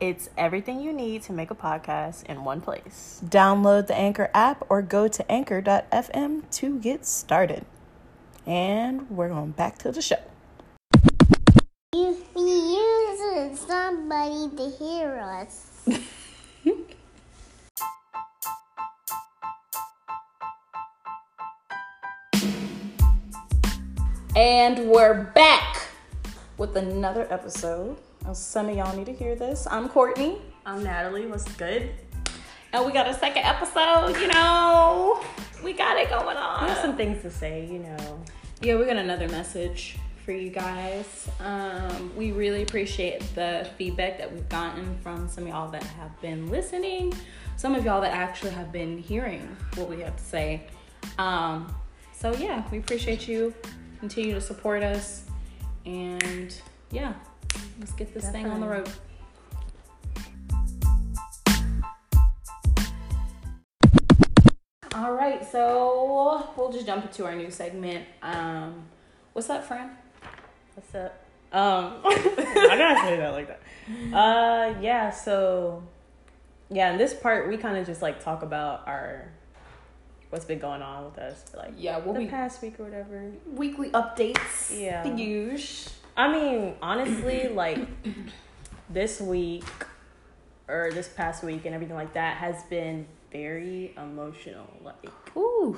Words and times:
It's 0.00 0.28
everything 0.36 0.80
you 0.80 0.92
need 0.92 1.22
to 1.22 1.32
make 1.32 1.50
a 1.50 1.54
podcast 1.54 2.24
in 2.24 2.44
one 2.44 2.60
place. 2.60 3.20
Download 3.24 3.86
the 3.86 3.94
Anchor 3.94 4.30
app 4.34 4.64
or 4.68 4.82
go 4.82 5.08
to 5.08 5.30
anchor.fm 5.30 6.50
to 6.50 6.78
get 6.80 7.06
started. 7.06 7.64
And 8.46 9.08
we're 9.10 9.28
going 9.28 9.52
back 9.52 9.78
to 9.78 9.92
the 9.92 10.02
show. 10.02 10.20
You, 11.94 12.16
we 12.34 12.42
use 12.42 13.60
somebody 13.60 14.50
to 14.56 14.70
hear 14.78 15.16
us. 15.16 15.70
And 24.36 24.90
we're 24.90 25.30
back 25.32 25.86
with 26.58 26.74
another 26.76 27.28
episode. 27.30 27.96
Some 28.32 28.68
of 28.68 28.76
y'all 28.76 28.96
need 28.96 29.06
to 29.06 29.12
hear 29.12 29.36
this. 29.36 29.66
I'm 29.70 29.88
Cortne. 29.88 30.38
I'm 30.66 30.82
Natalie. 30.82 31.26
What's 31.26 31.44
good? 31.52 31.90
And 32.72 32.84
we 32.84 32.90
got 32.90 33.06
a 33.06 33.14
second 33.14 33.44
episode, 33.44 34.16
you 34.20 34.26
know. 34.26 35.22
We 35.62 35.72
got 35.72 35.96
it 35.98 36.08
going 36.08 36.36
on. 36.36 36.66
There's 36.66 36.80
some 36.80 36.96
things 36.96 37.22
to 37.22 37.30
say, 37.30 37.66
you 37.66 37.78
know. 37.78 38.24
Yeah, 38.60 38.76
we 38.76 38.86
got 38.86 38.96
another 38.96 39.28
message 39.28 39.98
for 40.24 40.32
you 40.32 40.50
guys. 40.50 41.28
Um, 41.38 42.12
we 42.16 42.32
really 42.32 42.62
appreciate 42.62 43.20
the 43.36 43.68
feedback 43.78 44.18
that 44.18 44.32
we've 44.32 44.48
gotten 44.48 44.98
from 44.98 45.28
some 45.28 45.44
of 45.44 45.50
y'all 45.50 45.70
that 45.70 45.84
have 45.84 46.20
been 46.20 46.48
listening, 46.48 47.14
some 47.56 47.76
of 47.76 47.84
y'all 47.84 48.00
that 48.00 48.14
actually 48.14 48.52
have 48.52 48.72
been 48.72 48.98
hearing 48.98 49.54
what 49.76 49.88
we 49.88 50.00
have 50.00 50.16
to 50.16 50.24
say. 50.24 50.66
Um, 51.18 51.72
so, 52.12 52.34
yeah, 52.34 52.64
we 52.72 52.78
appreciate 52.78 53.28
you. 53.28 53.54
Continue 54.00 54.34
to 54.34 54.40
support 54.40 54.82
us. 54.82 55.26
And 55.86 56.58
yeah, 56.90 57.12
let's 57.78 57.92
get 57.92 58.12
this 58.14 58.28
thing 58.30 58.46
on 58.46 58.60
the 58.60 58.66
road. 58.68 58.88
All 64.94 65.12
right, 65.12 65.44
so 65.50 66.52
we'll 66.56 66.70
just 66.72 66.86
jump 66.86 67.04
into 67.04 67.24
our 67.24 67.34
new 67.34 67.50
segment. 67.50 68.06
Um, 68.22 68.84
what's 69.32 69.50
up, 69.50 69.64
friend? 69.64 69.90
What's 70.74 70.94
up? 70.94 71.20
Um, 71.52 71.94
I 72.04 72.74
gotta 72.78 73.00
say 73.00 73.16
that 73.16 73.32
like 73.32 73.48
that. 73.48 73.60
Uh, 74.16 74.74
yeah. 74.80 75.10
So, 75.10 75.82
yeah, 76.70 76.92
in 76.92 76.98
this 76.98 77.12
part, 77.12 77.48
we 77.48 77.56
kind 77.56 77.76
of 77.76 77.86
just 77.86 78.02
like 78.02 78.22
talk 78.22 78.42
about 78.42 78.86
our 78.86 79.28
what's 80.30 80.44
been 80.44 80.58
going 80.60 80.82
on 80.82 81.04
with 81.04 81.18
us, 81.18 81.44
for, 81.50 81.58
like 81.58 81.74
Yeah, 81.76 81.98
we'll 81.98 82.14
the 82.14 82.20
be 82.20 82.26
past 82.26 82.62
week 82.62 82.78
or 82.78 82.84
whatever. 82.84 83.32
weekly 83.46 83.90
updates. 83.90 84.80
Yeah. 84.80 85.02
the 85.02 85.10
usual. 85.10 85.92
I 86.16 86.32
mean, 86.32 86.74
honestly, 86.80 87.48
like 87.48 87.78
this 88.90 89.20
week 89.20 89.64
or 90.68 90.90
this 90.92 91.08
past 91.08 91.42
week 91.42 91.64
and 91.66 91.74
everything 91.74 91.96
like 91.96 92.14
that 92.14 92.36
has 92.38 92.62
been 92.64 93.06
very 93.32 93.92
emotional. 93.96 94.68
Like, 94.82 94.96
Ooh. 95.36 95.76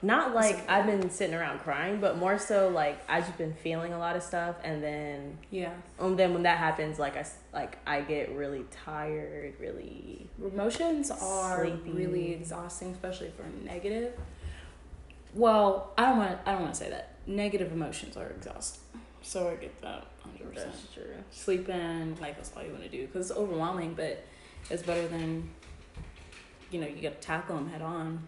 not 0.00 0.34
like 0.34 0.68
I've 0.70 0.86
been 0.86 1.10
sitting 1.10 1.34
around 1.34 1.58
crying, 1.60 2.00
but 2.00 2.16
more 2.18 2.38
so 2.38 2.68
like 2.68 2.98
I've 3.08 3.24
just 3.26 3.36
been 3.36 3.52
feeling 3.54 3.92
a 3.92 3.98
lot 3.98 4.14
of 4.16 4.22
stuff, 4.22 4.56
and 4.62 4.82
then 4.82 5.38
Yeah. 5.50 5.72
and 5.98 6.16
then 6.18 6.32
when 6.34 6.44
that 6.44 6.58
happens, 6.58 6.98
like 7.00 7.16
I 7.16 7.26
like 7.52 7.78
I 7.86 8.00
get 8.02 8.30
really 8.32 8.64
tired, 8.70 9.54
really. 9.58 10.28
Emotions 10.42 11.10
are 11.10 11.64
Sleepy. 11.66 11.90
really 11.90 12.32
exhausting, 12.32 12.92
especially 12.92 13.32
for 13.36 13.44
negative. 13.66 14.12
Well, 15.34 15.92
I 15.98 16.02
don't 16.10 16.18
want. 16.18 16.38
I 16.46 16.52
don't 16.52 16.62
want 16.62 16.74
to 16.74 16.78
say 16.80 16.90
that. 16.90 17.10
Negative 17.26 17.72
emotions 17.72 18.16
are 18.16 18.28
exhausting. 18.28 18.82
So 19.24 19.48
I 19.48 19.54
get 19.56 19.80
that 19.82 20.06
hundred 20.22 20.52
percent. 20.52 20.72
That's 20.72 20.92
true. 20.94 21.14
Sleeping, 21.30 22.16
like 22.20 22.36
that's 22.36 22.52
all 22.56 22.62
you 22.62 22.70
want 22.70 22.82
to 22.84 22.88
do 22.90 23.06
because 23.06 23.30
it's 23.30 23.38
overwhelming, 23.38 23.94
but 23.94 24.24
it's 24.70 24.82
better 24.82 25.08
than. 25.08 25.50
You 26.70 26.80
know, 26.80 26.86
you 26.86 27.02
got 27.02 27.20
to 27.20 27.26
tackle 27.26 27.56
them 27.56 27.68
head 27.68 27.82
on. 27.82 28.26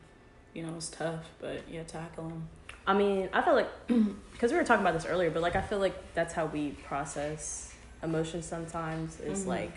You 0.55 0.63
know, 0.65 0.73
it's 0.77 0.89
tough, 0.89 1.25
but 1.41 1.69
you 1.69 1.79
got 1.81 1.89
to 1.89 1.93
tackle 1.95 2.29
them. 2.29 2.49
I 2.87 2.95
mean, 2.95 3.29
I 3.33 3.43
feel 3.43 3.55
like 3.55 3.69
because 4.33 4.53
we 4.53 4.57
were 4.59 4.65
talking 4.65 4.83
about 4.83 4.95
this 4.95 5.05
earlier, 5.07 5.31
but 5.31 5.43
like 5.43 5.55
I 5.57 5.61
feel 5.61 5.79
like 5.79 6.15
that's 6.15 6.33
how 6.33 6.47
we 6.47 6.71
process 6.71 7.75
emotions. 8.03 8.47
Sometimes 8.47 9.21
is 9.21 9.45
Mhm. 9.45 9.49
like 9.49 9.73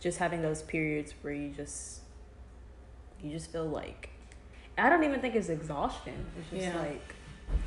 just 0.00 0.18
having 0.18 0.42
those 0.42 0.62
periods 0.62 1.14
where 1.22 1.32
you 1.32 1.50
just 1.50 2.00
you 3.22 3.30
just 3.30 3.50
feel 3.50 3.64
like 3.66 4.10
I 4.76 4.90
don't 4.90 5.04
even 5.04 5.20
think 5.20 5.34
it's 5.36 5.48
exhaustion. 5.48 6.26
It's 6.38 6.50
just 6.50 6.74
Yeah. 6.74 6.80
like 6.80 7.14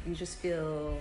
you 0.06 0.14
just 0.14 0.38
feel 0.38 1.00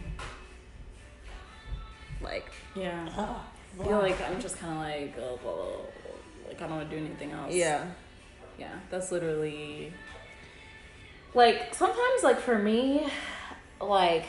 like 2.22 2.50
Yeah. 2.74 3.08
Ah, 3.16 3.46
I 3.80 3.84
feel 3.84 3.98
like 3.98 4.20
I'm 4.22 4.40
just 4.40 4.58
kind 4.58 4.72
of 4.72 4.78
like, 4.78 5.14
oh, 5.18 5.38
blah, 5.42 5.52
blah, 5.52 5.64
blah, 5.64 6.48
like 6.48 6.62
I 6.62 6.66
don't 6.66 6.76
want 6.76 6.90
to 6.90 6.96
do 6.96 7.04
anything 7.04 7.32
else. 7.32 7.54
yeah, 7.54 7.86
Yeah, 8.58 8.72
that's 8.90 9.12
literally 9.12 9.92
like 11.34 11.74
sometimes 11.74 12.22
like 12.22 12.40
for 12.40 12.58
me, 12.58 13.06
like 13.80 14.24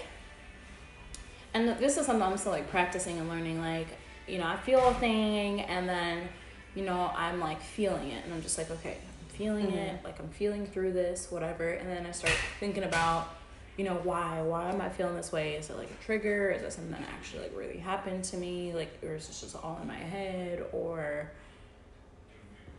and 1.53 1.69
this 1.79 1.97
is 1.97 2.05
something 2.05 2.21
I'm 2.21 2.37
still 2.37 2.51
like 2.51 2.69
practicing 2.69 3.17
and 3.17 3.29
learning, 3.29 3.59
like, 3.59 3.87
you 4.27 4.37
know, 4.37 4.45
I 4.45 4.57
feel 4.57 4.85
a 4.89 4.93
thing 4.95 5.61
and 5.61 5.87
then, 5.87 6.29
you 6.75 6.85
know, 6.85 7.11
I'm 7.15 7.39
like 7.39 7.61
feeling 7.61 8.11
it 8.11 8.23
and 8.25 8.33
I'm 8.33 8.41
just 8.41 8.57
like, 8.57 8.69
okay, 8.69 8.97
I'm 9.21 9.35
feeling 9.35 9.67
mm-hmm. 9.67 9.77
it, 9.77 10.03
like 10.03 10.19
I'm 10.19 10.29
feeling 10.29 10.67
through 10.67 10.91
this, 10.93 11.31
whatever, 11.31 11.69
and 11.69 11.89
then 11.89 12.05
I 12.05 12.11
start 12.11 12.33
thinking 12.59 12.83
about 12.83 13.33
you 13.77 13.83
know 13.83 13.99
why 14.03 14.41
why 14.41 14.69
am 14.71 14.81
i 14.81 14.89
feeling 14.89 15.15
this 15.15 15.31
way? 15.31 15.53
Is 15.53 15.69
it 15.69 15.77
like 15.77 15.89
a 15.89 16.03
trigger? 16.03 16.49
Is 16.49 16.63
it 16.63 16.73
something 16.73 16.91
that 16.91 17.07
actually 17.13 17.43
like 17.43 17.55
really 17.55 17.77
happened 17.77 18.23
to 18.25 18.37
me? 18.37 18.73
Like 18.73 18.97
or 19.03 19.15
is 19.15 19.27
this 19.27 19.41
just 19.41 19.55
all 19.55 19.79
in 19.81 19.87
my 19.87 19.95
head? 19.95 20.65
Or 20.73 21.31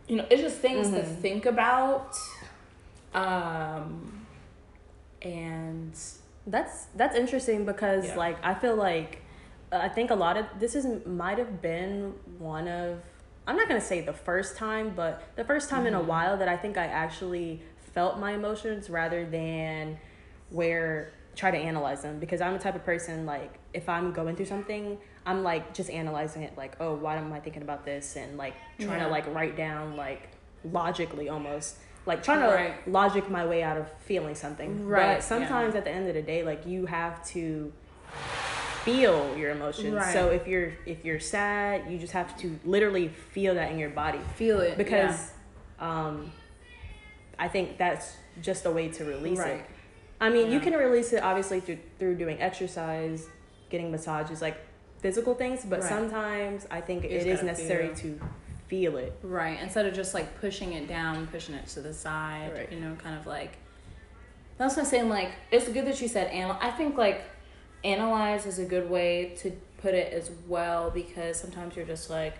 you 0.07 0.17
know 0.17 0.25
it's 0.29 0.41
just 0.41 0.57
things 0.57 0.89
to 0.89 1.03
think 1.03 1.45
about 1.45 2.17
um 3.13 4.25
and 5.21 5.93
that's 6.47 6.85
that's 6.95 7.15
interesting 7.15 7.65
because 7.65 8.05
Yeah. 8.05 8.17
like 8.17 8.37
I 8.43 8.53
feel 8.53 8.75
like 8.75 9.21
uh, 9.71 9.77
I 9.77 9.89
think 9.89 10.11
a 10.11 10.15
lot 10.15 10.35
of 10.37 10.45
this 10.59 10.75
is 10.75 11.05
might 11.05 11.37
have 11.37 11.61
been 11.61 12.13
one 12.39 12.67
of 12.67 12.99
I'm 13.47 13.55
not 13.55 13.67
gonna 13.67 13.81
say 13.81 14.01
the 14.01 14.13
first 14.13 14.57
time, 14.57 14.93
but 14.95 15.23
the 15.35 15.43
first 15.43 15.69
time 15.69 15.87
in 15.87 15.93
a 15.95 16.01
while 16.01 16.37
that 16.37 16.47
I 16.47 16.55
think 16.57 16.77
I 16.77 16.85
actually 16.85 17.61
felt 17.93 18.19
my 18.19 18.33
emotions 18.33 18.89
rather 18.89 19.25
than 19.25 19.97
where 20.49 21.11
try 21.35 21.51
to 21.51 21.57
analyze 21.57 22.01
them 22.01 22.19
because 22.19 22.41
I'm 22.41 22.53
the 22.53 22.59
type 22.59 22.75
of 22.75 22.83
person 22.83 23.25
like 23.25 23.53
if 23.73 23.87
I'm 23.87 24.11
going 24.11 24.35
through 24.35 24.47
something, 24.47 24.97
I'm 25.25 25.43
like 25.43 25.73
just 25.73 25.89
analyzing 25.89 26.43
it 26.43 26.57
like, 26.57 26.75
oh, 26.79 26.95
why 26.95 27.15
am 27.17 27.31
I 27.31 27.39
thinking 27.39 27.61
about 27.61 27.85
this 27.85 28.15
and 28.15 28.37
like 28.37 28.55
trying 28.79 28.99
Yeah. 28.99 29.05
to 29.05 29.11
like 29.11 29.33
write 29.33 29.55
down 29.55 29.95
like 29.95 30.29
logically 30.65 31.29
almost 31.29 31.77
like 32.05 32.23
trying 32.23 32.39
to 32.41 32.47
Right. 32.47 32.87
logic 32.87 33.29
my 33.29 33.45
way 33.45 33.61
out 33.63 33.77
of 33.77 33.89
feeling 33.99 34.35
something. 34.35 34.85
Right, 34.87 35.17
But 35.17 35.23
sometimes 35.23 35.75
at 35.75 35.83
the 35.85 35.91
end 35.91 36.07
of 36.09 36.15
the 36.15 36.21
day, 36.21 36.43
like 36.43 36.65
you 36.65 36.85
have 36.87 37.23
to 37.27 37.71
feel 38.83 39.35
your 39.37 39.51
emotions. 39.51 39.93
Right. 39.95 40.13
So 40.13 40.29
if 40.29 40.47
you're 40.47 40.73
if 40.85 41.05
you're 41.05 41.19
sad, 41.19 41.89
you 41.91 41.97
just 41.97 42.13
have 42.13 42.35
to 42.39 42.59
literally 42.65 43.07
feel 43.09 43.53
that 43.55 43.71
in 43.71 43.77
your 43.79 43.89
body 43.91 44.19
feel 44.35 44.59
it 44.61 44.77
because 44.77 45.31
um 45.79 46.31
I 47.37 47.47
think 47.47 47.77
that's 47.77 48.15
just 48.41 48.65
a 48.65 48.71
way 48.71 48.89
to 48.89 49.05
release 49.05 49.39
Right. 49.39 49.57
it. 49.59 49.65
I 50.21 50.29
mean, 50.29 50.51
you 50.51 50.59
can 50.59 50.73
release 50.73 51.13
it 51.13 51.23
obviously 51.23 51.59
through 51.61 51.79
through 51.97 52.15
doing 52.15 52.41
exercise, 52.41 53.27
getting 53.69 53.91
massages, 53.91 54.41
like 54.41 54.57
physical 54.99 55.33
things, 55.33 55.63
but 55.65 55.79
Right. 55.81 55.89
sometimes 55.89 56.67
I 56.69 56.81
think 56.81 57.03
You 57.03 57.09
it 57.11 57.27
is 57.27 57.41
necessary 57.43 57.87
feel. 57.87 57.95
to 57.95 58.19
feel 58.67 58.97
it. 58.97 59.13
Right. 59.23 59.57
Instead 59.61 59.85
of 59.85 59.93
just 59.93 60.13
like 60.13 60.39
pushing 60.41 60.73
it 60.73 60.87
down, 60.87 61.27
pushing 61.27 61.55
it 61.55 61.67
to 61.67 61.81
the 61.81 61.93
side, 61.93 62.51
Right. 62.53 62.71
you 62.71 62.79
know, 62.79 62.95
kind 62.95 63.17
of 63.17 63.25
like. 63.25 63.57
That's 64.57 64.75
what 64.75 64.83
I'm 64.83 64.89
saying. 64.89 65.09
Like, 65.09 65.31
it's 65.51 65.69
good 65.69 65.85
that 65.85 66.01
you 66.01 66.09
said 66.09 66.29
anal. 66.33 66.57
I 66.59 66.71
think 66.71 66.97
like 66.97 67.21
analyze 67.85 68.45
is 68.45 68.59
a 68.59 68.65
good 68.65 68.89
way 68.89 69.33
to 69.37 69.51
put 69.81 69.93
it 69.93 70.11
as 70.11 70.29
well 70.47 70.89
because 70.91 71.39
sometimes 71.39 71.77
you're 71.77 71.85
just 71.85 72.09
like, 72.09 72.33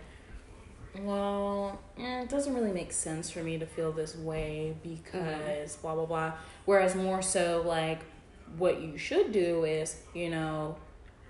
well, 1.04 1.80
eh, 1.98 2.22
it 2.24 2.30
doesn't 2.30 2.54
really 2.54 2.72
make 2.72 2.92
sense 2.92 3.30
for 3.30 3.44
me 3.44 3.58
to 3.58 3.66
feel 3.66 3.92
this 3.92 4.16
way 4.16 4.76
because 4.84 5.76
blah 5.78 5.96
blah 5.96 6.06
blah. 6.06 6.34
Whereas 6.66 6.96
more 6.96 7.22
so 7.22 7.64
like, 7.66 8.02
what 8.58 8.82
you 8.82 8.98
should 8.98 9.32
do 9.32 9.64
is, 9.64 9.98
you 10.14 10.30
know, 10.30 10.76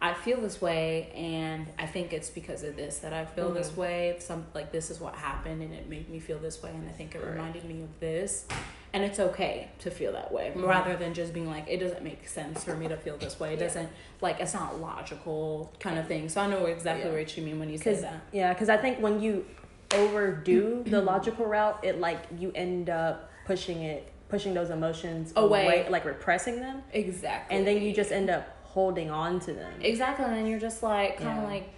I 0.02 0.14
feel 0.14 0.40
this 0.40 0.62
way, 0.62 1.12
and 1.14 1.68
I 1.78 1.86
think 1.86 2.14
it's 2.14 2.30
because 2.30 2.64
of 2.64 2.78
this 2.78 3.00
that 3.00 3.12
I 3.14 3.26
feel 3.26 3.52
this 3.52 3.70
Mm-hmm. 3.72 3.82
way. 3.82 4.16
Some 4.20 4.46
like 4.54 4.72
this 4.72 4.90
is 4.90 5.00
what 5.00 5.16
happened, 5.16 5.62
and 5.62 5.74
it 5.74 5.90
made 5.90 6.10
me 6.10 6.20
feel 6.20 6.40
this 6.40 6.64
way, 6.64 6.70
and 6.72 6.88
I 6.88 6.92
think 6.94 7.16
it 7.16 7.22
reminded 7.26 7.66
me 7.66 7.82
of 7.84 8.00
this. 8.00 8.46
And 8.92 9.04
it's 9.04 9.20
okay 9.20 9.68
to 9.80 9.92
feel 9.92 10.14
that 10.14 10.32
way, 10.32 10.48
Mm-hmm. 10.56 10.66
rather 10.66 10.96
than 10.96 11.14
just 11.14 11.32
being 11.32 11.48
like, 11.48 11.66
it 11.68 11.78
doesn't 11.78 12.02
make 12.04 12.28
sense 12.28 12.64
for 12.64 12.76
me 12.76 12.88
to 12.88 12.98
feel 12.98 13.18
this 13.18 13.40
way. 13.40 13.54
It 13.54 13.60
Yeah. 13.60 13.68
doesn't 13.68 13.90
like 14.22 14.40
it's 14.40 14.54
not 14.56 14.80
logical 14.82 15.72
kind 15.80 16.00
of 16.00 16.08
thing. 16.08 16.28
So 16.30 16.42
I 16.42 16.48
know 16.48 16.66
exactly 16.66 17.10
Yeah. 17.12 17.16
what 17.18 17.38
you 17.38 17.44
mean 17.44 17.60
when 17.60 17.70
you 17.70 17.78
say 17.78 17.94
that. 17.96 18.22
yeah, 18.32 18.52
because 18.54 18.68
I 18.70 18.78
think 18.78 19.00
when 19.00 19.22
you 19.22 19.46
overdo 19.94 20.84
the 20.86 21.02
logical 21.02 21.46
route, 21.46 21.80
it 21.84 22.00
like 22.00 22.20
you 22.38 22.52
end 22.56 22.90
up 22.90 23.32
pushing 23.46 23.82
it, 23.84 24.12
pushing 24.30 24.54
those 24.54 24.70
emotions 24.70 25.34
Away. 25.36 25.88
like 25.90 26.06
repressing 26.06 26.60
them, 26.60 26.84
Exactly. 26.94 27.56
and 27.58 27.66
then 27.68 27.82
you 27.82 27.94
just 27.94 28.12
end 28.12 28.30
up 28.30 28.48
holding 28.64 29.10
on 29.10 29.40
to 29.42 29.54
them. 29.54 29.72
exactly, 29.82 30.26
and 30.26 30.36
then 30.36 30.46
you're 30.48 30.60
just 30.60 30.84
like 30.84 31.18
kind 31.18 31.40
of 31.40 31.44
Yeah. 31.44 31.50
like. 31.50 31.70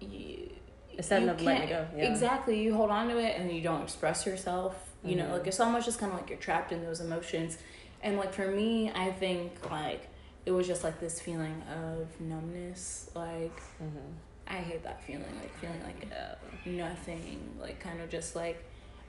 You, 0.00 0.50
Instead 0.96 1.28
of 1.28 1.40
letting 1.40 1.62
it 1.62 1.68
go, 1.68 1.86
yeah. 1.96 2.10
Exactly. 2.10 2.60
You 2.60 2.74
hold 2.74 2.90
on 2.90 3.08
to 3.08 3.18
it 3.18 3.38
and 3.38 3.52
you 3.52 3.60
don't 3.62 3.82
express 3.82 4.26
yourself. 4.26 4.74
You 5.04 5.14
know, 5.14 5.26
Mhm. 5.26 5.32
like 5.32 5.46
it's 5.46 5.60
almost 5.60 5.84
just 5.86 6.00
kind 6.00 6.12
of 6.12 6.18
like 6.18 6.28
you're 6.28 6.38
trapped 6.40 6.72
in 6.72 6.84
those 6.84 7.00
emotions. 7.00 7.56
And 8.02 8.16
like 8.16 8.32
for 8.32 8.48
me, 8.48 8.90
I 8.92 9.12
think 9.12 9.70
like 9.70 10.08
it 10.44 10.50
was 10.50 10.66
just 10.66 10.82
like 10.82 10.98
this 10.98 11.20
feeling 11.20 11.62
of 11.72 12.20
numbness. 12.20 13.10
Like 13.14 13.56
Mm-hmm. 13.80 14.12
I 14.48 14.54
hate 14.56 14.82
that 14.84 15.02
feeling, 15.02 15.24
like 15.40 15.54
feeling 15.58 15.82
like 15.84 16.08
uh, 16.12 16.34
nothing, 16.64 17.38
like 17.60 17.80
kind 17.80 18.00
of 18.00 18.08
just 18.08 18.34
like. 18.34 18.64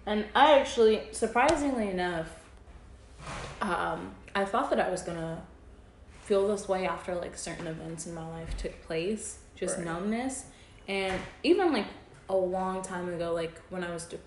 And 0.05 0.25
I 0.35 0.59
actually, 0.59 1.01
surprisingly 1.11 1.89
enough, 1.89 2.27
um, 3.61 4.11
I 4.35 4.45
thought 4.45 4.69
that 4.71 4.79
I 4.79 4.89
was 4.89 5.01
gonna 5.01 5.41
feel 6.23 6.47
this 6.47 6.67
way 6.67 6.85
after 6.85 7.15
like 7.15 7.37
certain 7.37 7.67
events 7.67 8.05
in 8.05 8.13
my 8.13 8.27
life 8.27 8.55
took 8.57 8.81
place, 8.83 9.39
just 9.55 9.77
Right. 9.77 9.85
numbness, 9.85 10.45
and 10.87 11.19
even 11.43 11.73
like 11.73 11.87
a 12.29 12.35
long 12.35 12.81
time 12.81 13.11
ago, 13.13 13.33
like 13.33 13.57
when 13.69 13.83
I 13.83 13.91
was 13.91 14.05
de- 14.05 14.17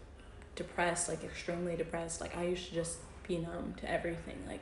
depressed, 0.56 1.08
like 1.08 1.22
extremely 1.24 1.76
depressed, 1.76 2.20
like 2.20 2.36
I 2.36 2.44
used 2.44 2.68
to 2.68 2.74
just 2.74 2.98
be 3.28 3.38
numb 3.38 3.74
to 3.80 3.90
everything, 3.90 4.42
like 4.46 4.60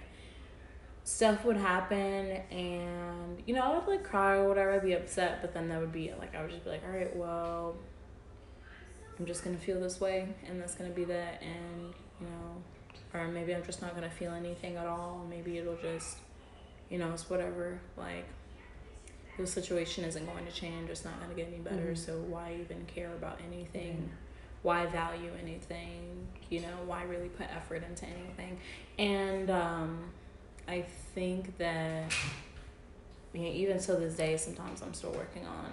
stuff 1.10 1.44
would 1.44 1.56
happen 1.56 2.40
and 2.52 3.42
you 3.44 3.52
know 3.54 3.62
i 3.62 3.76
would 3.76 3.86
like 3.88 4.04
cry 4.04 4.36
or 4.36 4.48
whatever. 4.48 4.72
I'd 4.72 4.82
be 4.82 4.92
upset 4.92 5.40
but 5.42 5.52
then 5.52 5.68
that 5.68 5.80
would 5.80 5.92
be 5.92 6.12
like 6.18 6.34
i 6.36 6.40
would 6.40 6.50
just 6.50 6.64
be 6.64 6.70
like 6.70 6.82
all 6.86 6.96
right 6.96 7.14
well 7.16 7.74
i'm 9.18 9.26
just 9.26 9.42
gonna 9.44 9.56
feel 9.58 9.80
this 9.80 10.00
way 10.00 10.28
and 10.46 10.60
that's 10.60 10.74
gonna 10.76 10.90
be 10.90 11.04
that. 11.04 11.42
And 11.42 11.92
you 12.20 12.26
know 12.26 13.18
or 13.18 13.26
maybe 13.26 13.52
i'm 13.54 13.64
just 13.64 13.82
not 13.82 13.94
gonna 13.94 14.08
feel 14.10 14.32
anything 14.32 14.76
at 14.76 14.86
all. 14.86 15.26
Maybe 15.28 15.58
it'll 15.58 15.76
just 15.76 16.18
you 16.90 16.98
know 16.98 17.10
it's 17.12 17.28
whatever. 17.28 17.80
Like 17.96 18.26
the 19.36 19.46
situation 19.46 20.04
isn't 20.04 20.26
going 20.26 20.46
to 20.46 20.52
change. 20.52 20.90
It's 20.90 21.04
not 21.04 21.18
going 21.18 21.30
to 21.30 21.36
get 21.36 21.48
any 21.48 21.58
better. 21.62 21.92
Mhm. 21.92 21.98
so 21.98 22.12
why 22.28 22.56
even 22.60 22.84
care 22.86 23.12
about 23.14 23.40
anything? 23.50 24.10
Why 24.62 24.86
value 24.86 25.32
anything? 25.42 26.26
You 26.50 26.60
know 26.60 26.76
why 26.86 27.02
really 27.04 27.30
put 27.30 27.46
effort 27.58 27.82
into 27.88 28.06
anything? 28.06 28.58
And 28.98 29.50
um 29.50 30.12
i 30.68 30.84
think 31.14 31.56
that 31.58 32.04
yeah, 33.32 33.42
even 33.48 33.78
to 33.78 33.92
this 33.94 34.14
day 34.16 34.36
sometimes 34.36 34.82
i'm 34.82 34.92
still 34.92 35.12
working 35.12 35.46
on 35.46 35.66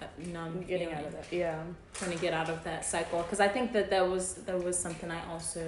that 0.00 0.18
numb 0.26 0.60
Getting 0.62 0.88
feeling 0.88 0.94
out 0.94 1.04
of 1.06 1.12
that, 1.12 1.26
yeah. 1.32 1.62
trying 1.94 2.12
to 2.12 2.18
get 2.18 2.34
out 2.34 2.50
of 2.50 2.62
that 2.64 2.84
cycle 2.84 3.22
because 3.22 3.40
I 3.40 3.48
think 3.48 3.72
that 3.72 3.88
that 3.90 4.06
was 4.08 4.34
that 4.46 4.62
was 4.62 4.78
something 4.78 5.10
I 5.10 5.24
also 5.30 5.66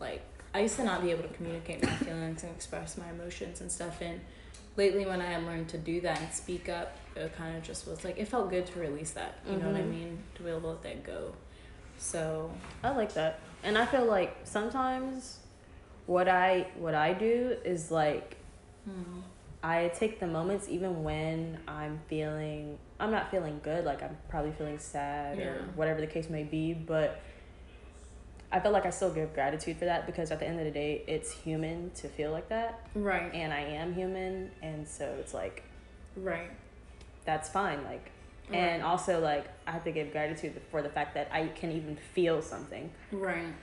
like. 0.00 0.22
I 0.54 0.60
used 0.60 0.76
to 0.76 0.84
not 0.84 1.02
be 1.02 1.10
able 1.12 1.22
to 1.22 1.28
communicate 1.34 1.82
my 1.82 1.94
feelings 1.96 2.42
and 2.42 2.52
express 2.54 2.98
my 2.98 3.08
emotions 3.10 3.60
and 3.60 3.70
stuff. 3.70 4.00
And 4.00 4.20
lately, 4.76 5.06
when 5.06 5.20
I 5.20 5.26
had 5.26 5.44
learned 5.44 5.68
to 5.70 5.78
do 5.78 6.00
that 6.00 6.20
and 6.20 6.32
speak 6.32 6.68
up, 6.68 6.96
it 7.14 7.34
kind 7.36 7.56
of 7.56 7.62
just 7.62 7.86
was 7.86 8.02
like 8.04 8.18
it 8.18 8.26
felt 8.26 8.50
good 8.50 8.66
to 8.66 8.80
release 8.80 9.12
that. 9.12 9.38
You 9.48 9.56
know 9.58 9.66
what 9.66 9.76
I 9.76 9.82
Mhm. 9.82 9.90
mean? 9.90 10.18
To 10.36 10.42
be 10.42 10.50
able 10.50 10.60
to 10.62 10.66
let 10.68 10.82
that 10.82 11.04
go. 11.04 11.32
So 11.98 12.50
I 12.82 12.90
like 12.90 13.12
that. 13.14 13.38
And 13.62 13.78
I 13.78 13.86
feel 13.86 14.04
like 14.06 14.36
sometimes 14.44 15.38
what 16.10 16.26
I 16.26 16.66
what 16.76 16.96
I 16.96 17.12
do 17.12 17.56
is 17.64 17.92
like 17.92 18.36
hmm. 18.84 19.20
I 19.62 19.92
take 19.94 20.18
the 20.18 20.26
moments 20.26 20.68
even 20.68 21.04
when 21.04 21.58
I'm 21.68 22.00
feeling 22.08 22.78
I'm 22.98 23.12
not 23.12 23.30
feeling 23.30 23.60
good, 23.62 23.84
like 23.84 24.02
I'm 24.02 24.16
probably 24.28 24.50
feeling 24.50 24.80
sad 24.80 25.38
Yeah. 25.38 25.44
or 25.44 25.58
whatever 25.76 26.00
the 26.00 26.08
case 26.08 26.28
may 26.28 26.42
be, 26.42 26.74
but 26.74 27.20
I 28.50 28.58
feel 28.58 28.72
like 28.72 28.86
I 28.86 28.90
still 28.90 29.12
give 29.12 29.32
gratitude 29.34 29.76
for 29.76 29.84
that 29.84 30.06
because 30.06 30.32
at 30.32 30.40
the 30.40 30.48
end 30.48 30.58
of 30.58 30.64
the 30.64 30.72
day 30.72 31.04
it's 31.06 31.30
human 31.30 31.92
to 32.00 32.08
feel 32.08 32.32
like 32.32 32.48
that. 32.48 32.88
Right, 32.96 33.32
and 33.32 33.52
I 33.52 33.60
am 33.60 33.94
human 33.94 34.50
and 34.62 34.88
so 34.88 35.04
it's 35.20 35.32
like 35.32 35.62
right, 36.16 36.50
that's 37.24 37.48
fine 37.48 37.84
like 37.84 38.10
and 38.52 38.82
also 38.82 39.20
like 39.20 39.46
I 39.64 39.70
have 39.70 39.84
to 39.84 39.92
give 39.92 40.10
gratitude 40.10 40.60
for 40.72 40.82
the 40.82 40.88
fact 40.88 41.14
that 41.14 41.28
I 41.30 41.46
can 41.46 41.70
even 41.70 41.94
feel 41.94 42.42
something. 42.42 42.90
Right, 43.12 43.54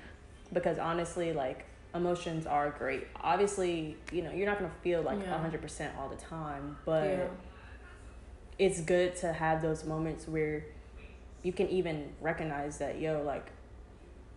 because 0.54 0.80
honestly 0.80 1.34
like 1.34 1.66
emotions 1.98 2.46
are 2.46 2.70
great 2.72 3.08
obviously 3.22 3.98
you 4.12 4.22
know 4.22 4.32
you're 4.32 4.46
not 4.46 4.58
going 4.60 4.70
to 4.70 4.78
feel 4.78 5.02
like 5.02 5.20
Yeah. 5.22 5.38
100% 5.44 5.98
all 5.98 6.08
the 6.10 6.16
time 6.16 6.78
but 6.86 7.04
yeah, 7.08 7.28
it's 8.60 8.82
good 8.82 9.16
to 9.18 9.34
have 9.34 9.62
those 9.62 9.84
moments 9.86 10.28
where 10.28 10.66
you 11.44 11.52
can 11.54 11.68
even 11.70 12.14
recognize 12.22 12.78
that 12.80 13.00
yo 13.00 13.22
like 13.24 13.48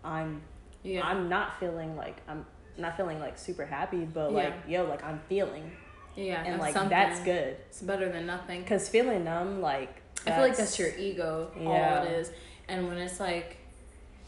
i'm 0.05 0.43
yeah, 0.83 1.07
i'm 1.07 1.29
not 1.29 1.59
feeling 1.61 1.97
like 1.97 2.17
i'm 2.29 2.45
not 2.79 2.97
feeling 2.97 3.21
like 3.21 3.39
super 3.39 3.67
happy 3.67 4.05
but 4.05 4.33
like 4.33 4.55
yo 4.69 4.85
like 4.85 5.05
i'm 5.05 5.21
feeling 5.29 5.71
yeah, 6.17 6.43
and 6.45 6.59
like 6.61 6.73
something. 6.75 6.91
that's 6.91 7.21
good 7.21 7.57
It's 7.69 7.81
better 7.83 8.11
than 8.11 8.27
nothing. 8.27 8.63
because 8.63 8.89
feeling 8.89 9.25
numb 9.25 9.61
like 9.61 10.03
I 10.27 10.33
feel 10.33 10.41
like 10.41 10.57
that's 10.57 10.79
your 10.79 10.95
ego, 10.99 11.51
all 11.65 12.03
it 12.05 12.11
is. 12.11 12.31
And 12.69 12.87
when 12.89 12.99
it's 12.99 13.19
like, 13.19 13.57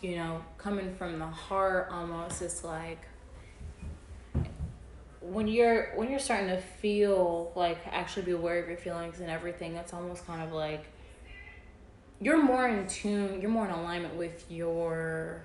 you 0.00 0.16
know, 0.16 0.42
coming 0.56 0.94
from 0.94 1.18
the 1.18 1.26
heart 1.26 1.88
almost, 1.92 2.40
it's 2.40 2.64
like 2.64 3.00
when 5.22 5.46
you're 5.46 5.92
when 5.94 6.10
you're 6.10 6.18
starting 6.18 6.48
to 6.48 6.60
feel 6.60 7.52
like 7.54 7.78
actually 7.86 8.22
be 8.22 8.32
aware 8.32 8.60
of 8.60 8.68
your 8.68 8.76
feelings 8.76 9.20
and 9.20 9.30
everything, 9.30 9.74
that's 9.74 9.92
almost 9.92 10.26
kind 10.26 10.42
of 10.42 10.52
like 10.52 10.84
you're 12.20 12.42
more 12.42 12.68
in 12.68 12.86
tune, 12.86 13.40
you're 13.40 13.50
more 13.50 13.66
in 13.66 13.72
alignment 13.72 14.14
with 14.16 14.44
your 14.50 15.42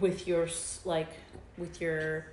with 0.00 0.26
your 0.26 0.48
like 0.84 1.08
with 1.56 1.80
your 1.80 2.26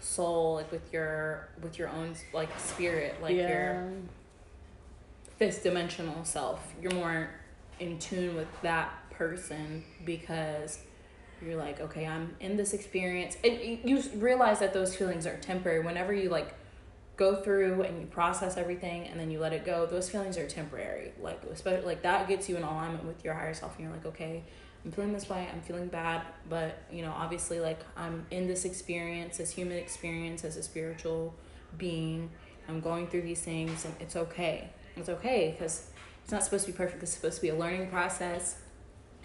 soul, 0.00 0.54
like 0.54 0.70
with 0.72 0.92
your 0.92 1.48
with 1.62 1.78
your 1.78 1.88
own 1.88 2.14
like 2.32 2.48
spirit, 2.58 3.16
like 3.22 3.36
your 3.36 3.92
fifth 5.38 5.62
dimensional 5.62 6.24
self. 6.24 6.74
You're 6.80 6.94
more 6.94 7.30
in 7.78 7.98
tune 7.98 8.34
with 8.36 8.48
that 8.62 9.10
person 9.10 9.84
because 10.04 10.78
you're 11.44 11.56
like, 11.56 11.80
okay, 11.80 12.06
I'm 12.06 12.34
in 12.40 12.56
this 12.56 12.72
experience. 12.72 13.36
And 13.44 13.80
you 13.84 14.02
realize 14.14 14.60
that 14.60 14.72
those 14.72 14.94
feelings 14.94 15.26
are 15.26 15.36
temporary. 15.36 15.80
Whenever 15.80 16.12
you 16.12 16.28
like 16.28 16.54
go 17.16 17.36
through 17.36 17.82
and 17.82 18.00
you 18.00 18.06
process 18.06 18.56
everything 18.56 19.06
and 19.06 19.18
then 19.18 19.30
you 19.30 19.38
let 19.38 19.52
it 19.52 19.64
go, 19.64 19.86
those 19.86 20.08
feelings 20.08 20.36
are 20.38 20.46
temporary. 20.46 21.12
Like 21.20 21.42
especially 21.50 21.86
like 21.86 22.02
that 22.02 22.28
gets 22.28 22.48
you 22.48 22.56
in 22.56 22.62
alignment 22.62 23.04
with 23.04 23.24
your 23.24 23.34
higher 23.34 23.54
self 23.54 23.76
and 23.76 23.84
you're 23.84 23.92
like, 23.92 24.06
okay, 24.06 24.44
I'm 24.84 24.92
feeling 24.92 25.12
this 25.12 25.28
way, 25.28 25.48
I'm 25.52 25.62
feeling 25.62 25.88
bad, 25.88 26.22
but 26.48 26.78
you 26.92 27.02
know, 27.02 27.12
obviously 27.16 27.60
like 27.60 27.80
I'm 27.96 28.26
in 28.30 28.46
this 28.46 28.64
experience, 28.64 29.38
this 29.38 29.50
human 29.50 29.78
experience 29.78 30.44
as 30.44 30.56
a 30.56 30.62
spiritual 30.62 31.34
being. 31.76 32.30
I'm 32.68 32.80
going 32.80 33.06
through 33.08 33.22
these 33.22 33.40
things 33.40 33.84
and 33.84 33.94
it's 34.00 34.16
okay. 34.16 34.70
It's 34.96 35.08
okay 35.08 35.52
because 35.52 35.88
it's 36.22 36.32
not 36.32 36.42
supposed 36.42 36.66
to 36.66 36.72
be 36.72 36.76
perfect. 36.76 37.02
It's 37.02 37.12
supposed 37.12 37.36
to 37.36 37.42
be 37.42 37.48
a 37.48 37.56
learning 37.56 37.88
process. 37.88 38.56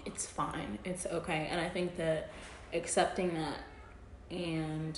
It's 0.05 0.25
fine. 0.25 0.79
It's 0.83 1.05
okay. 1.05 1.47
And 1.51 1.59
I 1.59 1.69
think 1.69 1.97
that 1.97 2.29
accepting 2.73 3.33
that 3.35 3.57
and 4.29 4.97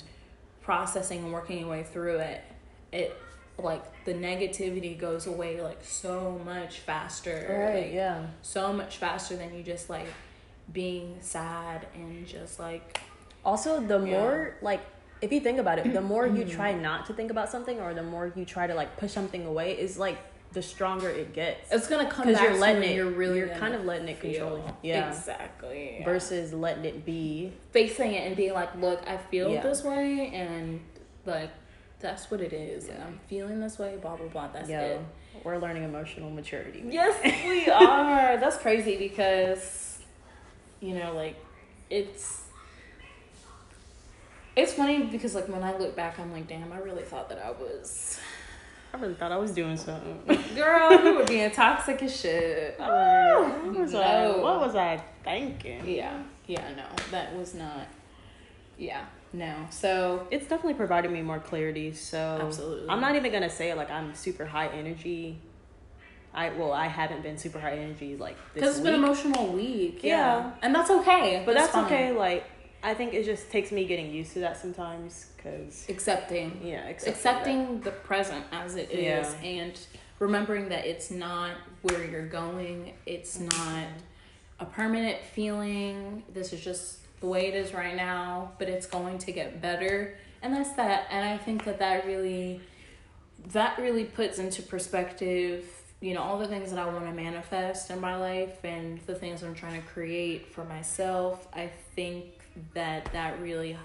processing 0.62 1.24
and 1.24 1.32
working 1.32 1.60
your 1.60 1.68
way 1.68 1.82
through 1.82 2.18
it, 2.18 2.42
it 2.92 3.16
like 3.58 3.82
the 4.04 4.12
negativity 4.14 4.98
goes 4.98 5.26
away 5.26 5.60
like 5.62 5.78
so 5.84 6.40
much 6.44 6.78
faster. 6.80 7.70
right 7.72 7.84
like, 7.86 7.92
yeah 7.94 8.26
So 8.42 8.72
much 8.72 8.96
faster 8.96 9.36
than 9.36 9.54
you 9.56 9.62
just 9.62 9.88
like 9.88 10.06
being 10.72 11.16
sad 11.20 11.86
and 11.94 12.26
just 12.26 12.58
like 12.58 13.00
also 13.44 13.80
the 13.80 13.98
Yeah. 14.00 14.18
more 14.18 14.56
like 14.62 14.80
if 15.20 15.30
you 15.32 15.40
think 15.40 15.58
about 15.58 15.78
it 15.78 15.92
the 15.92 16.00
more 16.00 16.26
you 16.26 16.44
try 16.58 16.72
not 16.72 17.06
to 17.06 17.12
think 17.12 17.30
about 17.30 17.48
something 17.50 17.80
or 17.80 17.94
the 17.94 18.02
more 18.02 18.32
you 18.34 18.44
try 18.44 18.66
to 18.66 18.74
like 18.74 18.96
push 18.96 19.12
something 19.12 19.46
away 19.46 19.78
is 19.78 19.98
like 19.98 20.18
the 20.54 20.62
stronger 20.62 21.08
it 21.10 21.32
gets 21.34 21.70
it's 21.72 21.88
gonna 21.88 22.08
come 22.08 22.26
because 22.26 22.40
you're 22.40 22.56
letting 22.56 22.82
it 22.82 22.94
you're 22.94 23.10
really 23.10 23.38
you're 23.38 23.48
kind 23.48 23.74
of 23.74 23.84
letting 23.84 24.08
it 24.08 24.20
control 24.20 24.56
you 24.58 24.90
yeah 24.90 25.08
exactly 25.08 25.96
yeah. 25.98 26.04
versus 26.04 26.52
letting 26.52 26.84
it 26.84 27.04
be 27.04 27.52
facing 27.72 28.12
it 28.12 28.26
and 28.26 28.36
being 28.36 28.52
like, 28.54 28.74
look, 28.76 29.02
I 29.06 29.16
feel 29.16 29.50
Yeah. 29.52 29.62
this 29.62 29.82
way, 29.82 30.30
and 30.32 30.80
like 31.26 31.50
that's 32.00 32.30
what 32.30 32.40
it 32.40 32.52
is. 32.52 32.88
And 32.88 33.02
I'm 33.02 33.18
feeling 33.28 33.60
this 33.60 33.78
way. 33.78 33.96
Blah 34.00 34.16
blah 34.16 34.28
blah. 34.28 34.48
That's 34.48 34.68
Yo, 34.68 34.78
it. 34.78 35.00
we're 35.42 35.58
learning 35.58 35.82
emotional 35.82 36.30
maturity 36.30 36.84
Yes, 36.88 37.18
we 37.48 37.68
are. 37.70 38.36
That's 38.36 38.56
crazy 38.58 38.96
because 38.96 39.98
you 40.80 40.94
know, 40.94 41.12
like 41.14 41.36
it's 41.90 42.42
it's 44.56 44.72
funny 44.72 45.04
because 45.04 45.34
like 45.34 45.48
when 45.48 45.62
I 45.62 45.76
look 45.76 45.96
back, 45.96 46.18
I'm 46.20 46.32
like, 46.32 46.46
damn, 46.46 46.72
I 46.72 46.78
really 46.78 47.02
thought 47.02 47.28
that 47.30 47.38
I 47.44 47.50
was. 47.50 48.18
I 48.94 48.96
really 48.96 49.14
thought 49.14 49.32
I 49.32 49.36
was 49.38 49.50
doing 49.50 49.76
something. 49.76 50.20
Girl, 50.54 51.04
you 51.04 51.14
were 51.16 51.24
being 51.24 51.50
toxic 51.50 52.00
as 52.04 52.16
shit. 52.16 52.78
what, 52.78 53.74
was 53.76 53.92
I, 53.92 54.22
No. 54.22 54.38
what 54.38 54.60
was 54.60 54.76
I 54.76 55.02
thinking? 55.24 55.84
Yeah, 55.84 56.22
yeah, 56.46 56.72
no, 56.76 56.84
that 57.10 57.34
was 57.36 57.54
not. 57.54 57.88
Yeah, 58.78 59.04
no. 59.32 59.52
So 59.70 60.28
It's 60.30 60.44
definitely 60.46 60.74
provided 60.74 61.10
me 61.10 61.22
more 61.22 61.40
clarity. 61.40 61.92
So 61.92 62.38
Absolutely. 62.40 62.88
I'm 62.88 63.00
not 63.00 63.16
even 63.16 63.32
gonna 63.32 63.50
say 63.50 63.74
like 63.74 63.90
I'm 63.90 64.14
super 64.14 64.46
high 64.46 64.68
energy. 64.68 65.40
I 66.32 66.50
well, 66.50 66.72
I 66.72 66.86
haven't 66.86 67.24
been 67.24 67.36
super 67.36 67.58
high 67.58 67.76
energy 67.78 68.16
like 68.16 68.36
this 68.36 68.62
because 68.62 68.76
it's 68.76 68.84
been 68.84 68.94
an 68.94 69.02
emotional 69.02 69.48
week, 69.52 70.04
yeah. 70.04 70.36
Yeah. 70.36 70.50
and 70.62 70.72
that's 70.72 70.90
okay. 70.90 71.42
but 71.44 71.54
that's 71.56 71.72
fine. 71.72 71.86
okay. 71.86 72.12
Like 72.12 72.44
I 72.84 72.94
think 72.94 73.12
it 73.12 73.24
just 73.24 73.50
takes 73.50 73.72
me 73.72 73.86
getting 73.86 74.12
used 74.12 74.34
to 74.34 74.40
that 74.40 74.56
sometimes. 74.56 75.30
Cause 75.44 75.84
Accepting, 75.90 76.58
yeah, 76.64 76.88
accepting, 76.88 77.12
accepting 77.12 77.80
the 77.82 77.90
present 77.90 78.46
as 78.50 78.76
it 78.76 78.90
is, 78.90 79.36
Yeah. 79.42 79.48
and 79.48 79.78
remembering 80.18 80.70
that 80.70 80.86
it's 80.86 81.10
not 81.10 81.52
where 81.82 82.02
you're 82.02 82.26
going. 82.26 82.94
It's 83.04 83.36
mm-hmm. 83.36 83.48
not 83.48 83.88
a 84.58 84.64
permanent 84.64 85.18
feeling. 85.34 86.22
This 86.32 86.54
is 86.54 86.64
just 86.64 87.00
the 87.20 87.26
way 87.26 87.48
it 87.48 87.54
is 87.54 87.74
right 87.74 87.94
now, 87.94 88.52
but 88.58 88.70
it's 88.70 88.86
going 88.86 89.18
to 89.18 89.32
get 89.32 89.60
better, 89.60 90.16
and 90.40 90.54
that's 90.54 90.72
that. 90.72 91.08
And 91.10 91.28
I 91.28 91.36
think 91.36 91.64
that 91.64 91.78
that 91.78 92.06
really, 92.06 92.62
that 93.52 93.78
really 93.78 94.04
puts 94.04 94.38
into 94.38 94.62
perspective. 94.62 95.66
You 96.00 96.14
know, 96.14 96.22
all 96.22 96.38
the 96.38 96.48
things 96.48 96.70
that 96.70 96.78
I 96.78 96.86
want 96.86 97.04
to 97.04 97.12
manifest 97.12 97.90
in 97.90 98.00
my 98.00 98.16
life 98.16 98.64
and 98.64 98.98
the 99.00 99.14
things 99.14 99.42
I'm 99.42 99.54
trying 99.54 99.80
to 99.80 99.86
create 99.88 100.52
for 100.52 100.64
myself. 100.64 101.48
I 101.52 101.70
think 101.94 102.24
that 102.72 103.10
that 103.12 103.40
really 103.40 103.76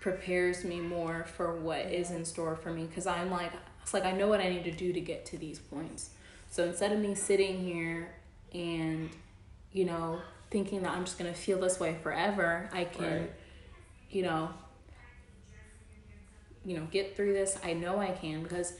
prepares 0.00 0.64
me 0.64 0.80
more 0.80 1.24
for 1.36 1.54
what 1.56 1.80
is 1.86 2.10
in 2.10 2.24
store 2.24 2.56
for 2.56 2.72
me 2.72 2.84
because 2.84 3.06
I'm 3.06 3.30
like 3.30 3.52
it's 3.82 3.94
like 3.94 4.04
I 4.04 4.12
know 4.12 4.28
what 4.28 4.40
I 4.40 4.48
need 4.48 4.64
to 4.64 4.72
do 4.72 4.92
to 4.92 5.00
get 5.00 5.26
to 5.26 5.38
these 5.38 5.58
points. 5.58 6.10
So 6.50 6.64
instead 6.64 6.92
of 6.92 6.98
me 6.98 7.14
sitting 7.14 7.60
here 7.60 8.12
and 8.52 9.10
you 9.72 9.84
know 9.84 10.20
thinking 10.50 10.82
that 10.82 10.92
I'm 10.92 11.04
just 11.04 11.18
going 11.18 11.32
to 11.32 11.38
feel 11.38 11.60
this 11.60 11.78
way 11.78 11.96
forever, 12.02 12.68
I 12.72 12.84
can 12.84 13.20
Right. 13.20 13.32
you 14.10 14.22
know 14.22 14.50
you 16.64 16.76
know 16.76 16.86
get 16.90 17.16
through 17.16 17.34
this. 17.34 17.58
I 17.62 17.74
know 17.74 18.00
I 18.00 18.10
can 18.10 18.42
because 18.42 18.72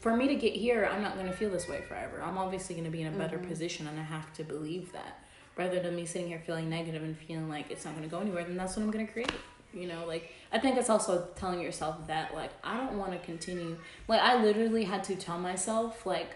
for 0.00 0.16
me 0.16 0.26
to 0.28 0.34
get 0.34 0.54
here, 0.54 0.88
I'm 0.92 1.02
not 1.02 1.14
going 1.14 1.28
to 1.28 1.32
feel 1.32 1.50
this 1.50 1.68
way 1.68 1.80
forever. 1.88 2.22
I'm 2.22 2.38
obviously 2.38 2.74
going 2.74 2.86
to 2.86 2.90
be 2.90 3.02
in 3.02 3.14
a 3.14 3.16
better 3.16 3.38
mm-hmm. 3.38 3.48
position 3.48 3.86
and 3.86 3.98
I 3.98 4.02
have 4.02 4.32
to 4.34 4.44
believe 4.44 4.92
that. 4.92 5.24
Rather 5.56 5.80
than 5.80 5.94
me 5.94 6.06
sitting 6.06 6.28
here 6.28 6.42
feeling 6.44 6.70
negative 6.70 7.02
and 7.02 7.16
feeling 7.16 7.48
like 7.48 7.70
it's 7.70 7.84
not 7.84 7.94
going 7.94 8.08
to 8.08 8.10
go 8.10 8.20
anywhere, 8.20 8.42
then 8.42 8.56
that's 8.56 8.76
what 8.76 8.82
I'm 8.82 8.90
going 8.90 9.06
to 9.06 9.12
create. 9.12 9.30
You 9.74 9.88
know, 9.88 10.04
like 10.06 10.30
I 10.52 10.58
think 10.58 10.76
it's 10.76 10.90
also 10.90 11.28
telling 11.36 11.60
yourself 11.60 12.06
that 12.06 12.34
like 12.34 12.50
I 12.62 12.76
don't 12.78 12.98
want 12.98 13.12
to 13.12 13.18
continue. 13.18 13.76
Like 14.08 14.20
I 14.20 14.42
literally 14.42 14.84
had 14.84 15.02
to 15.04 15.16
tell 15.16 15.38
myself 15.38 16.04
like 16.06 16.30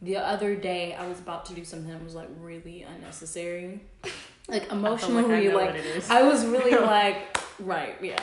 the 0.00 0.16
other 0.16 0.56
day 0.56 0.94
I 0.94 1.06
was 1.06 1.20
about 1.20 1.44
to 1.46 1.54
do 1.54 1.64
something 1.64 1.90
that 1.90 2.02
was 2.02 2.14
like 2.14 2.28
really 2.40 2.82
unnecessary. 2.82 3.80
Like 4.48 4.72
emotionally 4.72 5.46
know 5.48 5.56
like, 5.56 5.76
it 5.76 5.86
is. 5.86 6.10
I 6.10 6.22
was 6.24 6.44
really 6.44 6.72
like 6.76 7.38
right, 7.60 7.94
yeah. 8.02 8.18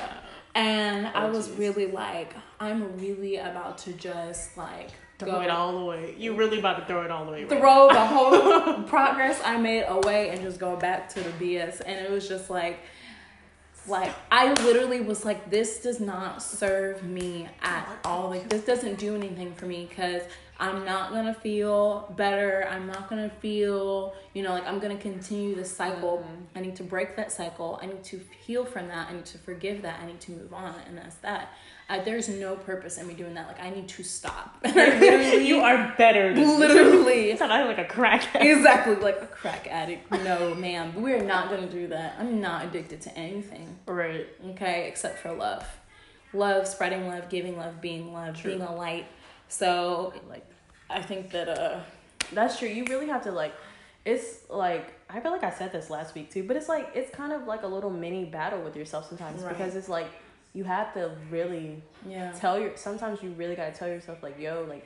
And 0.54 1.08
I 1.08 1.28
Oh, 1.28 1.32
was 1.32 1.48
jeez. 1.48 1.58
really 1.58 1.86
like 1.88 2.34
I'm 2.60 2.98
really 3.00 3.38
about 3.38 3.78
to 3.80 3.94
just 3.94 4.58
like 4.58 4.90
throw 5.18 5.40
it 5.40 5.50
all 5.50 5.78
away. 5.78 6.16
You 6.18 6.36
really 6.36 6.60
about 6.60 6.78
to 6.80 6.86
throw 6.86 7.04
it 7.06 7.10
all 7.12 7.28
away? 7.30 7.46
right? 7.46 7.50
throw 7.60 7.88
the 7.88 8.06
whole 8.06 8.84
progress 8.84 9.40
I 9.46 9.56
made 9.58 9.86
away 9.88 10.30
and 10.32 10.42
just 10.42 10.60
go 10.60 10.76
back 10.76 11.08
to 11.14 11.22
the 11.22 11.30
BS. 11.32 11.82
And 11.86 12.06
it 12.06 12.12
was 12.12 12.28
just 12.28 12.50
like, 12.50 12.80
like 13.90 14.14
I 14.32 14.54
literally 14.64 15.02
was 15.02 15.26
like, 15.26 15.50
this 15.50 15.82
does 15.82 16.00
not 16.00 16.42
serve 16.42 17.04
me 17.04 17.48
at 17.62 17.88
all. 18.06 18.30
Like 18.30 18.50
this 18.50 18.64
doesn't 18.66 18.98
do 19.00 19.16
anything 19.16 19.54
for 19.56 19.66
me 19.66 19.88
because 19.90 20.24
I'm 20.60 20.84
not 20.84 21.12
gonna 21.12 21.34
feel 21.34 22.14
better. 22.18 22.68
I'm 22.70 22.86
not 22.86 23.10
gonna 23.10 23.32
feel, 23.40 24.14
you 24.34 24.44
know, 24.44 24.52
like 24.52 24.68
I'm 24.68 24.80
gonna 24.80 24.98
continue 24.98 25.56
this 25.56 25.74
cycle. 25.74 26.18
Mm-hmm. 26.18 26.58
I 26.58 26.62
need 26.62 26.76
to 26.78 26.84
break 26.84 27.16
that 27.16 27.32
cycle. 27.32 27.80
I 27.82 27.86
need 27.86 28.04
to 28.06 28.20
heal 28.46 28.66
from 28.66 28.90
that. 28.90 29.10
I 29.10 29.14
need 29.14 29.26
to 29.28 29.38
forgive 29.38 29.82
that. 29.84 30.02
I 30.02 30.06
need 30.06 30.20
to 30.22 30.32
move 30.32 30.54
on, 30.54 30.76
and 30.88 30.98
that's 30.98 31.16
that. 31.18 31.54
I, 31.92 32.00
there's 32.00 32.30
no 32.30 32.56
purpose 32.56 33.00
in 33.00 33.08
me 33.08 33.16
doing 33.16 33.34
that. 33.34 33.48
Like 33.48 33.60
I 33.62 33.72
need 33.72 33.88
to 33.90 34.04
stop. 34.04 34.58
You 34.66 35.62
are 35.62 35.94
better. 35.98 36.34
Literally 36.36 37.32
It's 37.32 37.40
not 37.40 37.66
like 37.66 37.80
a 37.80 37.86
crackhead. 37.92 38.42
exactly 38.44 38.96
like 38.96 39.22
a 39.22 39.26
crack 39.26 39.68
addict. 39.70 40.12
No, 40.12 40.54
ma'am, 40.54 40.94
we're 41.02 41.24
not 41.24 41.50
gonna 41.50 41.68
do 41.70 41.88
that. 41.88 42.16
I'm 42.20 42.40
not 42.42 42.66
addicted 42.66 43.02
to 43.02 43.18
anything, 43.18 43.78
Right. 43.88 44.28
okay, 44.52 44.88
except 44.88 45.20
for 45.20 45.34
love. 45.34 45.66
Love, 46.32 46.68
spreading 46.68 47.08
love, 47.08 47.28
giving 47.30 47.58
love, 47.58 47.82
being 47.82 48.14
love, 48.14 48.40
being 48.44 48.62
a 48.62 48.76
light. 48.76 49.08
So, 49.48 50.14
Like 50.30 50.46
I 50.90 51.02
think 51.02 51.32
that 51.32 51.50
uh, 51.50 51.80
That's 52.34 52.60
true. 52.60 52.68
You 52.70 52.86
really 52.86 53.08
have 53.08 53.24
to 53.24 53.32
like. 53.32 53.54
It's 54.06 54.48
like 54.50 54.94
I 55.10 55.20
feel 55.20 55.32
like 55.32 55.44
I 55.44 55.50
said 55.52 55.72
this 55.72 55.90
last 55.90 56.14
week 56.16 56.32
too, 56.32 56.44
but 56.44 56.56
it's 56.56 56.70
like 56.70 56.92
it's 56.94 57.14
kind 57.14 57.34
of 57.34 57.48
like 57.48 57.64
a 57.64 57.68
little 57.68 57.90
mini 57.90 58.26
battle 58.26 58.62
with 58.62 58.76
yourself 58.76 59.10
sometimes 59.10 59.42
Right. 59.42 59.58
because 59.58 59.76
it's 59.76 59.90
like 59.90 60.08
you 60.60 60.66
have 60.66 60.94
to 60.94 61.04
really 61.32 61.82
yeah, 62.06 62.32
tell 62.34 62.60
your. 62.60 62.72
Sometimes 62.76 63.24
you 63.24 63.30
really 63.42 63.56
gotta 63.56 63.72
tell 63.72 63.88
yourself 63.88 64.22
like, 64.22 64.38
yo, 64.40 64.66
like, 64.68 64.86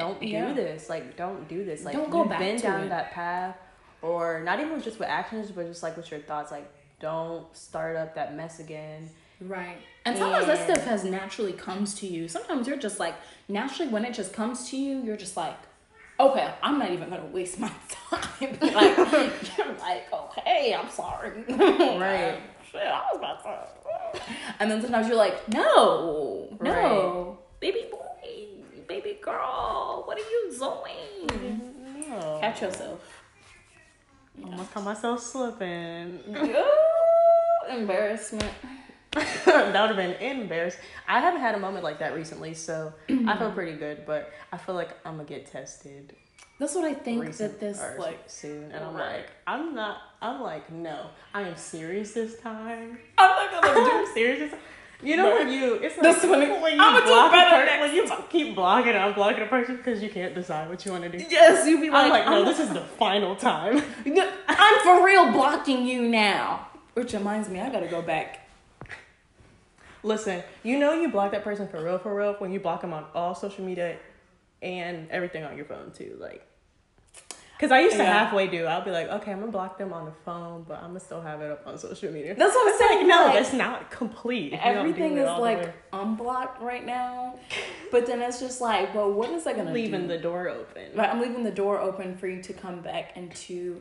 don't 0.00 0.22
Yeah. 0.22 0.48
do 0.48 0.54
this. 0.54 0.88
Like, 0.94 1.16
don't 1.16 1.48
do 1.48 1.64
this. 1.64 1.84
Like, 1.86 1.94
Don't 1.98 2.10
go 2.10 2.20
you've 2.20 2.28
back 2.28 2.38
been 2.40 2.56
to 2.56 2.62
down 2.62 2.82
it. 2.84 2.88
that 2.90 3.12
path, 3.12 3.56
or 4.02 4.40
not 4.48 4.60
even 4.60 4.82
just 4.82 4.98
with 4.98 5.08
actions, 5.08 5.50
but 5.50 5.66
just 5.66 5.82
like 5.82 5.96
with 5.96 6.10
your 6.10 6.20
thoughts. 6.20 6.50
Like, 6.52 6.68
don't 7.00 7.46
start 7.56 7.96
up 7.96 8.14
that 8.14 8.34
mess 8.36 8.58
again. 8.60 9.08
right. 9.40 9.78
And 10.04 10.16
sometimes 10.16 10.46
that 10.46 10.60
stuff 10.68 10.84
has 10.86 11.02
naturally 11.04 11.52
comes 11.52 11.94
to 12.00 12.06
you. 12.06 12.28
Sometimes 12.28 12.68
you're 12.68 12.76
just 12.88 13.00
like 13.00 13.14
naturally 13.48 13.90
when 13.90 14.04
it 14.04 14.14
just 14.14 14.32
comes 14.32 14.68
to 14.70 14.76
you, 14.76 15.02
you're 15.02 15.16
just 15.26 15.36
like. 15.36 15.56
Okay, 16.18 16.48
I'm 16.62 16.78
not 16.78 16.90
even 16.92 17.10
gonna 17.10 17.26
waste 17.38 17.58
my 17.60 17.70
time. 18.10 18.20
like 18.62 18.96
you're 19.58 19.74
like, 19.88 20.04
oh, 20.12 20.30
okay, 20.38 20.74
I'm 20.78 20.88
sorry. 20.90 21.32
Right. 21.48 22.38
Shit, 22.76 22.86
I 22.86 23.02
was 23.12 23.18
about 23.18 23.42
to. 23.42 24.20
And 24.60 24.70
then 24.70 24.80
sometimes 24.80 25.08
you're 25.08 25.16
like, 25.16 25.48
no, 25.48 26.56
no, 26.60 27.38
baby 27.60 27.86
boy, 27.90 28.46
baby 28.86 29.18
girl, 29.22 30.02
what 30.04 30.18
are 30.18 30.20
you 30.20 30.52
doing? 30.58 32.08
No. 32.08 32.38
Catch 32.40 32.62
yourself. 32.62 33.22
Almost 34.42 34.72
caught 34.72 34.84
myself 34.84 35.20
slipping. 35.20 36.20
Ooh, 36.28 36.64
embarrassment. 37.70 38.52
that 39.12 39.56
would 39.56 39.74
have 39.74 39.96
been 39.96 40.12
embarrassing. 40.20 40.80
I 41.08 41.20
haven't 41.20 41.40
had 41.40 41.54
a 41.54 41.58
moment 41.58 41.84
like 41.84 41.98
that 42.00 42.14
recently, 42.14 42.52
so 42.52 42.92
I 43.08 43.38
feel 43.38 43.50
pretty 43.54 43.76
good. 43.76 44.04
But 44.06 44.32
I 44.52 44.58
feel 44.58 44.74
like 44.74 44.90
I'm 45.06 45.16
gonna 45.16 45.28
get 45.28 45.46
tested 45.46 46.14
That's 46.58 46.74
what 46.74 46.84
I 46.86 46.94
think 46.94 47.36
that 47.36 47.60
this 47.60 47.82
like. 47.98 48.20
soon, 48.26 48.72
and 48.72 48.82
I'm 48.84 48.94
Right. 48.94 49.16
like, 49.16 49.30
I'm 49.46 49.74
not. 49.74 49.98
I'm 50.22 50.40
like, 50.40 50.72
no, 50.72 51.06
I 51.34 51.42
am 51.42 51.56
serious 51.56 52.12
this 52.12 52.38
time. 52.40 52.98
I'm 53.18 53.52
not 53.52 53.62
gonna 53.62 53.80
I'm 53.80 54.14
serious. 54.14 54.38
This 54.38 54.50
time. 54.52 54.60
You 55.02 55.18
know 55.18 55.28
when 55.34 55.50
you 55.52 55.74
it's 55.74 55.98
like 55.98 56.22
when 56.22 56.40
you 56.40 56.46
do 56.48 57.02
block 57.04 57.28
a 57.28 57.30
better 57.36 57.66
per- 57.66 57.80
when 57.82 57.94
you 57.94 58.10
keep 58.30 58.54
blocking 58.54 58.92
and 58.92 59.14
unblocking 59.14 59.42
a 59.42 59.46
person 59.46 59.76
because 59.76 60.02
you 60.02 60.08
can't 60.08 60.34
decide 60.34 60.70
what 60.70 60.86
you 60.86 60.92
want 60.92 61.04
to 61.04 61.10
do. 61.10 61.22
Yes, 61.28 61.68
you 61.68 61.78
be 61.78 61.90
like, 61.90 62.04
I'm 62.04 62.10
like, 62.10 62.24
no, 62.24 62.44
this 62.46 62.58
is 62.58 62.70
the 62.70 62.80
final 62.80 63.36
time. 63.36 63.76
I'm 64.48 64.80
for 64.82 65.04
real 65.04 65.30
blocking 65.32 65.86
you 65.86 66.08
now. 66.08 66.68
Which 66.94 67.12
reminds 67.12 67.50
me, 67.50 67.60
I 67.60 67.68
gotta 67.68 67.88
go 67.88 68.00
back. 68.00 68.48
Listen, 70.02 70.42
you 70.62 70.78
know 70.78 70.94
you 70.94 71.10
block 71.10 71.32
that 71.32 71.44
person 71.44 71.68
for 71.68 71.84
real, 71.84 71.98
for 71.98 72.14
real 72.16 72.32
when 72.38 72.50
you 72.50 72.60
block 72.60 72.80
them 72.80 72.94
on 72.94 73.04
all 73.14 73.34
social 73.34 73.64
media 73.66 73.96
and 74.62 75.10
everything 75.10 75.44
on 75.44 75.56
your 75.56 75.66
phone 75.66 75.92
too. 75.92 76.16
Like, 76.20 76.42
because 77.56 77.72
I 77.72 77.80
used 77.80 77.96
to 77.96 78.02
Yeah. 78.02 78.12
halfway 78.24 78.48
do. 78.48 78.66
I'll 78.66 78.84
be 78.84 78.90
like, 78.90 79.08
okay, 79.08 79.32
I'm 79.32 79.40
gonna 79.40 79.50
block 79.50 79.78
them 79.78 79.92
on 79.92 80.04
the 80.04 80.12
phone, 80.26 80.64
but 80.68 80.76
I'm 80.78 80.88
gonna 80.88 81.00
still 81.00 81.22
have 81.22 81.40
it 81.40 81.50
up 81.50 81.66
on 81.66 81.78
social 81.78 82.12
media. 82.12 82.34
That's 82.34 82.54
what 82.54 82.62
I'm 82.66 82.72
It's 82.74 82.80
like, 82.80 82.90
saying. 82.90 83.08
no, 83.08 83.24
like, 83.24 83.34
that's 83.34 83.52
not 83.54 83.90
complete. 83.90 84.52
if 84.52 84.58
you 84.60 84.64
don't 84.72 84.76
everything 84.76 85.16
is 85.16 85.24
like 85.38 85.72
unblocked 85.92 86.60
right 86.62 86.84
now. 86.84 87.38
But 87.92 88.04
then 88.06 88.20
it's 88.20 88.40
just 88.40 88.60
like, 88.60 88.92
well, 88.96 89.10
what 89.12 89.30
is 89.30 89.44
that 89.44 89.56
gonna 89.56 89.72
leaving 89.72 90.02
do? 90.02 90.08
the 90.08 90.18
door 90.18 90.48
open. 90.48 90.90
Right, 90.96 91.08
I'm 91.08 91.20
leaving 91.20 91.44
the 91.44 91.52
door 91.52 91.78
open 91.80 92.16
for 92.16 92.26
you 92.26 92.42
to 92.42 92.52
come 92.52 92.80
back 92.80 93.12
and 93.14 93.32
to 93.46 93.80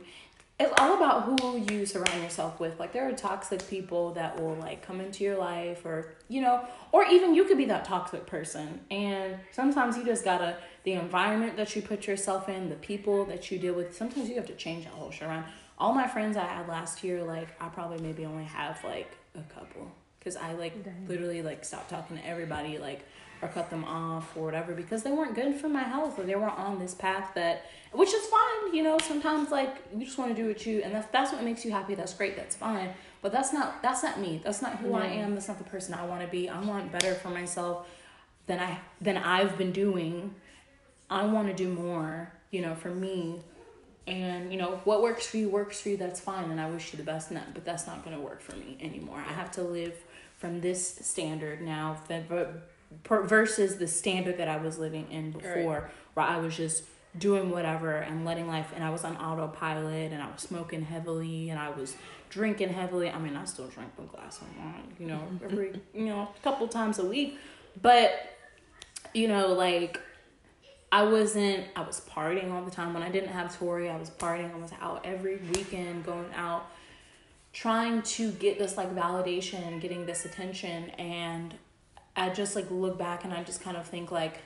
it's 0.58 0.74
all 0.80 0.96
about 0.96 1.24
who 1.24 1.58
you 1.70 1.86
surround 1.86 2.24
yourself 2.24 2.60
with. 2.62 2.80
Like 2.80 2.94
there 2.94 3.08
are 3.08 3.12
toxic 3.12 3.68
people 3.68 4.14
that 4.14 4.40
will 4.40 4.56
like 4.56 4.82
come 4.82 5.02
into 5.02 5.24
your 5.24 5.38
life 5.38 5.86
or 5.86 6.14
you 6.30 6.42
know, 6.42 6.66
or 6.94 7.06
even 7.06 7.36
you 7.36 7.44
could 7.44 7.58
be 7.58 7.66
that 7.66 7.84
toxic 7.84 8.26
person. 8.26 8.80
And 8.90 9.38
sometimes 9.52 9.98
you 9.98 10.06
just 10.06 10.24
gotta 10.24 10.56
the 10.84 10.94
environment 10.94 11.58
that 11.58 11.76
you 11.76 11.82
put 11.82 12.08
yourself 12.08 12.48
in, 12.48 12.70
the 12.70 12.76
people 12.76 13.26
that 13.26 13.52
you 13.52 13.60
deal 13.60 13.74
with, 13.74 13.96
sometimes 13.96 14.30
you 14.30 14.36
have 14.36 14.48
to 14.48 14.56
change 14.56 14.86
that 14.86 14.94
whole 14.94 15.12
shit 15.12 15.28
around. 15.28 15.46
All 15.78 15.94
my 15.94 16.08
friends 16.08 16.38
I 16.38 16.46
had 16.46 16.70
last 16.70 17.04
year, 17.04 17.22
like 17.24 17.50
I 17.62 17.68
probably 17.68 18.00
maybe 18.00 18.26
only 18.26 18.46
have 18.46 18.82
like 18.84 19.12
a 19.36 19.42
couple. 19.54 19.92
Cause 20.24 20.38
I 20.38 20.54
like 20.54 20.74
literally 21.08 21.42
like 21.44 21.66
stopped 21.66 21.90
talking 21.90 22.18
to 22.18 22.26
everybody, 22.26 22.80
like 22.80 23.06
or 23.42 23.48
cut 23.48 23.70
them 23.70 23.84
off 23.84 24.36
or 24.36 24.46
whatever 24.46 24.74
because 24.74 25.04
they 25.04 25.12
weren't 25.12 25.36
good 25.36 25.56
for 25.56 25.70
my 25.70 25.84
health 25.84 26.18
or 26.20 26.24
they 26.24 26.36
weren't 26.36 26.58
on 26.58 26.80
this 26.80 26.94
path 26.94 27.32
that 27.36 27.66
which 27.92 28.14
is 28.14 28.26
fine 28.26 28.74
you 28.74 28.84
know 28.84 28.98
sometimes 29.00 29.52
like 29.52 29.78
you 29.96 30.06
just 30.06 30.18
want 30.18 30.36
to 30.36 30.42
do 30.42 30.48
what 30.48 30.66
you 30.66 30.82
and 30.82 30.94
that's, 30.94 31.08
that's 31.12 31.32
what 31.32 31.44
makes 31.44 31.64
you 31.66 31.72
happy 31.72 31.96
that's 31.96 32.14
great 32.14 32.36
that's 32.36 32.56
fine 32.56 32.90
but 33.22 33.32
that's 33.32 33.54
not 33.54 33.82
that's 33.82 34.04
not 34.04 34.20
me 34.20 34.42
that's 34.44 34.62
not 34.62 34.78
who 34.78 34.94
i 34.94 35.06
am 35.06 35.34
that's 35.34 35.48
not 35.48 35.58
the 35.58 35.64
person 35.64 35.94
i 35.94 36.06
want 36.06 36.22
to 36.22 36.28
be 36.28 36.50
i 36.50 36.60
want 36.62 36.92
better 36.92 37.14
for 37.16 37.30
myself 37.30 37.88
than 38.48 38.60
i 38.60 38.80
than 39.02 39.18
i've 39.18 39.58
been 39.58 39.72
doing. 39.72 40.34
I 41.08 41.26
want 41.26 41.48
to 41.50 41.54
do 41.54 41.72
more 41.72 42.32
you 42.50 42.62
know 42.62 42.74
for 42.74 42.90
me 42.90 43.42
and 44.08 44.52
you 44.52 44.58
know 44.58 44.82
what 44.86 45.04
works 45.04 45.28
for 45.28 45.38
you 45.38 45.50
works 45.50 45.82
for 45.82 45.90
you 45.90 45.98
that's 45.98 46.20
fine 46.20 46.50
and 46.50 46.60
i 46.60 46.70
wish 46.70 46.92
you 46.92 46.98
the 46.98 47.04
best 47.04 47.30
in 47.30 47.36
that 47.36 47.54
but 47.54 47.64
that's 47.64 47.86
not 47.86 48.04
going 48.04 48.16
to 48.16 48.22
work 48.22 48.42
for 48.42 48.56
me 48.56 48.78
anymore. 48.82 49.24
I 49.28 49.34
have 49.34 49.52
to 49.52 49.62
live 49.62 49.94
from 50.38 50.62
this 50.62 50.96
standard 51.02 51.62
now 51.62 51.98
that 52.08 52.30
ver- 53.08 53.24
versus 53.24 53.78
the 53.78 53.88
standard 53.88 54.38
that 54.38 54.48
i 54.48 54.58
was 54.58 54.78
living 54.78 55.10
in 55.12 55.32
before 55.32 55.90
where 56.14 56.26
i 56.26 56.38
was 56.38 56.56
just 56.56 56.84
doing 57.18 57.50
whatever 57.50 57.98
and 57.98 58.26
letting 58.26 58.48
life 58.48 58.72
and 58.76 58.84
i 58.84 58.90
was 58.90 59.04
on 59.04 59.16
autopilot 59.18 60.12
and 60.12 60.22
i 60.22 60.30
was 60.30 60.42
smoking 60.42 60.84
heavily 60.84 61.50
and 61.50 61.60
i 61.60 61.70
was 61.70 61.96
drinking 62.30 62.70
heavily 62.70 63.10
i 63.10 63.18
mean 63.18 63.36
i 63.36 63.46
still 63.46 63.68
drink 63.68 63.90
a 63.98 64.02
glass 64.02 64.42
of 64.42 64.48
wine 64.58 64.94
you 65.00 65.08
know 65.08 65.22
every 65.44 65.80
you 65.94 66.06
know 66.06 66.22
a 66.38 66.44
couple 66.44 66.68
times 66.68 67.00
a 67.00 67.06
week 67.06 67.38
but 67.82 68.38
you 69.14 69.28
know 69.28 69.54
like 69.54 70.00
I 70.96 71.04
wasn't 71.04 71.66
I 71.76 71.82
was 71.82 72.00
partying 72.10 72.54
all 72.54 72.64
the 72.64 72.72
time 72.72 72.94
when 72.94 73.04
I 73.04 73.10
didn't 73.10 73.28
have 73.28 73.58
Tori. 73.58 73.90
I 73.90 73.98
was 73.98 74.10
partying. 74.10 74.54
I 74.54 74.58
was 74.58 74.72
out 74.80 75.02
every 75.04 75.38
weekend, 75.54 76.06
going 76.06 76.34
out, 76.34 76.68
trying 77.52 78.02
to 78.04 78.32
get 78.32 78.58
this 78.58 78.78
like 78.78 78.96
validation 78.96 79.68
and 79.68 79.82
getting 79.82 80.06
this 80.06 80.24
attention. 80.24 80.92
And 80.92 81.54
I 82.16 82.30
just 82.30 82.56
like 82.56 82.70
look 82.72 82.98
back 82.98 83.24
and 83.26 83.34
I 83.34 83.44
just 83.44 83.62
kind 83.62 83.78
of 83.78 83.86
think 83.88 84.12
like, 84.12 84.40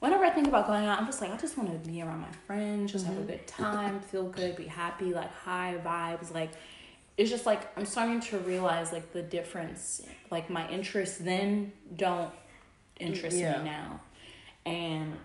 whenever 0.00 0.24
I 0.24 0.30
think 0.30 0.46
about 0.48 0.66
going 0.66 0.84
out, 0.86 0.98
I'm 0.98 1.06
just 1.06 1.20
like 1.20 1.30
I 1.32 1.36
just 1.36 1.56
want 1.56 1.70
to 1.70 1.88
be 1.90 2.02
around 2.02 2.20
my 2.20 2.32
friends, 2.46 2.92
just 2.92 3.06
have 3.06 3.16
a 3.18 3.22
good 3.22 3.46
time, 3.46 4.00
feel 4.00 4.24
good, 4.24 4.56
be 4.56 4.66
happy, 4.66 5.12
like 5.14 5.32
high 5.32 5.76
vibes, 5.84 6.32
like. 6.34 6.50
It's 7.16 7.30
just 7.30 7.46
like 7.46 7.68
I'm 7.78 7.86
starting 7.86 8.18
to 8.22 8.38
realize 8.38 8.92
like 8.92 9.12
the 9.12 9.22
difference. 9.22 10.02
Like 10.32 10.50
my 10.50 10.68
interests 10.68 11.18
then 11.18 11.70
don't 11.94 12.32
interest 12.98 13.36
Yeah. 13.36 13.58
me 13.58 13.64
now, 13.66 14.00
and 14.66 15.16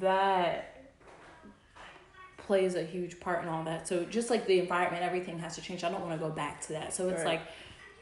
that 0.00 0.90
plays 2.38 2.74
a 2.76 2.82
huge 2.82 3.20
part 3.20 3.42
in 3.42 3.48
all 3.50 3.62
that. 3.64 3.86
So 3.86 4.04
just 4.04 4.30
like 4.30 4.46
the 4.46 4.58
environment, 4.60 5.02
everything 5.04 5.38
has 5.40 5.54
to 5.56 5.60
change. 5.60 5.84
I 5.84 5.90
don't 5.90 6.00
want 6.00 6.18
to 6.18 6.26
go 6.28 6.32
back 6.32 6.62
to 6.62 6.72
that. 6.72 6.94
So 6.94 7.08
it's 7.10 7.18
Right. 7.18 7.38
like, 7.38 7.42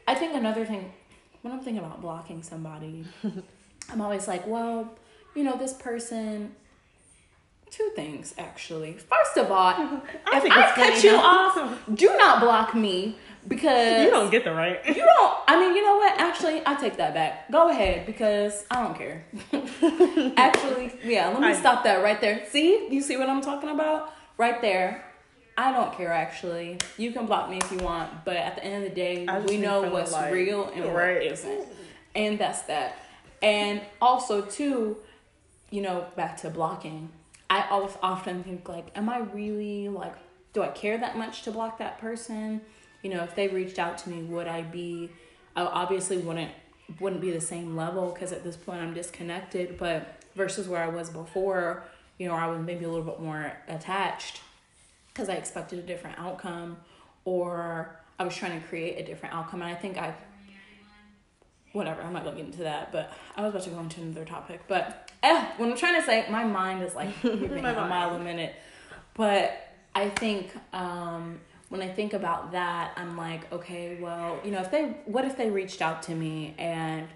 I 0.07 0.15
think 0.15 0.33
another 0.33 0.65
thing 0.65 0.93
when 1.41 1.53
I'm 1.53 1.59
thinking 1.59 1.83
about 1.83 2.01
blocking 2.01 2.43
somebody, 2.43 3.05
I'm 3.91 4.01
always 4.01 4.27
like, 4.27 4.45
well, 4.47 4.91
you 5.35 5.43
know, 5.43 5.57
this 5.57 5.73
person. 5.73 6.55
Two 7.69 7.89
things 7.95 8.33
actually. 8.37 8.93
First 8.97 9.37
of 9.37 9.49
all, 9.49 9.71
if 10.33 10.43
I 10.51 10.71
cut 10.75 11.01
you 11.03 11.11
off, 11.15 11.79
do 11.93 12.07
not 12.17 12.41
block 12.41 12.75
me 12.75 13.15
because 13.47 14.03
You 14.03 14.09
don't 14.11 14.29
get 14.29 14.43
the 14.43 14.51
right. 14.53 14.85
you 14.85 14.93
don't. 14.95 15.37
I 15.47 15.57
mean, 15.57 15.73
you 15.75 15.81
know 15.81 15.95
what? 15.95 16.19
Actually, 16.19 16.61
I 16.65 16.75
take 16.75 16.97
that 16.97 17.13
back. 17.13 17.49
Go 17.49 17.69
ahead 17.69 18.05
because 18.05 18.65
I 18.69 18.83
don't 18.83 18.97
care. 18.97 19.23
Actually, 20.37 20.91
yeah. 21.05 21.29
Let 21.29 21.39
me 21.39 21.47
I- 21.47 21.53
stop 21.53 21.85
that 21.85 22.03
right 22.03 22.19
there. 22.19 22.45
See, 22.49 22.89
you 22.91 23.01
see 23.01 23.15
what 23.15 23.29
I'm 23.29 23.41
talking 23.41 23.69
about? 23.69 24.13
Right 24.37 24.61
there. 24.61 25.05
I 25.57 25.71
don't 25.71 25.93
care. 25.95 26.11
Actually, 26.11 26.77
you 26.97 27.11
can 27.11 27.25
block 27.25 27.49
me 27.49 27.57
if 27.57 27.71
you 27.71 27.77
want, 27.79 28.25
but 28.25 28.35
at 28.37 28.55
the 28.55 28.63
end 28.63 28.83
of 28.83 28.89
the 28.89 28.95
day, 28.95 29.27
we 29.47 29.57
know 29.57 29.81
what's 29.89 30.15
real 30.31 30.69
and 30.69 30.85
what 30.85 30.95
Right. 30.95 31.23
isn't, 31.23 31.67
and 32.15 32.39
that's 32.39 32.63
that. 32.63 32.97
And 33.41 33.81
also, 34.01 34.41
too, 34.43 34.97
you 35.69 35.81
know, 35.81 36.05
back 36.15 36.37
to 36.41 36.49
blocking. 36.49 37.09
I 37.49 37.67
always 37.69 37.97
often 38.01 38.43
think 38.43 38.69
like, 38.69 38.87
am 38.95 39.09
I 39.09 39.19
really 39.19 39.89
like, 39.89 40.13
do 40.53 40.63
I 40.63 40.69
care 40.69 40.97
that 40.97 41.17
much 41.17 41.43
to 41.43 41.51
block 41.51 41.79
that 41.79 41.99
person? 41.99 42.61
You 43.01 43.09
know, 43.09 43.23
if 43.23 43.35
they 43.35 43.47
reached 43.47 43.77
out 43.79 43.97
to 43.99 44.09
me, 44.09 44.23
would 44.23 44.47
I 44.47 44.61
be? 44.61 45.09
I 45.55 45.63
obviously 45.63 46.17
wouldn't 46.17 46.51
wouldn't 46.99 47.21
be 47.21 47.31
the 47.31 47.41
same 47.41 47.75
level 47.75 48.11
because 48.11 48.31
at 48.31 48.43
this 48.43 48.55
point 48.55 48.81
I'm 48.81 48.93
disconnected. 48.93 49.77
But 49.77 50.15
versus 50.35 50.67
where 50.67 50.81
I 50.83 50.87
was 50.87 51.09
before, 51.09 51.83
you 52.17 52.27
know, 52.27 52.35
I 52.35 52.47
was 52.47 52.59
maybe 52.59 52.85
a 52.85 52.89
little 52.89 53.05
bit 53.05 53.19
more 53.19 53.51
attached 53.67 54.41
because 55.13 55.29
I 55.29 55.33
expected 55.33 55.79
a 55.79 55.83
different 55.83 56.19
outcome, 56.19 56.77
or 57.25 57.99
I 58.19 58.23
was 58.23 58.35
trying 58.35 58.59
to 58.59 58.67
create 58.67 58.97
a 58.99 59.05
different 59.05 59.35
outcome. 59.35 59.61
And 59.61 59.71
I 59.71 59.75
think 59.75 59.97
I 59.97 60.13
whatever, 61.73 62.01
I'm 62.01 62.13
not 62.13 62.23
gonna 62.23 62.37
get 62.37 62.45
into 62.45 62.63
that, 62.63 62.91
but 62.91 63.11
I 63.35 63.41
was 63.41 63.51
about 63.51 63.63
to 63.63 63.69
go 63.69 63.79
into 63.79 64.01
another 64.01 64.25
topic. 64.25 64.61
But 64.67 65.11
eh, 65.23 65.45
what 65.57 65.69
I'm 65.69 65.77
trying 65.77 65.99
to 65.99 66.05
say, 66.05 66.25
my 66.29 66.43
mind 66.43 66.83
is 66.83 66.95
like 66.95 67.11
moving 67.23 67.65
a 67.65 67.73
mile 67.73 68.15
a 68.15 68.19
minute. 68.19 68.55
But 69.13 69.69
I 69.95 70.09
think 70.09 70.53
um, 70.73 71.39
when 71.69 71.81
I 71.81 71.89
think 71.89 72.13
about 72.13 72.51
that, 72.51 72.93
I'm 72.97 73.17
like, 73.17 73.51
okay, 73.51 73.97
well, 73.99 74.39
you 74.43 74.51
know, 74.51 74.61
if 74.61 74.71
they, 74.71 74.97
what 75.05 75.25
if 75.25 75.37
they 75.37 75.49
reached 75.49 75.81
out 75.81 76.03
to 76.03 76.15
me 76.15 76.55
and, 76.57 77.07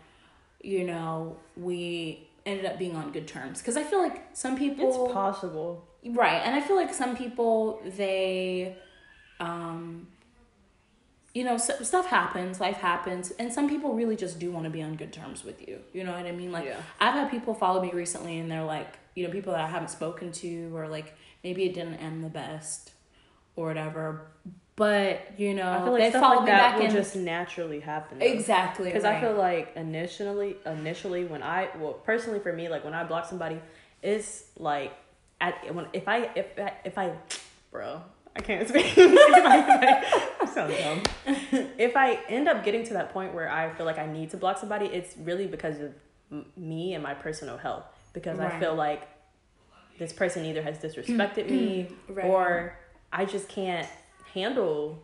you 0.62 0.84
know, 0.84 1.38
we 1.58 2.27
ended 2.45 2.65
up 2.65 2.77
being 2.77 2.95
on 2.95 3.12
good 3.12 3.27
terms? 3.27 3.60
Because 3.60 3.77
I 3.77 3.84
feel 3.84 3.99
like 3.99 4.23
some 4.34 4.58
people, 4.58 4.88
It's 4.89 5.13
possible. 5.13 5.86
Right. 6.06 6.41
And 6.44 6.56
I 6.56 6.62
feel 6.62 6.76
like 6.76 6.94
some 6.94 7.15
people 7.15 7.82
they 7.86 8.78
um 9.39 10.08
you 11.34 11.44
know, 11.44 11.58
stuff 11.58 12.06
happens, 12.06 12.62
life 12.62 12.78
happens, 12.78 13.32
and 13.32 13.52
some 13.52 13.68
people 13.68 13.94
really 13.94 14.15
just 14.15 14.39
do 14.39 14.52
want 14.52 14.63
to 14.63 14.70
be 14.70 14.82
on 14.82 14.96
good 14.96 15.12
terms 15.12 15.44
with 15.44 15.68
you. 15.68 15.80
You 15.91 16.06
know 16.06 16.13
what 16.13 16.26
I 16.26 16.32
mean? 16.32 16.54
Like 16.54 16.63
Yeah. 16.65 16.78
I've 17.02 17.13
had 17.13 17.30
people 17.30 17.54
follow 17.54 17.82
me 17.82 17.91
recently 17.91 18.39
and 18.39 18.50
they're 18.50 18.63
like, 18.63 18.98
you 19.15 19.28
know, 19.28 19.34
people 19.34 19.52
that 19.52 19.62
I 19.62 19.68
haven't 19.68 19.89
spoken 19.89 20.32
to 20.32 20.74
or 20.76 20.88
like 20.88 21.13
maybe 21.44 21.65
it 21.65 21.74
didn't 21.74 21.96
end 21.96 22.24
the 22.24 22.30
best 22.30 22.91
or 23.58 23.68
whatever. 23.68 24.28
But, 24.78 25.22
you 25.38 25.54
know, 25.54 25.70
I 25.70 25.80
feel 25.84 25.91
like 25.91 26.02
they 26.04 26.10
stuff 26.10 26.22
follow 26.22 26.36
like 26.38 26.46
me 26.46 26.52
that 26.52 26.72
back 26.72 26.80
will 26.80 26.86
in 26.86 26.91
just 26.91 27.15
naturally 27.18 27.80
happen. 27.82 28.20
though. 28.20 28.26
Exactly. 28.26 28.86
Because 28.86 29.04
I 29.06 29.20
feel 29.20 29.34
like 29.34 29.74
initially, 29.76 30.56
initially 30.65 31.26
when 31.26 31.44
I 31.44 31.70
well 31.80 31.94
personally 31.94 32.39
for 32.39 32.54
me, 32.54 32.70
like 32.70 32.86
when 32.86 32.94
I 32.94 33.04
block 33.04 33.26
somebody, 33.26 33.60
it's 34.02 34.44
like 34.58 34.94
at 35.41 35.74
when 35.74 35.88
if 35.93 36.08
I 36.08 36.30
if 36.36 36.48
I, 36.58 36.74
if 36.84 36.98
I, 36.98 37.13
bro, 37.71 38.02
I 38.36 38.41
can't 38.41 38.67
speak. 38.69 38.86
if 38.98 39.45
I, 39.45 40.04
if 40.43 40.58
I, 40.58 40.67
dumb. 40.67 41.04
if 41.78 41.95
I 41.95 42.19
end 42.30 42.48
up 42.48 42.63
getting 42.63 42.84
to 42.86 42.93
that 42.93 43.12
point 43.13 43.34
where 43.34 43.50
I 43.50 43.69
feel 43.74 43.86
like 43.86 43.98
I 44.00 44.06
need 44.06 44.32
to 44.32 44.38
block 44.38 44.58
somebody, 44.58 44.86
it's 44.86 45.15
really 45.17 45.48
because 45.48 45.80
of 45.80 45.93
m- 46.32 46.45
me 46.58 46.93
and 46.93 47.04
my 47.04 47.13
personal 47.13 47.58
health. 47.58 47.86
Because 48.13 48.39
I 48.39 48.60
feel 48.60 48.76
like 48.76 49.08
this 50.00 50.13
person 50.13 50.45
either 50.45 50.62
has 50.62 50.78
disrespected 50.78 51.50
me 51.50 51.89
Right. 52.10 52.26
or 52.26 52.78
I 53.12 53.26
just 53.26 53.50
can't 53.50 53.88
handle 54.34 55.02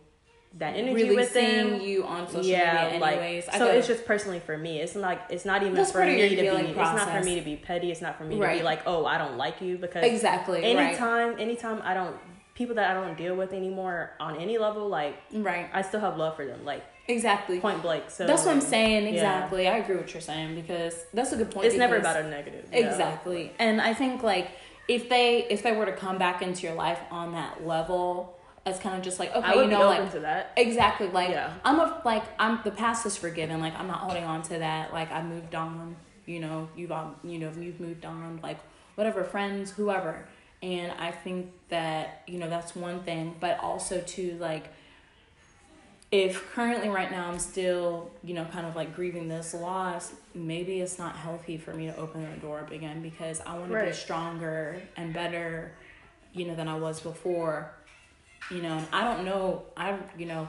that 0.58 0.76
energy 0.76 0.94
really 1.04 1.16
with 1.16 1.32
seeing 1.32 1.72
them 1.72 1.82
you 1.82 2.04
on 2.04 2.28
social 2.28 2.44
yeah, 2.44 2.84
media 2.86 3.00
like 3.00 3.18
anyways. 3.18 3.48
I 3.48 3.58
so 3.58 3.68
it's 3.68 3.88
just 3.88 4.06
personally 4.06 4.40
for 4.40 4.58
me. 4.58 4.80
It's 4.80 4.96
like 4.96 5.22
it's 5.30 5.46
not 5.46 5.64
even 5.64 5.84
for 5.86 6.06
me 6.06 6.22
to 6.22 6.30
be. 6.30 6.42
healing 6.42 6.66
It's 6.68 6.76
not 6.78 7.10
for 7.10 7.24
me 7.24 7.36
to 7.36 7.42
be 7.42 7.56
petty. 7.56 7.92
It's 7.92 8.02
not 8.02 8.18
for 8.18 8.26
me 8.26 8.38
to 8.40 8.48
be 8.48 8.62
like, 8.62 8.82
oh, 8.86 9.06
I 9.06 9.18
don't 9.18 9.38
like 9.38 9.62
you 9.62 9.78
because 9.78 10.04
Exactly. 10.04 10.62
right. 10.62 10.76
anytime, 10.76 11.40
anytime 11.40 11.82
I 11.84 11.94
don't 11.94 12.16
people 12.54 12.76
that 12.76 12.92
I 12.92 12.94
don't 12.94 13.18
deal 13.18 13.36
with 13.36 13.54
anymore 13.54 14.12
on 14.20 14.38
any 14.38 14.58
level, 14.58 14.88
like 14.90 15.16
Right. 15.32 15.70
I 15.74 15.82
still 15.84 16.02
have 16.02 16.18
love 16.18 16.36
for 16.36 16.46
them, 16.46 16.66
like 16.66 16.84
Exactly. 17.08 17.60
point 17.60 17.82
blank. 17.82 18.10
So 18.10 18.28
That's 18.28 18.46
what 18.46 18.54
I'm 18.54 18.62
saying. 18.62 19.06
yeah. 19.06 19.10
Exactly. 19.12 19.68
I 19.68 19.78
agree 19.78 19.96
with 19.96 20.06
what 20.06 20.14
you're 20.14 20.22
saying 20.22 20.56
because 20.56 21.06
that's 21.14 21.32
a 21.32 21.38
good 21.38 21.52
point. 21.52 21.68
It's 21.68 21.76
never 21.78 21.96
about 21.98 22.18
a 22.18 22.30
negative. 22.30 22.68
yeah. 22.72 22.90
Exactly. 22.90 23.54
And 23.58 23.82
I 23.82 23.94
think 23.94 24.22
like 24.22 24.52
if 24.88 25.08
they 25.10 25.46
if 25.50 25.64
they 25.64 25.72
were 25.72 25.86
to 25.86 25.94
come 25.96 26.18
back 26.18 26.42
into 26.42 26.68
your 26.68 26.76
life 26.76 27.00
on 27.10 27.32
that 27.34 27.66
level, 27.66 28.38
it's 28.66 28.80
kind 28.80 28.96
of 28.96 29.02
just 29.02 29.20
like 29.20 29.36
okay, 29.36 29.56
you 29.56 29.68
know, 29.68 29.88
like 29.88 30.12
to 30.12 30.20
that. 30.20 30.54
exactly 30.56 31.08
like 31.08 31.30
Yeah. 31.30 31.54
I'm 31.66 31.80
a 31.80 32.02
like 32.06 32.24
I'm 32.40 32.60
the 32.64 32.72
past 32.72 33.06
is 33.06 33.18
forgiven. 33.18 33.60
Like 33.60 33.78
I'm 33.78 33.88
not 33.88 34.00
holding 34.00 34.24
on 34.24 34.42
to 34.44 34.60
that. 34.60 34.94
Like 34.94 35.12
I 35.12 35.24
moved 35.24 35.56
on. 35.56 35.96
You 36.26 36.40
know, 36.40 36.70
you've 36.76 36.92
all 36.92 37.16
you 37.24 37.40
know 37.40 37.52
you've 37.58 37.80
moved 37.80 38.06
on. 38.06 38.40
Like 38.44 38.60
whatever 38.96 39.24
friends, 39.24 39.72
whoever. 39.72 40.26
And 40.62 40.92
I 40.92 41.12
think 41.12 41.52
that 41.70 42.22
you 42.28 42.38
know 42.38 42.50
that's 42.50 42.76
one 42.76 43.02
thing, 43.02 43.36
but 43.40 43.60
also 43.60 44.00
too 44.02 44.38
like 44.40 44.68
if 46.12 46.54
currently 46.54 46.90
right 46.90 47.10
now 47.10 47.30
I'm 47.30 47.40
still, 47.40 48.12
you 48.22 48.34
know, 48.34 48.44
kind 48.46 48.68
of 48.68 48.76
like 48.76 48.94
grieving 48.96 49.30
this 49.30 49.54
loss, 49.54 50.12
maybe 50.36 50.82
it's 50.82 51.00
not 51.00 51.16
healthy 51.16 51.58
for 51.58 51.74
me 51.74 51.86
to 51.86 51.96
open 51.96 52.30
the 52.30 52.38
door 52.38 52.60
up 52.60 52.72
again 52.72 53.02
because 53.02 53.40
I 53.42 53.58
want 53.58 53.72
to 53.72 53.86
be 53.86 53.94
stronger 53.94 54.82
and 54.98 55.14
better, 55.14 55.72
you 56.34 56.46
know, 56.46 56.56
than 56.56 56.68
I 56.68 56.78
was 56.78 57.00
before. 57.00 57.72
You 58.50 58.62
know, 58.62 58.78
and 58.78 58.88
I 58.92 59.04
don't 59.04 59.24
know, 59.24 59.64
I, 59.78 59.98
you 60.18 60.26
know, 60.26 60.48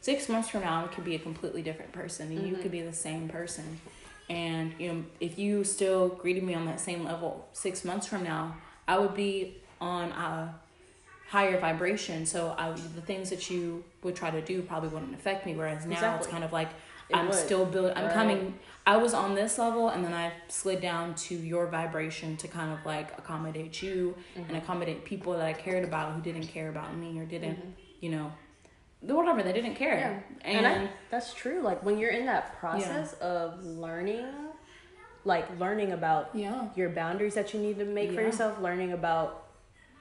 six 0.00 0.28
months 0.28 0.48
from 0.48 0.60
now, 0.62 0.84
I 0.84 0.88
could 0.88 1.04
be 1.04 1.14
a 1.14 1.18
completely 1.18 1.62
different 1.62 1.92
person 1.92 2.28
and 2.28 2.46
you 2.46 2.54
could 2.54 2.64
mm-hmm. 2.66 2.72
be 2.72 2.82
the 2.82 2.92
same 2.92 3.28
person. 3.28 3.80
And, 4.28 4.74
you 4.78 4.92
know, 4.92 5.04
if 5.18 5.38
you 5.38 5.64
still 5.64 6.08
greeted 6.08 6.44
me 6.44 6.54
on 6.54 6.64
that 6.66 6.78
same 6.78 7.04
level 7.04 7.48
six 7.52 7.84
months 7.84 8.06
from 8.06 8.22
now, 8.22 8.56
I 8.86 8.98
would 8.98 9.14
be 9.14 9.56
on 9.80 10.10
a 10.12 10.54
higher 11.28 11.58
vibration. 11.58 12.26
So 12.26 12.54
I, 12.56 12.70
the 12.70 13.00
things 13.00 13.30
that 13.30 13.50
you 13.50 13.82
would 14.02 14.14
try 14.14 14.30
to 14.30 14.40
do 14.40 14.62
probably 14.62 14.88
wouldn't 14.90 15.14
affect 15.14 15.46
me. 15.46 15.54
Whereas 15.54 15.86
now 15.86 16.16
it's 16.16 16.26
kind 16.26 16.44
of 16.44 16.52
like 16.52 16.68
It 17.08 17.16
I'm 17.16 17.26
would. 17.26 17.34
still 17.34 17.64
building. 17.64 17.96
I'm 17.96 18.04
Right. 18.04 18.14
coming. 18.14 18.58
I 18.86 18.96
was 18.96 19.14
on 19.14 19.34
this 19.34 19.58
level, 19.58 19.88
and 19.90 20.02
then 20.04 20.12
I 20.14 20.32
slid 20.48 20.80
down 20.80 21.14
to 21.26 21.34
your 21.34 21.66
vibration 21.66 22.36
to 22.38 22.48
kind 22.48 22.72
of 22.72 22.84
like 22.86 23.16
accommodate 23.18 23.82
you 23.82 24.16
Mm-hmm. 24.36 24.48
and 24.48 24.56
accommodate 24.62 25.04
people 25.04 25.32
that 25.34 25.42
I 25.46 25.52
cared 25.52 25.84
about 25.84 26.14
who 26.14 26.22
didn't 26.22 26.46
care 26.48 26.68
about 26.70 26.96
me 26.96 27.18
or 27.18 27.24
didn't, 27.24 27.58
you 28.00 28.10
know, 28.10 28.32
whatever 29.02 29.42
they 29.42 29.52
didn't 29.52 29.74
care 29.76 29.96
Yeah. 29.98 30.20
and, 30.50 30.66
And, 30.66 30.88
I, 30.88 30.90
that's 31.10 31.32
true. 31.34 31.60
Like 31.62 31.84
when 31.84 31.98
you're 31.98 32.10
in 32.10 32.26
that 32.26 32.58
process 32.58 33.12
of 33.14 33.62
learning, 33.64 34.26
like 35.24 35.46
learning 35.60 35.92
about 35.92 36.30
Yeah. 36.34 36.68
your 36.74 36.88
boundaries 36.88 37.34
that 37.34 37.52
you 37.54 37.60
need 37.60 37.78
to 37.78 37.84
make 37.84 38.12
for 38.12 38.20
yourself, 38.22 38.60
learning 38.60 38.92
about 38.92 39.46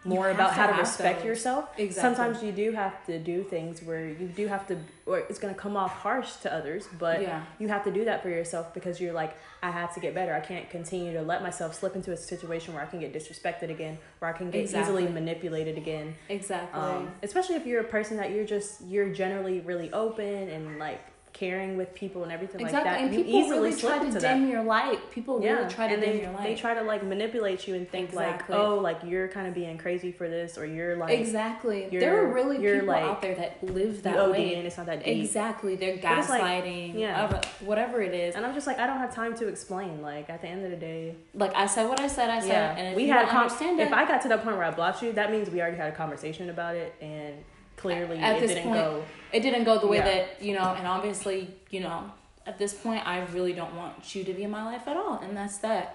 more 0.05 0.29
about 0.29 0.53
how 0.53 0.67
to 0.67 0.77
respect 0.77 1.19
those. 1.19 1.25
yourself. 1.27 1.69
Exactly. 1.77 2.15
Sometimes 2.15 2.41
you 2.43 2.51
do 2.53 2.71
have 2.71 3.05
to 3.05 3.19
do 3.19 3.43
things 3.43 3.81
where 3.83 4.05
you 4.07 4.27
do 4.27 4.47
have 4.47 4.65
to, 4.67 4.77
or 5.05 5.19
it's 5.19 5.39
gonna 5.39 5.53
come 5.53 5.75
off 5.75 5.91
harsh 5.91 6.33
to 6.37 6.53
others, 6.53 6.87
but 6.97 7.21
Yeah. 7.21 7.43
you 7.59 7.67
have 7.67 7.83
to 7.83 7.91
do 7.91 8.05
that 8.05 8.21
for 8.23 8.29
yourself 8.29 8.73
because 8.73 9.01
you're 9.01 9.11
like, 9.13 9.35
I 9.61 9.71
have 9.71 9.93
to 9.95 9.99
get 9.99 10.15
better. 10.15 10.33
I 10.33 10.39
can't 10.39 10.69
continue 10.69 11.11
to 11.13 11.21
let 11.21 11.43
myself 11.43 11.75
slip 11.75 11.95
into 11.97 12.13
a 12.13 12.17
situation 12.17 12.73
where 12.73 12.81
I 12.81 12.85
can 12.85 13.01
get 13.01 13.13
disrespected 13.13 13.69
again, 13.69 13.97
where 14.19 14.33
I 14.33 14.37
can 14.37 14.49
get 14.51 14.61
Exactly. 14.61 15.03
easily 15.03 15.13
manipulated 15.13 15.77
again. 15.77 16.15
exactly 16.29 16.79
Um, 16.79 17.11
especially 17.21 17.55
if 17.55 17.65
you're 17.65 17.81
a 17.81 17.91
person 17.97 18.15
that 18.17 18.31
you're 18.31 18.45
just 18.45 18.81
you're 18.85 19.09
generally 19.09 19.59
really 19.59 19.91
open 19.91 20.49
and 20.49 20.79
like 20.79 21.01
caring 21.33 21.77
with 21.77 21.93
people 21.93 22.23
and 22.23 22.31
everything 22.31 22.59
exactly 22.61 22.91
like 22.91 22.99
that. 22.99 23.05
and 23.05 23.13
you 23.13 23.23
people 23.23 23.39
easily 23.39 23.59
really 23.69 23.79
try 23.79 23.99
to 23.99 24.05
into 24.05 24.19
dim 24.19 24.43
that. 24.43 24.49
your 24.51 24.63
light 24.63 25.11
people 25.11 25.41
Yeah, 25.41 25.53
really 25.53 25.69
try 25.69 25.87
to 25.87 25.93
and 25.93 26.03
dim 26.03 26.15
they, 26.17 26.21
your 26.23 26.31
light 26.31 26.43
they 26.43 26.55
try 26.55 26.73
to 26.73 26.81
like 26.81 27.03
manipulate 27.03 27.67
you 27.67 27.75
and 27.75 27.89
think 27.89 28.09
Exactly. 28.09 28.55
like, 28.55 28.65
oh, 28.65 28.75
like 28.79 28.99
you're 29.05 29.27
kind 29.27 29.47
of 29.47 29.53
being 29.53 29.77
crazy 29.77 30.11
for 30.11 30.27
this, 30.27 30.57
or 30.57 30.65
you're 30.65 30.95
like 30.97 31.17
exactly 31.17 31.83
you're- 31.91 31.99
there 31.99 32.23
are 32.23 32.27
really 32.33 32.57
people 32.57 32.87
like, 32.87 33.03
out 33.03 33.21
there 33.21 33.35
that 33.35 33.63
live 33.63 34.03
that 34.03 34.17
OD 34.17 34.31
way 34.31 34.55
and 34.55 34.65
it's 34.67 34.77
not 34.77 34.87
that 34.87 35.03
deep. 35.03 35.23
exactly 35.23 35.75
they're 35.75 35.93
it's 35.95 36.03
like- 36.29 36.41
gaslighting 36.41 36.97
yeah. 36.99 37.41
whatever 37.61 38.01
it 38.01 38.13
is 38.13 38.35
And 38.35 38.45
I'm 38.45 38.53
just 38.53 38.67
like, 38.67 38.79
I 38.79 38.87
don't 38.87 38.97
have 38.99 39.13
time 39.13 39.35
to 39.37 39.47
explain. 39.47 40.01
Like 40.01 40.29
at 40.29 40.41
the 40.41 40.47
end 40.47 40.65
of 40.65 40.71
the 40.71 40.77
day, 40.77 41.15
like 41.33 41.53
i 41.55 41.65
said 41.67 41.87
what 41.87 41.99
i 41.99 42.07
said 42.07 42.29
i 42.29 42.39
said 42.39 42.47
yeah, 42.49 42.75
and 42.77 42.87
if 42.89 42.95
we 42.95 43.07
had 43.07 43.25
a 43.25 43.29
con- 43.29 43.43
understand 43.43 43.79
If 43.79 43.87
it 43.89 43.93
I 43.93 44.05
got 44.05 44.21
to 44.23 44.27
the 44.27 44.37
point 44.37 44.55
where 44.57 44.65
I 44.65 44.71
blocked 44.71 45.01
you, 45.03 45.11
that 45.13 45.31
means 45.31 45.49
we 45.49 45.61
already 45.61 45.77
had 45.77 45.91
a 45.93 45.95
conversation 45.95 46.49
about 46.49 46.75
it, 46.75 46.93
and 47.01 47.35
clearly 47.81 48.17
At 48.17 48.35
it 48.37 48.39
this 48.41 48.51
didn't 48.51 48.63
point, 48.69 48.81
go. 48.81 49.03
it 49.31 49.41
didn't 49.45 49.63
go 49.63 49.73
the 49.79 49.87
way 49.93 49.97
Yeah. 49.97 50.05
that 50.11 50.25
you 50.47 50.53
know 50.57 50.67
and 50.77 50.85
obviously 50.95 51.39
you 51.75 51.81
know 51.85 51.99
at 52.45 52.55
this 52.61 52.73
point 52.73 53.01
i 53.13 53.17
really 53.35 53.53
don't 53.59 53.75
want 53.81 53.95
you 54.15 54.21
to 54.29 54.33
be 54.33 54.43
in 54.43 54.51
my 54.59 54.63
life 54.71 54.85
at 54.87 54.97
all 54.97 55.15
and 55.23 55.31
that's 55.39 55.57
that 55.67 55.85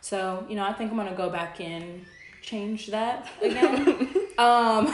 so 0.00 0.18
you 0.48 0.56
know 0.56 0.64
i 0.70 0.72
think 0.76 0.90
i'm 0.90 0.96
gonna 1.02 1.14
go 1.24 1.30
back 1.30 1.60
and 1.60 2.04
change 2.50 2.86
that 2.88 3.26
again 3.42 3.78
um 4.46 4.84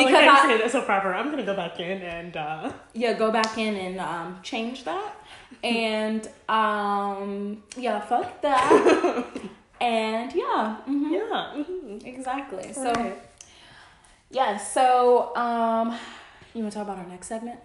because 0.00 0.24
I, 0.46 0.56
that's 0.60 0.72
so 0.72 0.82
proper. 0.82 1.14
I'm 1.14 1.30
gonna 1.30 1.44
go 1.44 1.54
back 1.56 1.78
in 1.80 2.02
and. 2.02 2.36
uh 2.36 2.72
yeah 2.94 3.12
go 3.12 3.30
back 3.30 3.56
in 3.58 3.74
and 3.76 4.00
um 4.00 4.38
change 4.42 4.84
that 4.84 5.12
and 5.62 6.28
um 6.48 7.62
yeah 7.76 8.00
fuck 8.00 8.40
that 8.42 9.24
and 9.80 10.32
yeah 10.34 10.76
mhm, 10.88 11.10
Yeah. 11.12 11.54
mhm. 11.62 12.04
exactly 12.06 12.72
so 12.72 12.92
Right. 12.92 13.18
Yeah 14.30 14.56
so 14.56 15.34
um 15.36 15.96
you 16.54 16.62
want 16.62 16.72
to 16.72 16.78
talk 16.78 16.86
about 16.88 16.98
our 16.98 17.06
next 17.06 17.26
segment 17.28 17.58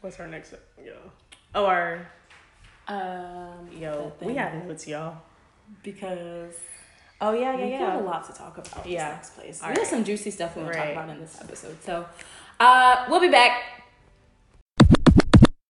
What's 0.00 0.18
our 0.18 0.26
next? 0.26 0.54
Yeah. 0.82 0.92
Oh, 1.54 1.66
our 1.66 2.06
um 2.88 3.68
yo. 3.78 4.12
that 4.18 4.26
We 4.26 4.28
thing. 4.32 4.36
have 4.36 4.64
notes, 4.64 4.88
y'all. 4.88 5.18
because 5.82 6.54
Oh 7.20 7.32
yeah, 7.34 7.54
yeah, 7.58 7.64
we 7.66 7.72
have 7.72 8.00
a 8.00 8.04
lot 8.04 8.24
to 8.26 8.32
talk 8.32 8.56
about. 8.56 8.86
Yeah. 8.86 8.92
Yeah, 8.92 9.08
this 9.08 9.16
next 9.16 9.34
place. 9.36 9.62
All 9.62 9.68
we 9.70 9.76
have 9.76 9.86
some 9.86 10.04
juicy 10.04 10.30
stuff 10.30 10.56
we 10.56 10.62
want 10.62 10.72
to 10.72 10.78
talk 10.80 10.92
about 10.92 11.08
in 11.10 11.20
this 11.20 11.38
episode. 11.38 11.76
So, 11.84 12.06
uh, 12.58 13.04
we'll 13.10 13.20
be 13.20 13.28
back. 13.28 13.82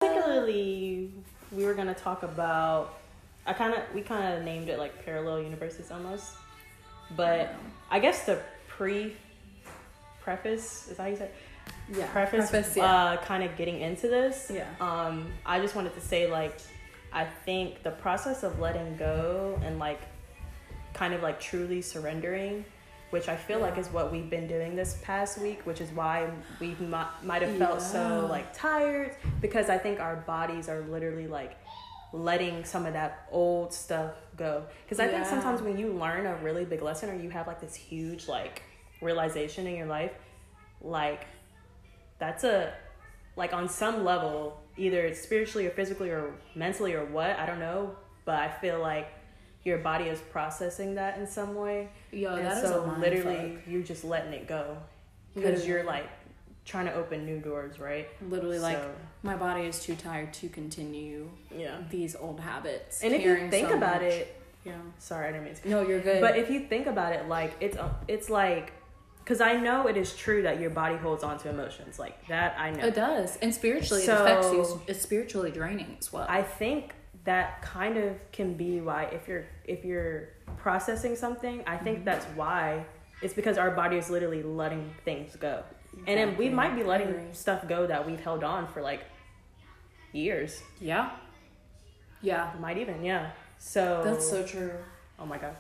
Particularly, 0.02 1.13
we 1.54 1.63
were 1.63 1.73
gonna 1.73 1.93
talk 1.93 2.23
about. 2.23 3.00
I 3.45 3.54
kind 3.54 3.73
of 3.73 3.80
we 3.95 4.02
kind 4.02 4.34
of 4.34 4.43
named 4.43 4.67
it 4.67 4.78
like 4.78 5.06
parallel 5.06 5.41
universes 5.41 5.89
almost, 5.89 6.34
but 7.15 7.56
I 7.89 8.00
guess 8.00 8.26
the 8.26 8.41
pre 8.67 9.15
preface 10.31 10.89
is 10.91 10.97
that 10.97 11.03
how 11.03 11.09
you 11.09 11.15
say 11.15 11.23
it? 11.23 11.35
Yeah, 11.97 12.07
preface, 12.07 12.49
preface, 12.49 12.75
yeah. 12.75 12.83
uh, 12.93 13.17
kind 13.23 13.43
of 13.43 13.55
getting 13.55 13.79
into 13.79 14.09
this. 14.09 14.51
Yeah. 14.53 14.67
Um, 14.81 15.31
I 15.45 15.61
just 15.61 15.73
wanted 15.73 15.93
to 15.93 16.01
say 16.01 16.29
like, 16.29 16.57
I 17.13 17.23
think 17.45 17.81
the 17.83 17.91
process 17.91 18.43
of 18.43 18.59
letting 18.59 18.97
go 18.97 19.57
and 19.63 19.79
like, 19.79 20.01
kind 20.93 21.13
of 21.13 21.21
like 21.23 21.39
truly 21.39 21.81
surrendering, 21.81 22.65
which 23.11 23.29
I 23.29 23.37
feel 23.37 23.59
like 23.59 23.77
is 23.77 23.87
what 23.87 24.11
we've 24.11 24.29
been 24.29 24.47
doing 24.47 24.75
this 24.75 24.97
past 25.01 25.39
week, 25.39 25.61
which 25.65 25.79
is 25.79 25.89
why 25.91 26.29
we 26.59 26.75
mi- 26.79 27.13
might 27.23 27.41
have 27.41 27.55
felt 27.57 27.79
Yeah. 27.79 27.85
so 27.95 28.27
like 28.29 28.53
tired 28.53 29.15
because 29.39 29.69
I 29.69 29.77
think 29.77 30.01
our 30.01 30.17
bodies 30.17 30.67
are 30.67 30.81
literally 30.89 31.27
like 31.27 31.55
letting 32.11 32.65
some 32.65 32.85
of 32.85 32.91
that 32.93 33.27
old 33.31 33.71
stuff 33.71 34.11
go. 34.35 34.63
Because 34.83 34.99
I 34.99 35.07
think 35.07 35.25
sometimes 35.25 35.61
when 35.61 35.77
you 35.77 35.93
learn 35.93 36.25
a 36.25 36.35
really 36.43 36.65
big 36.65 36.81
lesson 36.81 37.09
or 37.09 37.15
you 37.15 37.29
have 37.29 37.47
like 37.47 37.61
this 37.61 37.75
huge 37.75 38.27
like 38.27 38.63
realization 39.01 39.67
in 39.67 39.75
your 39.75 39.88
life, 39.88 40.12
like 40.81 41.25
that's 42.19 42.43
a 42.43 42.73
like 43.36 43.53
on 43.53 43.69
some 43.69 44.03
level 44.03 44.60
either 44.77 45.05
it's 45.05 45.21
spiritually 45.21 45.67
or 45.67 45.71
physically 45.71 46.10
or 46.10 46.33
mentally 46.55 46.93
or 46.93 47.05
what 47.05 47.38
i 47.39 47.45
don't 47.45 47.60
know 47.60 47.95
but 48.25 48.36
i 48.36 48.49
feel 48.49 48.79
like 48.79 49.13
your 49.63 49.77
body 49.77 50.05
is 50.05 50.19
processing 50.31 50.95
that 50.95 51.17
in 51.17 51.27
some 51.27 51.55
way 51.55 51.89
Yo, 52.12 52.36
and 52.36 52.45
that 52.45 52.63
is 52.63 52.69
so 52.69 52.86
mind 52.86 53.01
literally 53.01 53.55
fuck. 53.55 53.67
you're 53.67 53.83
just 53.83 54.03
letting 54.03 54.33
it 54.33 54.47
go 54.47 54.77
because 55.36 55.67
you're 55.67 55.83
like 55.83 56.07
trying 56.65 56.86
to 56.86 56.93
open 56.93 57.25
new 57.25 57.39
doors 57.39 57.79
right 57.79 58.07
literally 58.29 58.60
like 58.60 58.79
my 59.23 59.36
body 59.36 59.62
is 59.62 59.81
too 59.81 59.95
tired 59.95 60.33
to 60.33 60.49
continue 60.49 61.29
yeah 61.55 61.77
these 61.89 62.15
old 62.15 62.39
habits. 62.39 63.01
and 63.01 63.13
if 63.13 63.23
you 63.23 63.49
think 63.49 63.69
so 63.69 63.77
about 63.77 64.01
much. 64.01 64.12
it 64.12 64.41
yeah. 64.65 64.73
sorry 64.99 65.27
i 65.29 65.31
didn't 65.31 65.45
mean 65.45 65.55
to 65.55 65.69
No, 65.69 65.81
you're 65.88 66.01
good. 66.01 66.19
But 66.21 66.38
if 66.38 66.49
you 66.49 66.62
think 66.62 66.88
about 66.88 67.13
it, 67.13 67.29
like 67.29 67.53
it's 67.62 67.77
it's 68.10 68.29
like, 68.29 68.73
because 69.27 69.41
I 69.41 69.57
know 69.57 69.87
it 69.87 69.97
is 69.97 70.15
true 70.15 70.43
that 70.43 70.61
your 70.61 70.69
body 70.69 70.95
holds 70.95 71.21
on 71.21 71.37
to 71.39 71.49
emotions 71.49 71.99
like 71.99 72.15
that. 72.29 72.55
I 72.57 72.71
know. 72.71 72.85
it 72.85 72.95
does, 72.95 73.35
and 73.41 73.53
spiritually, 73.53 74.03
So- 74.03 74.13
it 74.15 74.21
affects 74.21 74.53
you. 74.53 74.81
It's 74.87 75.01
spiritually 75.01 75.51
draining 75.51 75.97
as 75.99 76.13
well. 76.13 76.25
I 76.29 76.41
think 76.43 76.93
that 77.25 77.61
kind 77.61 77.97
of 77.97 78.15
can 78.31 78.53
be 78.53 78.79
why 78.79 79.03
if 79.11 79.27
you're 79.27 79.43
if 79.65 79.83
you're 79.83 80.29
processing 80.55 81.17
something, 81.17 81.61
I 81.67 81.75
think 81.75 81.97
Mm-hmm. 81.97 82.05
that's 82.05 82.25
why 82.37 82.85
it's 83.21 83.33
because 83.33 83.57
our 83.57 83.71
body 83.71 83.97
is 83.97 84.09
literally 84.09 84.43
letting 84.43 84.93
things 85.03 85.35
go, 85.35 85.61
and 86.07 86.17
then 86.17 86.37
we 86.37 86.47
might 86.47 86.73
be 86.77 86.83
letting 86.83 87.33
stuff 87.33 87.67
go 87.67 87.85
that 87.85 88.07
we've 88.07 88.21
held 88.21 88.45
on 88.45 88.65
for 88.69 88.81
like 88.81 89.01
years. 90.13 90.63
yeah. 90.79 91.09
Yeah. 92.21 92.51
Might 92.61 92.77
even 92.77 93.03
yeah. 93.03 93.31
So 93.59 94.01
That's 94.05 94.27
so 94.29 94.41
true. 94.43 94.71
Oh 95.19 95.25
my 95.25 95.37
god. 95.37 95.55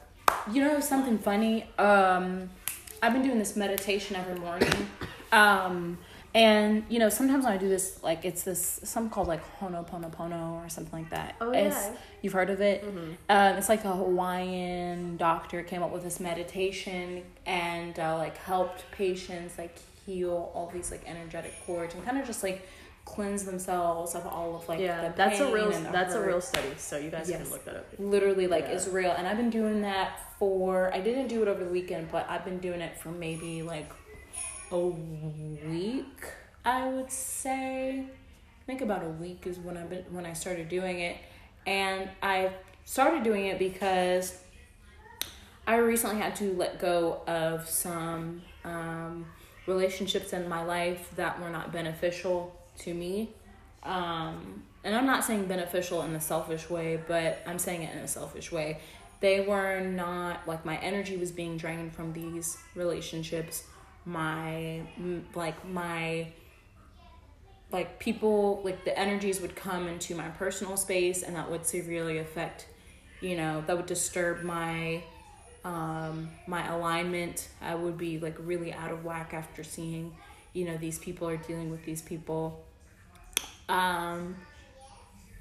You 0.51 0.63
know 0.63 0.79
something 0.79 1.17
funny? 1.17 1.69
Um, 1.77 2.49
I've 3.01 3.13
been 3.13 3.23
doing 3.23 3.39
this 3.39 3.55
meditation 3.55 4.15
every 4.15 4.35
morning. 4.39 4.71
Um, 5.31 5.97
and 6.33 6.83
you 6.89 6.99
know, 6.99 7.09
sometimes 7.09 7.45
when 7.45 7.53
I 7.53 7.57
do 7.57 7.67
this, 7.69 8.01
like 8.03 8.25
it's 8.25 8.43
this 8.43 8.79
something 8.83 9.09
called 9.09 9.27
like 9.27 9.41
Honoponopono 9.59 10.63
or 10.63 10.69
something 10.69 11.01
like 11.01 11.09
that. 11.11 11.35
Oh, 11.41 11.51
It's- 11.51 11.89
yeah. 11.91 11.97
you've 12.21 12.33
heard 12.33 12.49
of 12.49 12.61
it? 12.61 12.83
Um, 13.29 13.55
it's 13.57 13.69
like 13.69 13.85
a 13.85 13.93
Hawaiian 13.95 15.17
doctor 15.17 15.63
came 15.63 15.81
up 15.83 15.91
with 15.91 16.03
this 16.03 16.19
meditation 16.19 17.23
and 17.45 17.97
uh, 17.99 18.17
like 18.17 18.37
helped 18.37 18.89
patients 18.91 19.57
like 19.57 19.75
heal 20.05 20.51
all 20.53 20.69
these 20.73 20.91
like 20.91 21.01
energetic 21.07 21.53
cords 21.65 21.93
and 21.93 22.03
kind 22.05 22.17
of 22.17 22.25
just 22.25 22.43
like 22.43 22.67
cleanse 23.15 23.45
themselves 23.45 24.13
of 24.15 24.27
all 24.27 24.55
of 24.57 24.67
like 24.67 24.79
yeah, 24.79 25.07
the 25.09 25.15
that's 25.15 25.39
a 25.39 25.51
real 25.51 25.71
that's 25.91 26.13
a 26.13 26.21
real 26.21 26.41
study. 26.41 26.67
So 26.77 26.97
you 26.97 27.09
guys 27.09 27.29
Yes. 27.29 27.41
can 27.41 27.51
look 27.51 27.63
that 27.65 27.75
up. 27.77 27.85
literally 27.97 28.47
like 28.47 28.65
Yeah. 28.65 28.73
is 28.73 28.87
real 28.89 29.11
and 29.17 29.25
i've 29.25 29.37
been 29.37 29.49
doing 29.49 29.81
that 29.81 30.19
for 30.37 30.93
i 30.93 30.99
didn't 30.99 31.27
do 31.29 31.41
it 31.41 31.47
over 31.47 31.63
the 31.63 31.69
weekend 31.71 32.11
but 32.11 32.27
i've 32.29 32.43
been 32.43 32.59
doing 32.59 32.81
it 32.81 32.97
for 32.99 33.09
maybe 33.09 33.63
like 33.63 33.89
a 34.71 34.77
week 34.77 36.19
i 36.65 36.87
would 36.87 37.09
say 37.11 38.01
i 38.01 38.63
think 38.65 38.81
about 38.81 39.03
a 39.03 39.09
week 39.09 39.47
is 39.47 39.57
when 39.57 39.77
i've 39.77 39.89
been 39.89 40.03
when 40.11 40.25
i 40.25 40.33
started 40.33 40.67
doing 40.67 40.99
it 40.99 41.15
and 41.65 42.09
i 42.21 42.51
started 42.83 43.23
doing 43.23 43.45
it 43.45 43.57
because 43.57 44.37
i 45.65 45.75
recently 45.77 46.17
had 46.21 46.35
to 46.35 46.53
let 46.55 46.77
go 46.79 47.21
of 47.25 47.67
some 47.69 48.41
um, 48.65 49.25
relationships 49.65 50.33
in 50.33 50.47
my 50.49 50.63
life 50.63 51.09
that 51.15 51.39
were 51.41 51.49
not 51.49 51.71
beneficial 51.71 52.53
to 52.79 52.93
me 52.93 53.29
um, 53.83 54.63
and 54.83 54.95
I'm 54.95 55.05
not 55.05 55.23
saying 55.23 55.47
beneficial 55.47 56.01
in 56.03 56.13
a 56.13 56.21
selfish 56.21 56.69
way, 56.69 56.99
but 57.07 57.41
I'm 57.47 57.59
saying 57.59 57.83
it 57.83 57.95
in 57.95 58.01
a 58.01 58.07
selfish 58.07 58.51
way. 58.51 58.79
They 59.19 59.39
were 59.39 59.79
not 59.79 60.47
like 60.47 60.65
my 60.65 60.77
energy 60.77 61.17
was 61.17 61.31
being 61.31 61.57
drained 61.57 61.93
from 61.93 62.13
these 62.13 62.57
relationships. 62.75 63.63
My 64.05 64.81
like 65.33 65.67
my 65.67 66.27
like 67.71 67.99
people 67.99 68.61
like 68.63 68.85
the 68.85 68.97
energies 68.97 69.41
would 69.41 69.55
come 69.55 69.87
into 69.87 70.15
my 70.15 70.29
personal 70.29 70.77
space 70.77 71.23
and 71.23 71.35
that 71.35 71.49
would 71.49 71.65
severely 71.65 72.17
affect 72.19 72.67
you 73.19 73.35
know 73.35 73.61
that 73.67 73.75
would 73.75 73.87
disturb 73.87 74.41
my 74.43 75.03
um 75.65 76.29
my 76.47 76.65
alignment 76.73 77.49
i 77.61 77.75
would 77.75 77.97
be 77.97 78.19
like 78.19 78.37
really 78.39 78.71
out 78.71 78.89
of 78.89 79.03
whack 79.03 79.33
after 79.33 79.65
seeing 79.65 80.15
you 80.53 80.63
know 80.63 80.77
these 80.77 80.97
people 80.97 81.27
are 81.27 81.35
dealing 81.35 81.69
with 81.69 81.83
these 81.83 82.01
people 82.01 82.63
um 83.69 84.35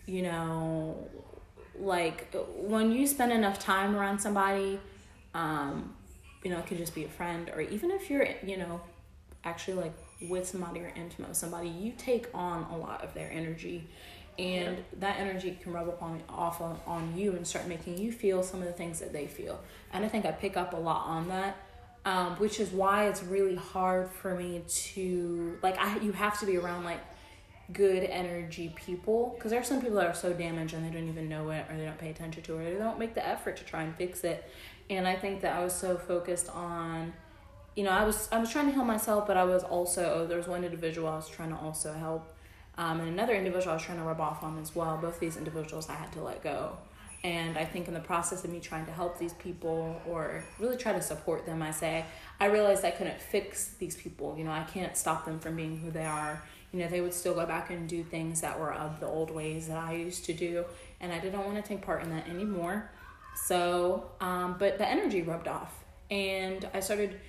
you 0.06 0.22
know 0.22 0.96
like 1.78 2.34
when 2.56 2.90
you 2.90 3.06
spend 3.06 3.32
enough 3.32 3.58
time 3.58 3.94
around 3.94 4.18
somebody 4.18 4.80
um 5.34 5.94
you 6.42 6.50
know 6.50 6.58
it 6.58 6.66
could 6.66 6.78
just 6.78 6.94
be 6.94 7.04
a 7.04 7.08
friend 7.08 7.50
or 7.54 7.60
even 7.60 7.90
if 7.90 8.08
you're 8.10 8.26
you 8.44 8.56
know 8.56 8.80
actually 9.44 9.80
like 9.80 9.92
with 10.22 10.46
somebody 10.46 10.80
or 10.80 10.92
intimate 10.96 11.28
with 11.28 11.36
somebody, 11.36 11.68
you 11.68 11.92
take 11.96 12.26
on 12.34 12.64
a 12.72 12.76
lot 12.76 13.02
of 13.02 13.14
their 13.14 13.30
energy. 13.30 13.88
And 14.38 14.84
that 14.98 15.18
energy 15.18 15.58
can 15.62 15.72
rub 15.72 15.88
upon 15.88 16.22
off 16.28 16.60
on, 16.60 16.78
on 16.86 17.16
you 17.16 17.32
and 17.32 17.46
start 17.46 17.66
making 17.66 17.96
you 17.96 18.12
feel 18.12 18.42
some 18.42 18.60
of 18.60 18.66
the 18.66 18.72
things 18.72 19.00
that 19.00 19.12
they 19.12 19.26
feel. 19.26 19.58
And 19.92 20.04
I 20.04 20.08
think 20.08 20.26
I 20.26 20.32
pick 20.32 20.58
up 20.58 20.74
a 20.74 20.76
lot 20.76 21.06
on 21.06 21.28
that. 21.28 21.56
Um, 22.04 22.36
which 22.36 22.60
is 22.60 22.70
why 22.70 23.08
it's 23.08 23.24
really 23.24 23.56
hard 23.56 24.08
for 24.08 24.32
me 24.36 24.62
to 24.68 25.58
like 25.60 25.76
I 25.76 25.98
you 25.98 26.12
have 26.12 26.38
to 26.38 26.46
be 26.46 26.56
around 26.56 26.84
like 26.84 27.00
good 27.72 28.04
energy 28.04 28.72
people 28.76 29.34
because 29.34 29.50
there 29.50 29.60
are 29.60 29.64
some 29.64 29.80
people 29.80 29.96
that 29.96 30.06
are 30.06 30.14
so 30.14 30.32
damaged 30.32 30.74
and 30.74 30.84
they 30.84 30.96
don't 30.96 31.08
even 31.08 31.28
know 31.28 31.50
it 31.50 31.66
or 31.68 31.76
they 31.76 31.84
don't 31.84 31.98
pay 31.98 32.10
attention 32.10 32.42
to 32.42 32.58
it 32.58 32.60
or 32.60 32.72
they 32.72 32.78
don't 32.78 32.98
make 32.98 33.14
the 33.14 33.26
effort 33.26 33.56
to 33.56 33.64
try 33.64 33.82
and 33.82 33.94
fix 33.96 34.22
it. 34.24 34.48
And 34.88 35.08
i 35.08 35.16
think 35.16 35.40
that 35.40 35.56
i 35.56 35.64
was 35.64 35.74
so 35.74 35.96
focused 35.96 36.48
on 36.48 37.12
you 37.74 37.82
know 37.82 37.90
i 37.90 38.04
was 38.04 38.28
i 38.30 38.38
was 38.38 38.50
trying 38.50 38.66
to 38.66 38.72
heal 38.72 38.84
myself 38.84 39.26
but 39.26 39.36
i 39.36 39.42
was 39.42 39.64
also 39.64 40.14
oh, 40.14 40.26
there 40.26 40.38
was 40.38 40.46
one 40.46 40.62
individual 40.62 41.08
i 41.08 41.16
was 41.16 41.28
trying 41.28 41.50
to 41.50 41.56
also 41.56 41.92
help 41.92 42.32
um, 42.78 43.00
and 43.00 43.08
another 43.08 43.34
individual 43.34 43.72
i 43.72 43.74
was 43.74 43.82
trying 43.82 43.98
to 43.98 44.04
rub 44.04 44.20
off 44.20 44.42
on 44.42 44.58
as 44.60 44.76
well. 44.76 44.96
Both 44.98 45.18
these 45.18 45.36
individuals 45.36 45.88
i 45.88 45.94
had 45.94 46.12
to 46.12 46.20
let 46.22 46.42
go. 46.42 46.76
And 47.24 47.58
i 47.58 47.64
think 47.64 47.88
in 47.88 47.94
the 47.94 48.00
process 48.00 48.44
of 48.44 48.50
me 48.50 48.60
trying 48.60 48.86
to 48.86 48.92
help 48.92 49.18
these 49.18 49.32
people 49.34 50.00
or 50.06 50.44
really 50.60 50.76
try 50.76 50.92
to 50.92 51.02
support 51.02 51.46
them 51.46 51.62
i 51.62 51.70
say 51.70 52.04
i 52.38 52.46
realized 52.46 52.84
i 52.84 52.90
couldn't 52.90 53.20
fix 53.20 53.74
these 53.78 53.96
people. 53.96 54.36
You 54.38 54.44
know 54.44 54.52
i 54.52 54.62
can't 54.62 54.96
stop 54.96 55.24
them 55.24 55.40
from 55.40 55.56
being 55.56 55.78
who 55.78 55.90
they 55.90 56.06
are 56.06 56.42
you 56.72 56.80
know, 56.80 56.88
they 56.88 57.00
would 57.00 57.14
still 57.14 57.34
go 57.34 57.46
back 57.46 57.70
and 57.70 57.88
do 57.88 58.02
things 58.02 58.40
that 58.40 58.58
were 58.58 58.72
of 58.72 59.00
the 59.00 59.06
old 59.06 59.30
ways 59.30 59.68
that 59.68 59.78
I 59.78 59.94
used 59.94 60.24
to 60.26 60.32
do. 60.32 60.64
And 61.00 61.12
I 61.12 61.18
didn't 61.18 61.44
want 61.44 61.56
to 61.56 61.62
take 61.62 61.82
part 61.82 62.02
in 62.02 62.10
that 62.10 62.28
anymore. 62.28 62.90
So, 63.34 64.10
um, 64.20 64.56
but 64.58 64.78
the 64.78 64.88
energy 64.88 65.22
rubbed 65.22 65.48
off. 65.48 65.84
And 66.10 66.68
I 66.74 66.80
started 66.80 67.20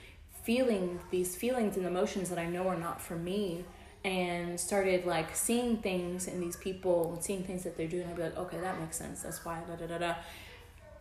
feeling 0.43 0.99
these 1.11 1.35
feelings 1.35 1.77
and 1.77 1.85
emotions 1.85 2.29
that 2.29 2.39
I 2.39 2.45
know 2.45 2.67
are 2.67 2.77
not 2.77 3.01
for 3.01 3.15
me. 3.15 3.65
And 4.05 4.57
started 4.57 5.05
like 5.05 5.35
seeing 5.35 5.77
things 5.77 6.27
in 6.27 6.39
these 6.39 6.55
people 6.55 7.13
and 7.13 7.23
seeing 7.23 7.43
things 7.43 7.63
that 7.63 7.75
they're 7.75 7.87
doing. 7.87 8.07
I'd 8.07 8.15
be 8.15 8.23
like, 8.23 8.37
okay, 8.37 8.59
that 8.59 8.79
makes 8.79 8.95
sense. 8.95 9.23
That's 9.23 9.43
why, 9.43 9.61
da 9.67 9.75
da 9.75 9.87
da 9.87 9.97
da. 9.97 10.15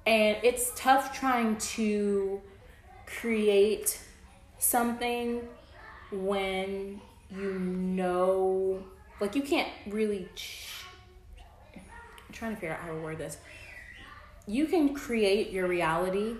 And 0.07 0.37
it's 0.43 0.73
tough 0.75 1.17
trying 1.17 1.57
to 1.57 2.41
create 3.07 4.01
something 4.59 5.47
when 6.11 7.01
you 7.31 7.59
know, 7.59 8.83
like 9.21 9.35
you 9.35 9.43
can't 9.43 9.69
really. 9.87 10.29
Ch- 10.35 10.85
I'm 11.75 12.33
trying 12.33 12.55
to 12.55 12.61
figure 12.61 12.75
out 12.75 12.81
how 12.81 12.89
to 12.89 12.99
word 12.99 13.19
this. 13.19 13.39
You 14.47 14.67
can 14.67 14.95
create 14.95 15.51
your 15.51 15.67
reality. 15.67 16.37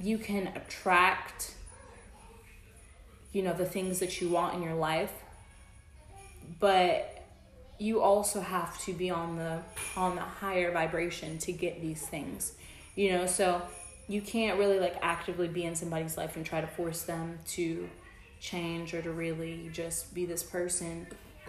You 0.00 0.18
can 0.18 0.48
attract, 0.48 1.54
you 3.32 3.42
know, 3.42 3.52
the 3.52 3.66
things 3.66 4.00
that 4.00 4.20
you 4.20 4.30
want 4.30 4.54
in 4.54 4.62
your 4.62 4.74
life, 4.74 5.12
but 6.58 7.24
you 7.78 8.00
also 8.00 8.40
have 8.40 8.80
to 8.84 8.92
be 8.92 9.10
on 9.10 9.36
the 9.36 9.58
on 9.96 10.14
the 10.14 10.22
higher 10.22 10.72
vibration 10.72 11.38
to 11.38 11.52
get 11.52 11.80
these 11.80 12.06
things. 12.06 12.52
You 12.94 13.12
know, 13.12 13.26
so 13.26 13.62
you 14.08 14.20
can't 14.20 14.58
really 14.58 14.78
like 14.78 14.96
actively 15.02 15.48
be 15.48 15.64
in 15.64 15.74
somebody's 15.74 16.16
life 16.16 16.36
and 16.36 16.44
try 16.44 16.60
to 16.60 16.66
force 16.66 17.02
them 17.02 17.38
to 17.48 17.88
change 18.42 18.92
or 18.92 19.00
to 19.00 19.12
really 19.12 19.70
just 19.72 20.12
be 20.12 20.26
this 20.26 20.42
person. 20.42 21.06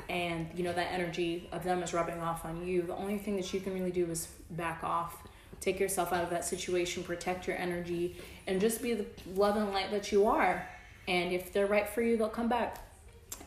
And 0.10 0.47
you 0.56 0.63
know 0.63 0.73
that 0.73 0.91
energy 0.91 1.49
of 1.51 1.63
them 1.63 1.84
is 1.84 1.93
rubbing 1.93 2.21
off 2.21 2.45
on 2.45 2.65
you. 2.65 2.84
The 2.84 2.95
only 2.95 3.17
thing 3.17 3.36
that 3.36 3.51
you 3.53 3.60
can 3.60 3.73
really 3.73 3.91
do 3.91 4.06
is 4.10 4.27
back 4.51 4.84
off. 4.84 5.17
Take 5.60 5.79
yourself 5.79 6.13
out 6.13 6.23
of 6.23 6.29
that 6.29 6.45
situation 6.45 7.03
protect 7.03 7.47
your 7.47 7.58
energy 7.58 8.17
and 8.47 8.60
just 8.62 8.82
be 8.82 8.93
the 8.93 9.06
love 9.34 9.56
and 9.56 9.71
light 9.71 9.91
that 9.91 10.12
you 10.12 10.27
are. 10.27 10.67
And 11.08 11.34
if 11.34 11.51
they're 11.51 11.67
right 11.67 11.88
for 11.88 12.01
you 12.01 12.15
they'll 12.15 12.29
come 12.29 12.47
back. 12.47 12.77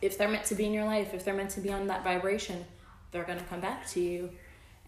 If 0.02 0.18
they're 0.18 0.28
meant 0.28 0.44
to 0.46 0.54
be 0.54 0.66
in 0.66 0.72
your 0.72 0.84
life 0.84 1.14
if 1.14 1.24
they're 1.24 1.34
meant 1.34 1.50
to 1.50 1.60
be 1.60 1.72
on 1.72 1.86
that 1.86 2.04
vibration 2.04 2.64
they're 3.12 3.24
going 3.24 3.38
to 3.38 3.44
come 3.44 3.60
back 3.60 3.86
to 3.90 4.00
you. 4.00 4.30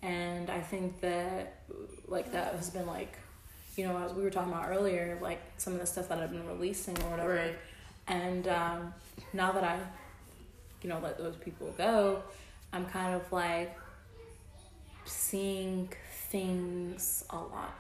And 0.03 0.49
i 0.49 0.61
think 0.61 1.01
that 1.01 1.63
like 2.07 2.33
that 2.33 2.55
has 2.55 2.71
been 2.71 2.87
like 2.87 3.19
you 3.77 3.87
know 3.87 3.99
as 3.99 4.13
we 4.13 4.23
were 4.23 4.31
talking 4.31 4.53
about 4.53 4.69
earlier 4.69 5.19
like 5.21 5.41
some 5.57 5.73
of 5.75 5.81
the 5.81 5.87
stuff 5.87 6.09
that 6.09 6.19
i've 6.19 6.31
been 6.33 6.47
releasing 6.47 6.97
or 7.03 7.11
whatever 7.11 7.35
Right. 7.35 7.57
And 8.09 8.49
um, 8.49 8.95
now 9.33 9.53
that 9.53 9.65
I, 9.65 9.79
you 10.83 10.89
know, 10.89 10.99
let 11.03 11.19
those 11.19 11.37
people 11.37 11.73
go, 11.77 12.23
I'm 12.73 12.87
kind 12.87 13.15
of 13.15 13.31
like 13.33 13.77
seeing 15.05 15.89
things 16.31 17.25
a 17.31 17.37
lot 17.37 17.75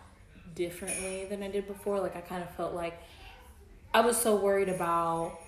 differently 0.54 1.26
than 1.28 1.42
I 1.42 1.48
did 1.48 1.66
before. 1.66 2.00
Like 2.00 2.16
I 2.16 2.20
kind 2.20 2.42
of 2.42 2.50
felt 2.54 2.74
like 2.74 3.00
I 3.92 4.00
was 4.00 4.16
so 4.16 4.36
worried 4.36 4.68
about. 4.68 5.38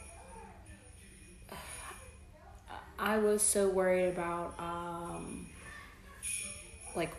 I 2.98 3.16
was 3.16 3.40
so 3.42 3.68
worried 3.68 4.08
about 4.08 4.54
um, 4.58 5.46
like 6.94 7.12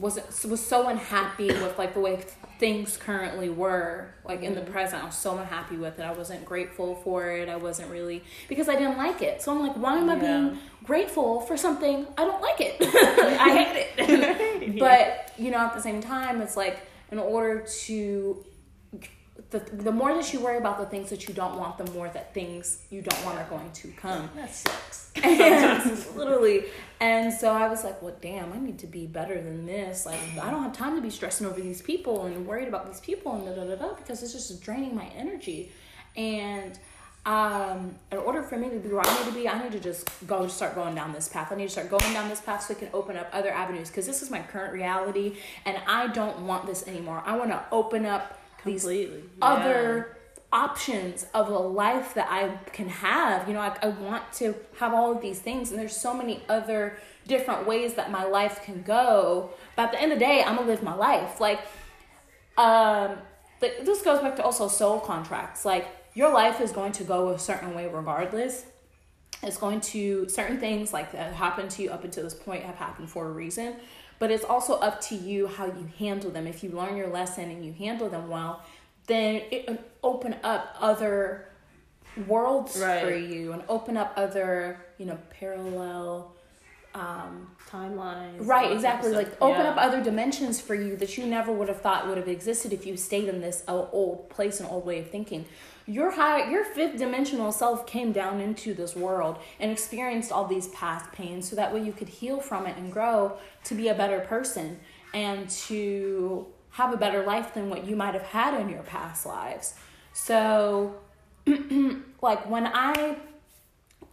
wasn't 0.00 0.26
was 0.50 0.64
so 0.64 0.88
unhappy 0.88 1.48
with 1.48 1.76
like 1.78 1.94
the 1.94 2.00
way 2.00 2.18
things 2.58 2.96
currently 2.96 3.48
were 3.48 4.08
like 4.24 4.42
in 4.42 4.54
the 4.54 4.60
mm-hmm. 4.60 4.72
present. 4.72 5.02
I 5.02 5.06
was 5.06 5.16
so 5.16 5.38
unhappy 5.38 5.76
with 5.76 5.98
it. 5.98 6.02
I 6.02 6.12
wasn't 6.12 6.44
grateful 6.44 6.96
for 6.96 7.30
it. 7.30 7.48
I 7.48 7.56
wasn't 7.56 7.90
really 7.90 8.24
because 8.48 8.68
i 8.68 8.74
didn't 8.74 8.96
like 8.96 9.20
it. 9.22 9.42
So 9.42 9.52
i'm 9.52 9.60
like 9.60 9.76
why 9.76 9.98
am 9.98 10.08
i 10.08 10.16
being 10.16 10.58
grateful 10.84 11.40
for 11.42 11.56
something 11.56 12.06
i 12.16 12.24
don't 12.24 12.40
like 12.40 12.60
it? 12.60 12.76
I 12.80 13.64
hate 13.64 13.88
it. 13.98 14.78
But 14.78 15.32
you 15.38 15.50
know 15.50 15.58
at 15.58 15.74
the 15.74 15.82
same 15.82 16.00
time 16.00 16.40
it's 16.40 16.56
like 16.56 16.86
in 17.12 17.18
order 17.18 17.66
to 17.84 18.44
the, 19.50 19.58
the 19.58 19.90
more 19.90 20.14
that 20.14 20.32
you 20.32 20.40
worry 20.40 20.58
about 20.58 20.78
the 20.78 20.86
things 20.86 21.10
that 21.10 21.26
you 21.28 21.34
don't 21.34 21.58
want 21.58 21.76
the 21.76 21.90
more 21.92 22.08
that 22.08 22.32
things 22.32 22.82
you 22.90 23.02
don't 23.02 23.24
want 23.24 23.38
are 23.38 23.48
going 23.50 23.70
to 23.72 23.88
come. 23.92 24.30
That 24.36 24.54
sucks. 24.54 25.10
and 25.22 26.16
literally. 26.16 26.66
And 27.00 27.32
so 27.32 27.52
i 27.52 27.68
was 27.68 27.82
like 27.82 28.00
well 28.00 28.16
damn 28.20 28.52
i 28.52 28.58
need 28.58 28.78
to 28.78 28.86
be 28.86 29.06
better 29.06 29.34
than 29.34 29.66
this. 29.66 30.06
Like 30.06 30.20
i 30.40 30.50
don't 30.50 30.62
have 30.62 30.72
time 30.72 30.94
to 30.96 31.02
be 31.02 31.10
stressing 31.10 31.46
over 31.46 31.60
these 31.60 31.82
people 31.82 32.26
and 32.26 32.46
worried 32.46 32.68
about 32.68 32.86
these 32.86 33.00
people 33.00 33.34
and 33.34 33.44
da 33.44 33.54
da 33.54 33.74
da 33.74 33.74
da 33.74 33.94
because 33.94 34.22
it's 34.22 34.32
just 34.32 34.62
draining 34.62 34.94
my 34.94 35.06
energy. 35.16 35.72
And 36.16 36.78
um 37.26 37.94
in 38.10 38.18
order 38.18 38.42
for 38.42 38.56
me 38.56 38.70
to 38.70 38.78
be 38.78 38.88
where 38.88 39.06
i 39.06 39.18
need 39.18 39.26
to 39.26 39.32
be 39.32 39.46
i 39.46 39.62
need 39.62 39.72
to 39.72 39.78
just 39.78 40.08
go 40.26 40.46
start 40.46 40.74
going 40.74 40.94
down 40.94 41.12
this 41.12 41.28
path. 41.28 41.50
I 41.50 41.56
need 41.56 41.64
to 41.64 41.70
start 41.70 41.90
going 41.90 42.12
down 42.14 42.28
this 42.28 42.40
path 42.40 42.62
so 42.62 42.74
i 42.74 42.78
can 42.78 42.88
open 42.94 43.16
up 43.16 43.28
other 43.32 43.50
avenues 43.50 43.88
because 43.88 44.06
this 44.06 44.22
is 44.22 44.30
my 44.30 44.40
current 44.40 44.72
reality 44.72 45.36
and 45.66 45.76
i 45.88 46.06
don't 46.06 46.46
want 46.46 46.66
this 46.66 46.86
anymore. 46.86 47.22
I 47.26 47.36
want 47.36 47.50
to 47.50 47.62
open 47.72 48.06
up 48.06 48.39
these 48.64 48.82
Completely. 48.82 49.24
other 49.40 50.16
options 50.52 51.26
of 51.32 51.48
a 51.48 51.58
life 51.58 52.14
that 52.14 52.28
I 52.30 52.48
can 52.72 52.88
have. 52.88 53.46
You 53.46 53.54
know, 53.54 53.60
I, 53.60 53.76
I 53.82 53.88
want 53.88 54.32
to 54.34 54.54
have 54.78 54.92
all 54.92 55.12
of 55.12 55.22
these 55.22 55.38
things, 55.38 55.70
and 55.70 55.78
there's 55.78 55.96
so 55.96 56.12
many 56.12 56.42
other 56.48 56.96
different 57.26 57.66
ways 57.66 57.94
that 57.94 58.10
my 58.10 58.24
life 58.24 58.62
can 58.64 58.82
go. 58.82 59.50
But 59.76 59.86
at 59.86 59.92
the 59.92 60.02
end 60.02 60.12
of 60.12 60.18
the 60.18 60.24
day, 60.24 60.42
I'm 60.42 60.56
gonna 60.56 60.66
live 60.66 60.82
my 60.82 60.94
life. 60.94 61.40
Like, 61.40 61.60
um, 62.58 63.16
but 63.60 63.84
this 63.84 64.02
goes 64.02 64.20
back 64.20 64.36
to 64.36 64.42
also 64.42 64.68
soul 64.68 65.00
contracts. 65.00 65.64
Like, 65.64 65.86
your 66.14 66.32
life 66.32 66.60
is 66.60 66.72
going 66.72 66.92
to 66.92 67.04
go 67.04 67.30
a 67.30 67.38
certain 67.38 67.74
way 67.74 67.86
regardless. 67.86 68.66
It's 69.42 69.56
going 69.56 69.80
to 69.80 70.28
certain 70.28 70.58
things 70.58 70.92
like 70.92 71.12
that 71.12 71.32
happen 71.34 71.68
to 71.68 71.82
you 71.82 71.90
up 71.90 72.04
until 72.04 72.24
this 72.24 72.34
point 72.34 72.64
have 72.64 72.74
happened 72.74 73.08
for 73.08 73.26
a 73.26 73.30
reason. 73.30 73.76
But 74.20 74.30
it's 74.30 74.44
also 74.44 74.74
up 74.74 75.00
to 75.08 75.16
you 75.16 75.48
how 75.48 75.64
you 75.66 75.90
handle 75.98 76.30
them. 76.30 76.46
If 76.46 76.62
you 76.62 76.70
learn 76.70 76.96
your 76.96 77.08
lesson 77.08 77.50
and 77.50 77.64
you 77.64 77.72
handle 77.72 78.08
them 78.08 78.28
well, 78.28 78.62
then 79.08 79.42
it 79.50 79.66
will 79.66 79.78
open 80.04 80.36
up 80.44 80.76
other 80.78 81.48
worlds 82.28 82.76
for 82.78 83.14
you 83.14 83.52
and 83.52 83.62
open 83.68 83.96
up 83.96 84.12
other, 84.16 84.78
you 84.98 85.06
know, 85.06 85.18
parallel 85.30 86.36
um 86.94 87.50
Timelines. 87.70 88.44
Right, 88.46 88.72
exactly. 88.72 89.12
Like 89.12 89.40
open 89.40 89.60
Yeah. 89.64 89.70
up 89.70 89.76
other 89.76 90.02
dimensions 90.02 90.60
for 90.60 90.74
you 90.74 90.96
that 90.96 91.16
you 91.16 91.24
never 91.24 91.52
would 91.52 91.68
have 91.68 91.80
thought 91.80 92.08
would 92.08 92.16
have 92.18 92.26
existed 92.26 92.72
if 92.72 92.84
you 92.84 92.96
stayed 92.96 93.28
in 93.28 93.40
this 93.40 93.62
old 93.68 94.28
place 94.28 94.58
and 94.58 94.68
old 94.68 94.84
way 94.84 94.98
of 94.98 95.08
thinking. 95.08 95.46
Your 95.86 96.12
high, 96.12 96.50
your 96.50 96.64
fifth 96.64 96.98
dimensional 96.98 97.52
self 97.52 97.86
came 97.86 98.12
down 98.12 98.40
into 98.40 98.74
this 98.74 98.94
world 98.94 99.38
and 99.58 99.70
experienced 99.70 100.30
all 100.30 100.46
these 100.46 100.68
past 100.68 101.10
pains, 101.12 101.48
so 101.48 101.56
that 101.56 101.72
way 101.74 101.82
you 101.82 101.92
could 101.92 102.08
heal 102.08 102.40
from 102.40 102.66
it 102.66 102.76
and 102.76 102.92
grow 102.92 103.38
to 103.64 103.74
be 103.74 103.88
a 103.88 103.94
better 103.94 104.20
person 104.20 104.78
and 105.12 105.48
to 105.50 106.46
have 106.70 106.92
a 106.92 106.96
better 106.96 107.24
life 107.24 107.54
than 107.54 107.68
what 107.68 107.84
you 107.84 107.96
might 107.96 108.14
have 108.14 108.22
had 108.22 108.58
in 108.60 108.68
your 108.68 108.82
past 108.82 109.26
lives. 109.26 109.74
So, 110.12 110.94
like 111.46 112.48
when 112.48 112.66
I 112.66 113.16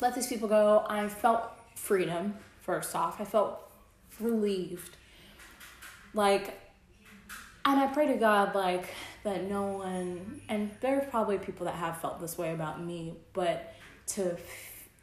let 0.01 0.15
these 0.15 0.27
people 0.27 0.47
go, 0.47 0.86
I 0.88 1.08
felt 1.08 1.51
freedom, 1.75 2.36
first 2.62 2.95
off. 2.95 3.19
I 3.19 3.25
felt 3.25 3.60
relieved. 4.19 4.97
Like, 6.13 6.60
and 7.65 7.80
I 7.80 7.88
pray 7.88 8.08
to 8.08 8.15
God, 8.15 8.56
like, 8.56 8.93
that 9.27 9.49
no 9.49 9.63
one, 9.63 10.41
and 10.49 10.71
there 10.81 10.97
are 10.97 11.05
probably 11.05 11.37
people 11.37 11.65
that 11.65 11.75
have 11.75 11.99
felt 12.01 12.19
this 12.19 12.37
way 12.37 12.53
about 12.53 12.83
me, 12.83 13.13
but 13.33 13.73
to, 14.07 14.37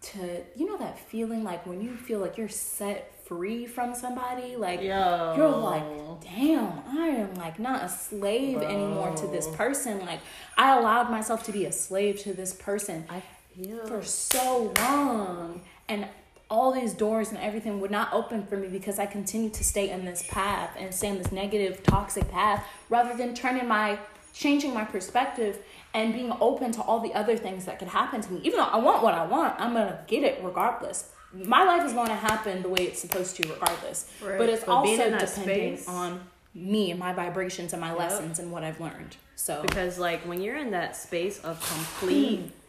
to, 0.01 0.43
you 0.57 0.67
know, 0.67 0.79
that 0.79 0.99
feeling 0.99 1.45
like 1.45 1.67
when 1.67 1.81
you 1.81 1.95
feel 1.97 2.21
like 2.21 2.39
you're 2.39 2.49
set 2.49 3.13
free 3.27 3.67
from 3.67 3.95
somebody, 3.95 4.57
like, 4.57 4.81
Yo. 4.81 5.35
you're 5.37 5.49
like, 5.49 5.85
damn, 6.23 6.73
I 6.89 7.09
am 7.09 7.35
like 7.35 7.59
not 7.59 7.83
a 7.83 7.89
slave 7.89 8.59
anymore 8.63 9.15
to 9.17 9.27
this 9.27 9.47
person. 9.49 10.01
Like, 10.05 10.21
I 10.57 10.77
allowed 10.77 11.11
myself 11.11 11.45
to 11.45 11.53
be 11.53 11.65
a 11.67 11.73
slave 11.73 12.21
to 12.21 12.33
this 12.35 12.53
person. 12.55 13.05
I 13.09 13.23
Yeah. 13.57 13.85
for 13.87 14.03
so 14.03 14.73
long 14.79 15.63
and 15.89 16.09
all 16.51 16.73
these 16.73 16.93
doors 16.93 17.31
and 17.31 17.39
everything 17.39 17.81
would 17.81 17.91
not 17.91 18.13
open 18.13 18.47
for 18.47 18.57
me 18.57 18.69
because 18.69 18.99
I 18.99 19.07
continued 19.07 19.55
to 19.55 19.65
stay 19.65 19.91
in 19.91 20.05
this 20.05 20.25
path 20.29 20.71
and 20.79 20.95
stay 20.95 21.09
in 21.09 21.19
this 21.19 21.33
negative 21.33 21.83
toxic 21.83 22.31
path 22.31 22.65
rather 22.91 23.17
than 23.17 23.35
turning 23.35 23.67
my 23.67 23.99
changing 24.35 24.75
my 24.75 24.85
perspective 24.85 25.59
and 25.95 26.13
being 26.13 26.33
open 26.41 26.73
to 26.73 26.83
all 26.83 27.01
the 27.01 27.15
other 27.15 27.37
things 27.37 27.65
that 27.65 27.79
could 27.79 27.89
happen 27.89 28.21
to 28.21 28.33
me. 28.33 28.41
Even 28.43 28.59
though 28.59 28.65
I 28.65 28.77
want 28.79 29.03
what 29.03 29.15
I 29.15 29.25
want 29.25 29.59
I'm 29.61 29.73
going 29.73 29.87
to 29.89 29.99
get 30.07 30.23
it 30.25 30.41
regardless. 30.43 31.11
My 31.33 31.65
life 31.65 31.85
is 31.85 31.93
going 31.93 32.09
to 32.09 32.15
happen 32.15 32.63
the 32.63 32.69
way 32.69 32.83
it's 32.85 33.01
supposed 33.01 33.37
to 33.37 33.49
regardless. 33.49 34.11
Right. 34.23 34.39
but 34.39 34.49
it's 34.49 34.65
But 34.65 34.73
also 34.73 35.11
depending 35.11 35.77
space- 35.79 35.89
on 35.89 36.21
me 36.55 36.91
and 36.91 37.01
my 37.01 37.13
vibrations 37.13 37.73
and 37.73 37.81
my 37.81 37.93
lessons 37.95 38.39
and 38.39 38.53
what 38.53 38.63
I've 38.63 38.81
learned. 38.81 39.17
So 39.37 39.63
because 39.63 39.99
like 39.99 40.21
when 40.27 40.41
you're 40.41 40.57
in 40.57 40.71
that 40.73 40.97
space 40.97 41.41
of 41.41 41.59
complete 41.75 42.51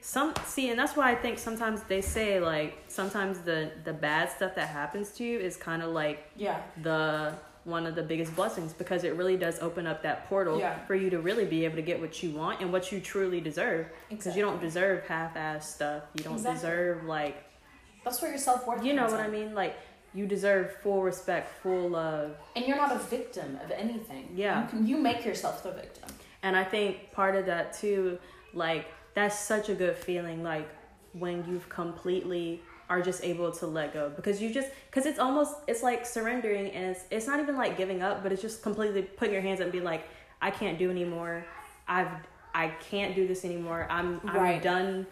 some 0.00 0.32
see 0.44 0.70
and 0.70 0.78
that's 0.78 0.96
why 0.96 1.10
i 1.10 1.14
think 1.14 1.38
sometimes 1.38 1.82
they 1.82 2.00
say 2.00 2.40
like 2.40 2.78
sometimes 2.88 3.40
the 3.40 3.70
the 3.84 3.92
bad 3.92 4.30
stuff 4.30 4.54
that 4.54 4.68
happens 4.68 5.10
to 5.10 5.22
you 5.24 5.38
is 5.38 5.56
kind 5.56 5.82
of 5.82 5.90
like 5.90 6.30
yeah. 6.36 6.62
the 6.82 7.34
one 7.68 7.86
of 7.86 7.94
the 7.94 8.02
biggest 8.02 8.34
blessings 8.34 8.72
because 8.72 9.04
it 9.04 9.14
really 9.14 9.36
does 9.36 9.58
open 9.60 9.86
up 9.86 10.02
that 10.02 10.26
portal 10.28 10.58
Yeah. 10.58 10.78
for 10.86 10.94
you 10.94 11.10
to 11.10 11.20
really 11.20 11.44
be 11.44 11.64
able 11.66 11.76
to 11.76 11.82
get 11.82 12.00
what 12.00 12.22
you 12.22 12.30
want 12.30 12.60
and 12.60 12.72
what 12.72 12.90
you 12.90 12.98
truly 13.00 13.40
deserve 13.40 13.86
because 14.08 14.34
you 14.36 14.42
don't 14.42 14.60
deserve 14.60 15.04
half-ass 15.06 15.74
stuff 15.74 16.04
you 16.14 16.24
don't 16.24 16.34
Exactly. 16.34 16.54
deserve 16.60 17.04
like 17.04 17.44
that's 18.04 18.22
where 18.22 18.30
your 18.30 18.40
self-worth 18.40 18.82
you 18.82 18.94
know 18.94 19.04
what 19.04 19.20
in. 19.20 19.26
i 19.26 19.28
mean 19.28 19.54
like 19.54 19.76
you 20.14 20.26
deserve 20.26 20.72
full 20.82 21.02
respect 21.02 21.46
full 21.62 21.90
love 21.90 22.34
And 22.56 22.64
you're 22.66 22.78
not 22.78 22.90
a 22.90 22.98
victim 22.98 23.58
of 23.62 23.70
anything. 23.70 24.30
Yeah. 24.34 24.62
You, 24.62 24.68
can, 24.70 24.86
you 24.86 24.96
make 24.96 25.22
yourself 25.26 25.62
the 25.62 25.70
victim. 25.72 26.08
And 26.42 26.56
I 26.56 26.64
think 26.64 27.12
part 27.12 27.36
of 27.36 27.44
that 27.46 27.74
too, 27.74 28.18
like 28.54 28.86
that's 29.12 29.38
such 29.38 29.68
a 29.68 29.74
good 29.74 29.94
feeling, 29.96 30.42
like 30.42 30.66
when 31.12 31.44
you've 31.46 31.68
completely 31.68 32.62
are 32.88 33.02
just 33.02 33.22
able 33.22 33.52
to 33.52 33.66
let 33.66 33.92
go 33.92 34.10
because 34.16 34.40
you 34.40 34.52
just 34.52 34.68
because 34.90 35.04
it's 35.06 35.18
almost 35.18 35.54
it's 35.66 35.82
like 35.82 36.06
surrendering 36.06 36.70
and 36.70 36.84
it's 36.96 37.04
it's 37.10 37.26
not 37.26 37.38
even 37.40 37.56
like 37.56 37.76
giving 37.76 38.02
up, 38.02 38.22
but 38.22 38.32
it's 38.32 38.42
just 38.42 38.62
completely 38.62 39.02
putting 39.02 39.32
your 39.34 39.42
hands 39.42 39.60
up 39.60 39.64
and 39.64 39.72
be 39.72 39.80
like, 39.80 40.04
I 40.40 40.50
can't 40.50 40.78
do 40.78 40.90
anymore. 40.90 41.44
I've 41.86 42.08
I 42.54 42.68
can't 42.90 43.14
do 43.14 43.26
this 43.28 43.44
anymore. 43.44 43.86
I'm 43.90 44.20
I'm 44.26 44.36
Right. 44.36 44.62
done 44.62 45.06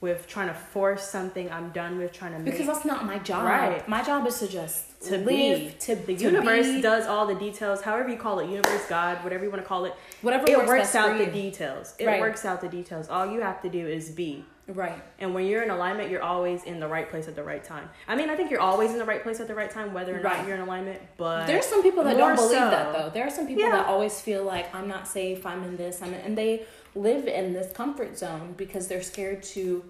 with 0.00 0.26
trying 0.28 0.46
to 0.48 0.54
force 0.54 1.08
something. 1.08 1.50
I'm 1.50 1.70
done 1.70 1.98
with 1.98 2.12
trying 2.12 2.32
to 2.32 2.38
make 2.38 2.52
Because 2.52 2.66
that's 2.68 2.84
not 2.84 3.04
my 3.04 3.18
job. 3.18 3.44
Right. 3.44 3.86
My 3.88 4.02
job 4.02 4.26
is 4.26 4.38
to 4.38 4.48
just 4.48 4.84
to 5.08 5.18
live, 5.18 5.26
be 5.26 5.74
to 5.80 5.94
the 5.96 6.16
to 6.16 6.22
universe 6.24 6.66
be, 6.66 6.80
does 6.82 7.06
all 7.06 7.24
the 7.26 7.34
details 7.36 7.82
however 7.82 8.08
you 8.08 8.16
call 8.16 8.40
it 8.40 8.50
universe 8.50 8.84
god 8.88 9.22
whatever 9.22 9.44
you 9.44 9.50
want 9.50 9.62
to 9.62 9.68
call 9.68 9.84
it 9.84 9.94
whatever 10.22 10.44
it 10.50 10.56
works, 10.58 10.68
works 10.68 10.94
out 10.96 11.16
the 11.18 11.26
details 11.26 11.94
it 12.00 12.06
Right. 12.06 12.20
works 12.20 12.44
out 12.44 12.60
the 12.60 12.68
details 12.68 13.08
all 13.08 13.24
you 13.30 13.40
have 13.40 13.62
to 13.62 13.68
do 13.68 13.86
is 13.86 14.10
be 14.10 14.44
Right. 14.68 15.02
and 15.18 15.32
when 15.34 15.46
you're 15.46 15.62
in 15.62 15.70
alignment 15.70 16.10
you're 16.10 16.22
always 16.22 16.62
in 16.64 16.78
the 16.78 16.86
right 16.86 17.08
place 17.08 17.26
at 17.26 17.34
the 17.34 17.42
right 17.42 17.64
time 17.64 17.88
i 18.06 18.14
mean 18.14 18.28
i 18.28 18.36
think 18.36 18.50
you're 18.50 18.60
always 18.60 18.90
in 18.92 18.98
the 18.98 19.04
right 19.06 19.22
place 19.22 19.40
at 19.40 19.48
the 19.48 19.54
right 19.54 19.70
time 19.70 19.94
whether 19.94 20.12
or 20.14 20.20
Right. 20.20 20.36
not 20.38 20.46
you're 20.46 20.56
in 20.56 20.60
alignment 20.62 21.00
but 21.16 21.46
There's 21.46 21.64
some 21.64 21.82
people 21.82 22.04
that 22.04 22.16
don't 22.18 22.36
believe 22.36 22.58
so- 22.58 22.70
that 22.70 22.92
though. 22.92 23.08
There 23.08 23.26
are 23.26 23.30
some 23.30 23.46
people 23.46 23.62
Yeah. 23.64 23.70
that 23.72 23.86
always 23.86 24.20
feel 24.20 24.44
like 24.44 24.72
I'm 24.74 24.86
not 24.86 25.08
safe, 25.08 25.46
I'm 25.46 25.62
in 25.64 25.76
this, 25.78 26.02
I'm 26.02 26.12
in, 26.12 26.20
and 26.20 26.36
they 26.36 26.66
live 26.94 27.26
in 27.26 27.54
this 27.54 27.72
comfort 27.72 28.18
zone 28.18 28.54
because 28.58 28.88
they're 28.88 29.02
scared 29.02 29.42
to, 29.54 29.82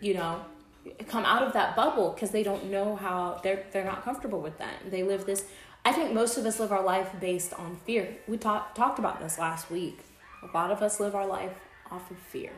you 0.00 0.14
know, 0.14 0.40
come 1.08 1.24
out 1.26 1.42
of 1.42 1.52
that 1.52 1.76
bubble 1.76 2.10
because 2.10 2.30
they 2.30 2.42
don't 2.42 2.70
know 2.70 2.96
how 2.96 3.40
they're 3.42 3.64
they're 3.72 3.84
not 3.84 4.02
comfortable 4.04 4.40
with 4.40 4.56
that. 4.58 4.74
They 4.90 5.02
live 5.02 5.26
this. 5.26 5.44
I 5.84 5.92
think 5.92 6.12
most 6.14 6.38
of 6.38 6.46
us 6.46 6.58
live 6.60 6.72
our 6.72 6.82
life 6.82 7.10
based 7.20 7.52
on 7.54 7.76
fear. 7.84 8.08
We 8.26 8.38
talked 8.38 8.76
talked 8.76 8.98
about 8.98 9.20
this 9.20 9.38
last 9.38 9.70
week. 9.70 9.98
A 10.42 10.56
lot 10.56 10.70
of 10.70 10.80
us 10.82 10.98
live 11.00 11.14
our 11.14 11.26
life 11.26 11.52
off 11.90 12.10
of 12.10 12.16
fear. 12.16 12.52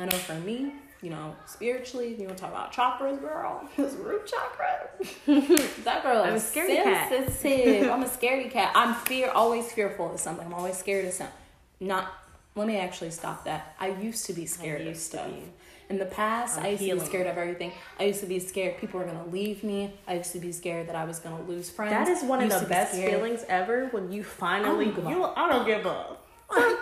I 0.00 0.04
know 0.06 0.16
for 0.16 0.34
me, 0.34 0.72
you 1.02 1.10
know, 1.10 1.34
spiritually, 1.46 2.14
you 2.18 2.26
want 2.26 2.36
to 2.38 2.42
talk 2.44 2.52
about 2.52 2.72
chakras, 2.72 3.20
girl. 3.20 3.68
This 3.76 3.94
root 3.94 4.26
chakra. 4.26 4.88
that 5.84 6.02
girl 6.02 6.22
I'm 6.22 6.32
a 6.32 6.36
is 6.36 6.42
scaredy 6.44 6.82
cat. 6.82 7.08
sensitive. 7.10 7.90
I'm 7.92 8.02
a 8.02 8.06
scaredy 8.08 8.50
cat. 8.50 8.72
I'm 8.74 8.94
fear 8.94 9.30
always 9.30 9.70
fearful 9.72 10.12
of 10.14 10.20
something. 10.20 10.46
I'm 10.46 10.54
always 10.54 10.76
scared 10.76 11.04
of 11.06 11.12
something. 11.12 11.34
Not 11.80 12.12
let 12.56 12.66
me 12.66 12.76
actually 12.78 13.10
stop 13.10 13.44
that. 13.44 13.74
I 13.78 13.88
used 13.90 14.26
to 14.26 14.32
be 14.32 14.44
scared 14.46 14.80
of 14.82 14.88
used 14.88 15.10
to 15.12 15.18
stuff. 15.18 15.30
In 15.88 15.98
the 15.98 16.06
past, 16.06 16.58
I'm 16.58 16.66
I 16.66 16.68
used 16.70 16.84
to 16.84 16.94
be 16.94 17.00
scared 17.00 17.26
of 17.26 17.36
everything. 17.36 17.72
I 17.98 18.04
used 18.04 18.20
to 18.20 18.26
be 18.26 18.38
scared 18.38 18.78
people 18.78 19.00
were 19.00 19.06
gonna 19.06 19.26
leave 19.26 19.64
me. 19.64 19.92
I 20.06 20.14
used 20.14 20.32
to 20.32 20.38
be 20.38 20.52
scared 20.52 20.88
that 20.88 20.94
I 20.96 21.04
was 21.04 21.18
gonna 21.18 21.42
lose 21.42 21.68
friends. 21.70 21.92
that 21.92 22.08
is 22.08 22.22
one 22.22 22.42
of 22.42 22.50
the 22.50 22.60
be 22.60 22.66
best 22.66 22.92
scared- 22.92 23.10
feelings 23.12 23.44
ever 23.48 23.86
when 23.88 24.12
you 24.12 24.22
finally 24.22 24.86
I 24.86 24.90
don't 24.90 24.94
give 25.04 25.10
you 25.10 25.24
i 25.24 25.48
don't 25.48 25.66
give 25.66 25.86
up 25.86 26.26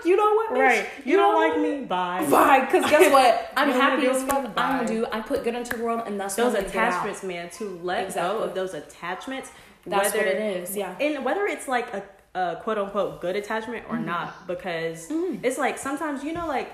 you 0.05 0.17
know 0.17 0.35
what? 0.35 0.53
bitch? 0.53 0.59
right 0.59 0.89
you, 1.05 1.17
know 1.17 1.33
don't 1.33 1.51
like 1.51 1.61
me 1.61 1.85
bye 1.85 2.27
Bye. 2.31 2.61
because 2.65 2.91
guess 2.91 3.13
what? 3.13 3.53
I'm 3.57 3.69
You 3.69 3.75
happy 3.75 4.07
as 4.07 4.23
fuck. 4.25 4.51
I'm 4.57 4.87
do. 4.87 5.07
I 5.13 5.21
put 5.21 5.45
good 5.45 5.55
into 5.55 5.77
the 5.77 5.83
world, 5.83 6.03
and 6.07 6.19
that's 6.19 6.35
those 6.37 6.55
when 6.55 6.65
I 6.65 6.67
get 6.67 6.77
out. 6.77 6.89
attachments 6.89 7.23
man 7.23 7.51
to 7.51 7.81
let 7.83 8.15
go 8.15 8.39
of 8.39 8.55
those 8.55 8.75
attachments 8.75 9.51
That's 9.87 10.15
whether 10.15 10.27
what 10.27 10.35
it 10.35 10.57
is, 10.63 10.77
yeah. 10.77 10.97
and 11.01 11.25
whether 11.25 11.47
it's 11.47 11.69
like 11.69 11.93
a, 11.93 12.03
a 12.35 12.57
quote 12.63 12.79
unquote 12.79 13.21
good 13.21 13.37
attachment 13.37 13.85
or 13.89 13.97
mm-hmm. 13.97 14.07
not 14.07 14.47
because 14.47 15.09
mm-hmm. 15.09 15.45
it's 15.45 15.59
like 15.59 15.79
sometimes 15.79 16.25
you 16.25 16.33
know 16.33 16.47
like 16.47 16.73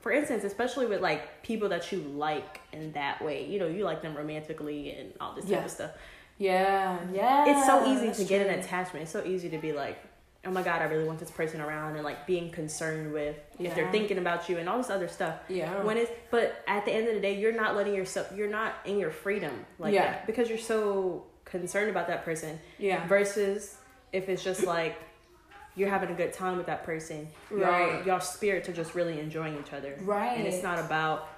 for 0.00 0.10
instance 0.10 0.42
especially 0.42 0.86
with 0.86 1.00
like 1.00 1.42
people 1.42 1.68
that 1.68 1.92
you 1.92 2.00
like 2.00 2.60
in 2.72 2.92
that 2.92 3.24
way 3.24 3.46
you 3.46 3.58
know 3.58 3.66
you 3.66 3.84
like 3.84 4.02
them 4.02 4.16
romantically 4.16 4.90
and 4.90 5.12
all 5.20 5.34
this 5.34 5.44
type 5.48 5.64
of 5.64 5.70
stuff 5.70 5.90
Yeah, 6.38 6.98
yeah. 7.12 7.44
it's 7.46 7.66
so 7.66 7.86
easy 7.86 8.12
to 8.22 8.28
get 8.28 8.46
an 8.46 8.58
attachment 8.58 9.04
it's 9.04 9.12
so 9.12 9.24
easy 9.24 9.48
to 9.50 9.58
be 9.58 9.72
like 9.72 9.98
oh 10.44 10.50
my 10.50 10.62
god 10.62 10.82
i 10.82 10.84
really 10.86 11.04
want 11.04 11.18
this 11.20 11.30
person 11.30 11.60
around 11.60 11.94
and 11.94 12.04
like 12.04 12.26
being 12.26 12.50
concerned 12.50 13.12
with 13.12 13.36
if 13.60 13.74
they're 13.74 13.90
thinking 13.92 14.18
about 14.18 14.48
you 14.48 14.58
and 14.58 14.68
all 14.68 14.76
this 14.78 14.90
other 14.90 15.08
stuff 15.08 15.36
Yeah. 15.48 15.82
when 15.84 15.96
it's 15.96 16.10
but 16.30 16.62
at 16.66 16.84
the 16.84 16.92
end 16.92 17.06
of 17.08 17.14
the 17.14 17.20
day 17.20 17.38
you're 17.38 17.52
not 17.52 17.76
letting 17.76 17.94
yourself 17.94 18.30
you're 18.34 18.50
not 18.50 18.74
in 18.84 18.98
your 18.98 19.10
freedom 19.10 19.64
like 19.78 19.94
Yeah. 19.94 20.02
that 20.12 20.26
because 20.26 20.48
you're 20.48 20.58
so 20.58 21.24
concerned 21.44 21.90
about 21.90 22.08
that 22.08 22.24
person 22.24 22.58
Yeah. 22.78 23.06
versus 23.06 23.76
if 24.12 24.28
it's 24.28 24.42
just 24.42 24.64
like 24.64 24.96
you're 25.76 25.88
having 25.88 26.10
a 26.10 26.14
good 26.14 26.32
time 26.34 26.58
with 26.58 26.66
that 26.66 26.84
person 26.84 27.28
y'all, 27.50 27.60
Right. 27.60 28.04
y'all 28.04 28.20
spirits 28.20 28.68
are 28.68 28.72
just 28.74 28.94
really 28.94 29.20
enjoying 29.20 29.56
each 29.58 29.72
other 29.72 29.94
Right. 30.00 30.36
and 30.38 30.46
it's 30.46 30.62
not 30.62 30.78
about 30.80 31.28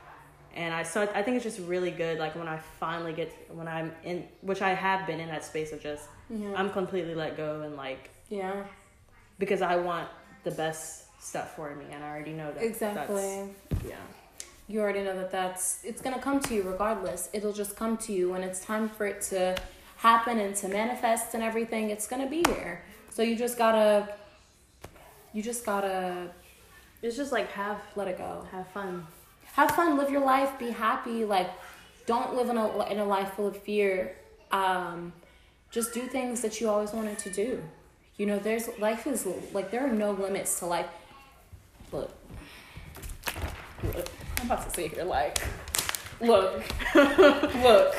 and 0.57 0.73
I 0.73 0.83
so 0.83 1.03
I 1.15 1.23
think 1.23 1.35
it's 1.37 1.45
just 1.45 1.59
really 1.59 1.91
good 1.91 2.19
like 2.19 2.37
when 2.37 2.49
I 2.49 2.57
finally 2.81 3.13
get 3.13 3.31
when 3.53 3.69
I'm 3.69 3.93
in 4.03 4.27
which 4.41 4.63
I 4.63 4.71
have 4.71 5.07
been 5.07 5.21
in 5.21 5.29
that 5.29 5.45
space 5.45 5.73
of 5.73 5.83
just 5.83 6.09
Yeah. 6.31 6.55
I'm 6.57 6.71
completely 6.71 7.15
let 7.15 7.37
go 7.37 7.61
and 7.63 7.77
like 7.77 8.09
yeah. 8.31 8.65
Because 9.39 9.63
I 9.63 9.77
want 9.77 10.09
the 10.45 10.51
best 10.51 11.05
stuff 11.23 11.57
for 11.57 11.75
me 11.75 11.87
and 11.91 12.05
I 12.05 12.09
already 12.11 12.33
know 12.33 12.53
that 12.53 12.63
Exactly. 12.63 13.49
yeah. 13.89 13.97
You 14.67 14.81
already 14.81 15.03
know 15.03 15.17
that 15.17 15.31
that's 15.31 15.81
it's 15.85 16.01
gonna 16.01 16.19
come 16.21 16.41
to 16.41 16.55
you 16.55 16.63
regardless. 16.63 17.29
It'll 17.33 17.53
just 17.53 17.77
come 17.77 17.97
to 17.99 18.13
you 18.13 18.31
when 18.31 18.43
it's 18.43 18.65
time 18.65 18.89
for 18.89 19.07
it 19.07 19.21
to 19.23 19.57
happen 19.97 20.39
and 20.39 20.55
to 20.57 20.69
manifest 20.69 21.35
and 21.35 21.43
everything 21.43 21.91
it's 21.91 22.07
gonna 22.07 22.29
be 22.29 22.43
here 22.49 22.83
so 23.11 23.23
you 23.23 23.37
just 23.37 23.57
gotta 23.57 24.09
you 25.33 25.43
just 25.43 25.65
gotta 25.65 26.29
it's 27.01 27.17
just 27.17 27.33
like 27.33 27.51
have 27.53 27.81
let 27.97 28.09
it 28.09 28.19
go. 28.19 28.47
have 28.51 28.67
fun. 28.69 29.07
Have 29.55 29.71
fun 29.71 29.97
live 29.97 30.11
your 30.11 30.25
life 30.25 30.59
be 30.59 30.71
happy 30.71 31.25
like 31.25 31.49
don't 32.07 32.35
live 32.35 32.49
in 32.51 32.57
a 32.59 32.85
in 32.91 32.99
a 32.99 33.05
life 33.05 33.33
full 33.35 33.47
of 33.47 33.57
fear. 33.57 34.17
Um 34.51 35.13
just 35.71 35.95
do 35.95 36.03
things 36.03 36.41
that 36.43 36.61
you 36.61 36.69
always 36.69 36.93
wanted 36.93 37.19
to 37.19 37.31
do 37.31 37.63
you 38.17 38.27
know 38.27 38.39
there's 38.39 38.69
life 38.79 39.07
is 39.07 39.27
like 39.53 39.71
there 39.71 39.87
are 39.87 39.93
no 39.93 40.13
limits 40.13 40.59
to 40.59 40.67
life 40.67 40.87
look 41.93 42.11
look 43.83 44.09
i'm 44.41 44.47
about 44.47 44.65
to 44.65 44.71
sit 44.75 44.93
here 44.93 45.05
like 45.05 45.39
look 46.21 46.63
look 46.95 47.95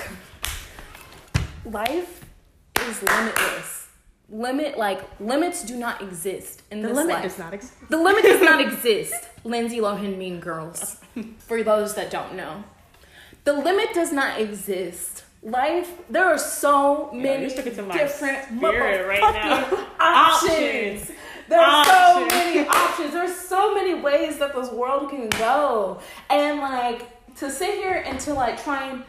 life 1.65 2.25
is 2.87 3.03
limitless 3.03 3.85
limit 4.29 4.77
like 4.77 5.01
limits 5.19 5.63
do 5.63 5.75
not 5.75 6.01
exist 6.01 6.63
in 6.71 6.81
the 6.81 6.87
this 6.87 6.97
limit 6.97 7.15
life. 7.15 7.23
does 7.23 7.37
not 7.37 7.53
exist 7.53 7.89
The 7.89 7.97
limit 7.97 8.23
does 8.23 8.41
not 8.41 8.61
exist. 8.67 9.29
Lindsay 9.43 9.77
Lohan 9.77 10.17
Mean 10.17 10.39
Girls. 10.39 10.99
For 11.39 11.63
those 11.63 11.93
that 11.95 12.09
don't 12.09 12.35
know. 12.35 12.63
The 13.43 13.53
limit 13.53 13.93
does 13.93 14.11
not 14.11 14.39
exist. 14.41 15.24
Life, 15.45 15.93
there 16.09 16.25
are 16.25 16.37
so 16.37 17.11
many 17.13 17.53
you're 17.53 17.63
to 17.63 17.81
my 17.83 17.95
different 17.97 18.61
right 18.61 19.21
now. 19.21 19.87
options. 19.99 21.01
Options. 21.01 21.11
There 21.47 21.61
are 21.61 21.85
so 21.85 22.25
many 22.25 22.67
options. 22.67 23.13
There's 23.13 23.35
so 23.35 23.75
many 23.75 23.93
ways 23.93 24.39
that 24.39 24.55
this 24.55 24.71
world 24.71 25.11
can 25.11 25.29
go. 25.29 25.99
And 26.31 26.59
like 26.59 27.35
to 27.35 27.51
sit 27.51 27.75
here 27.75 28.03
and 28.05 28.19
to 28.21 28.33
like 28.33 28.61
try 28.63 28.89
and 28.89 29.03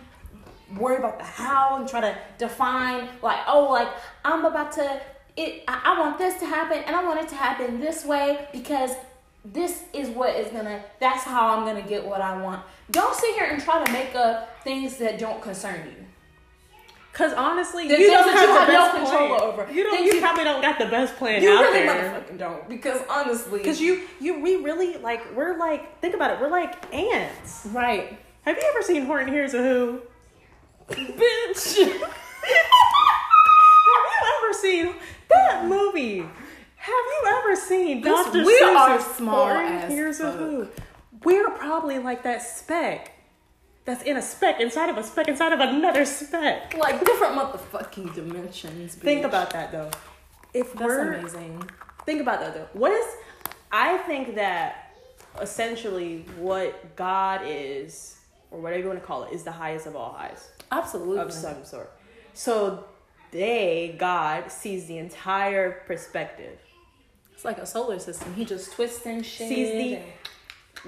worry 0.78 0.96
about 0.96 1.18
the 1.18 1.24
how 1.24 1.76
and 1.76 1.88
try 1.88 2.00
to 2.00 2.16
define 2.38 3.08
like 3.22 3.38
oh 3.46 3.70
like 3.70 3.88
i'm 4.24 4.44
about 4.44 4.72
to 4.72 5.00
it 5.36 5.62
I, 5.68 5.80
I 5.84 6.00
want 6.00 6.18
this 6.18 6.40
to 6.40 6.46
happen 6.46 6.78
and 6.78 6.96
i 6.96 7.04
want 7.04 7.20
it 7.20 7.28
to 7.28 7.36
happen 7.36 7.80
this 7.80 8.04
way 8.04 8.48
because 8.52 8.90
this 9.44 9.84
is 9.92 10.08
what 10.08 10.34
is 10.34 10.50
gonna 10.50 10.82
that's 10.98 11.22
how 11.22 11.56
i'm 11.56 11.64
gonna 11.64 11.86
get 11.86 12.04
what 12.04 12.20
i 12.20 12.40
want 12.42 12.62
don't 12.90 13.14
sit 13.14 13.34
here 13.36 13.44
and 13.44 13.62
try 13.62 13.84
to 13.84 13.92
make 13.92 14.16
up 14.16 14.60
things 14.64 14.96
that 14.96 15.20
don't 15.20 15.40
concern 15.40 15.86
you 15.86 16.05
Cause 17.16 17.32
honestly, 17.32 17.88
The 17.88 17.98
you 17.98 18.08
don't 18.10 18.28
have 18.28 18.40
you 18.42 18.46
the 18.46 18.58
have 18.60 18.68
best 18.68 18.94
no 18.94 19.00
control 19.04 19.28
plan. 19.38 19.40
over. 19.40 19.72
You 19.72 19.84
don't. 19.84 20.04
You, 20.04 20.12
you- 20.12 20.20
probably 20.20 20.44
don't 20.44 20.60
got 20.60 20.78
the 20.78 20.84
best 20.84 21.16
plan 21.16 21.42
You 21.42 21.48
out 21.50 21.62
really 21.62 21.78
there. 21.86 22.10
motherfucking 22.28 22.38
don't. 22.38 22.68
Because 22.68 23.00
honestly. 23.08 23.60
Cause 23.64 23.80
you, 23.80 24.02
you, 24.20 24.38
we 24.42 24.56
really 24.56 24.98
like. 24.98 25.34
We're 25.34 25.56
like. 25.56 25.98
Think 26.02 26.14
about 26.14 26.32
it. 26.32 26.40
We're 26.42 26.50
like 26.50 26.92
ants. 26.94 27.64
Right. 27.72 28.18
Have 28.42 28.58
you 28.58 28.62
ever 28.68 28.82
seen 28.82 29.06
Horton 29.06 29.32
Hears 29.32 29.54
a 29.54 29.62
Who? 29.62 30.02
Bitch. 30.90 31.78
have 32.02 32.10
you 34.12 34.36
ever 34.44 34.52
seen 34.52 34.94
that 35.30 35.64
movie? 35.66 36.18
Have 36.18 36.88
you 36.88 37.22
ever 37.28 37.56
seen 37.56 38.02
we 38.02 38.10
Seuss's 38.10 39.18
Horton 39.18 39.90
Hears 39.90 40.20
a. 40.20 40.32
Who? 40.32 40.68
We're 41.24 41.48
probably 41.50 41.98
like 41.98 42.22
that 42.24 42.42
speck. 42.42 43.12
That's 43.86 44.02
in 44.02 44.16
a 44.16 44.22
speck 44.22 44.60
inside 44.60 44.90
of 44.90 44.98
a 44.98 45.02
speck 45.04 45.28
inside 45.28 45.52
of 45.52 45.60
another 45.60 46.04
speck. 46.04 46.74
Like 46.76 47.04
different 47.04 47.34
motherfucking 47.36 48.14
dimensions. 48.14 48.96
Think 48.96 49.24
about 49.24 49.50
that 49.50 49.70
though. 49.72 49.90
If 50.52 50.72
That's 50.72 50.84
we're 50.84 51.12
amazing. 51.14 51.62
think 52.04 52.20
about 52.20 52.40
that 52.40 52.54
though. 52.54 52.68
What 52.78 52.90
is 52.92 53.06
I 53.72 53.98
think 53.98 54.34
that 54.34 54.92
essentially 55.40 56.24
what 56.38 56.96
God 56.96 57.42
is, 57.44 58.16
or 58.50 58.60
whatever 58.60 58.82
you 58.82 58.88
want 58.88 59.00
to 59.00 59.06
call 59.06 59.24
it, 59.24 59.32
is 59.32 59.44
the 59.44 59.52
highest 59.52 59.86
of 59.86 59.94
all 59.94 60.12
highs 60.14 60.50
Absolutely. 60.72 61.18
of 61.18 61.32
some 61.32 61.64
sort. 61.64 61.92
So 62.32 62.84
they, 63.30 63.94
God, 63.98 64.50
sees 64.50 64.86
the 64.86 64.98
entire 64.98 65.82
perspective. 65.86 66.58
It's 67.34 67.44
like 67.44 67.58
a 67.58 67.66
solar 67.66 67.98
system. 67.98 68.34
He 68.34 68.44
just 68.44 68.72
twists 68.72 69.04
and 69.06 69.24
shit. 69.24 69.48
Sees 69.48 69.70
the 69.72 69.94
and- 69.96 70.04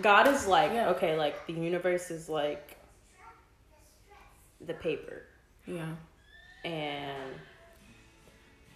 God 0.02 0.28
is 0.28 0.46
like, 0.46 0.72
Yeah. 0.72 0.90
okay, 0.90 1.16
like 1.16 1.46
the 1.46 1.52
universe 1.52 2.10
is 2.10 2.28
like 2.28 2.77
the 4.66 4.74
paper 4.74 5.22
yeah. 5.66 5.94
and 6.64 7.34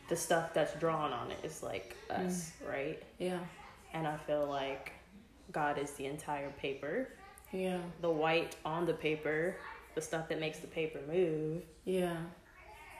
the 0.09 0.17
stuff 0.17 0.53
that's 0.55 0.75
drawn 0.79 1.13
on 1.13 1.31
it 1.31 1.39
is 1.43 1.63
like 1.63 1.97
us, 2.11 2.53
mm. 2.63 2.69
right? 2.71 3.03
Yeah. 3.19 3.39
And 3.95 4.07
I 4.07 4.17
feel 4.19 4.47
like 4.47 4.93
God 5.53 5.79
is 5.79 5.93
the 5.93 6.07
entire 6.07 6.51
paper. 6.51 7.09
Yeah. 7.53 7.79
The 8.01 8.11
white 8.11 8.57
on 8.65 8.87
the 8.87 8.95
paper, 8.95 9.57
the 9.95 10.01
stuff 10.01 10.29
that 10.29 10.41
makes 10.41 10.59
the 10.59 10.67
paper 10.67 11.01
move, 11.07 11.63
Yeah. 11.85 12.17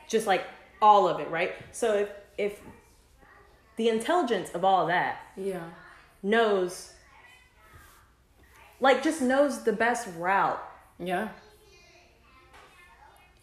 just 0.09 0.27
like 0.27 0.45
all 0.81 1.09
of 1.09 1.21
it, 1.21 1.31
right? 1.31 1.55
So 1.73 1.95
if 1.95 2.09
if 2.39 2.61
the 3.77 3.89
intelligence 3.89 4.51
of 4.51 4.65
all 4.65 4.87
that 4.87 5.21
Yeah. 5.37 5.71
knows 6.23 6.93
like 8.81 9.03
just 9.03 9.23
knows 9.23 9.63
the 9.63 9.73
best 9.73 10.09
route. 10.19 10.61
Yeah. 10.99 11.29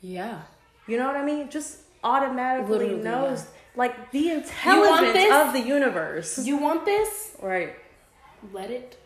Yeah. 0.02 0.42
You 0.88 0.98
know 0.98 1.08
what 1.08 1.16
I 1.16 1.26
mean? 1.26 1.50
Just 1.50 1.80
automatically 2.04 2.78
Literally, 2.78 3.04
knows 3.04 3.40
yeah. 3.44 3.50
like 3.76 4.12
the 4.12 4.30
intelligence 4.32 5.32
of 5.34 5.54
the 5.54 5.60
universe. 5.62 6.40
You 6.46 6.58
want 6.58 6.86
this? 6.86 7.36
right. 7.42 7.76
Let 8.54 8.72
it 8.72 8.98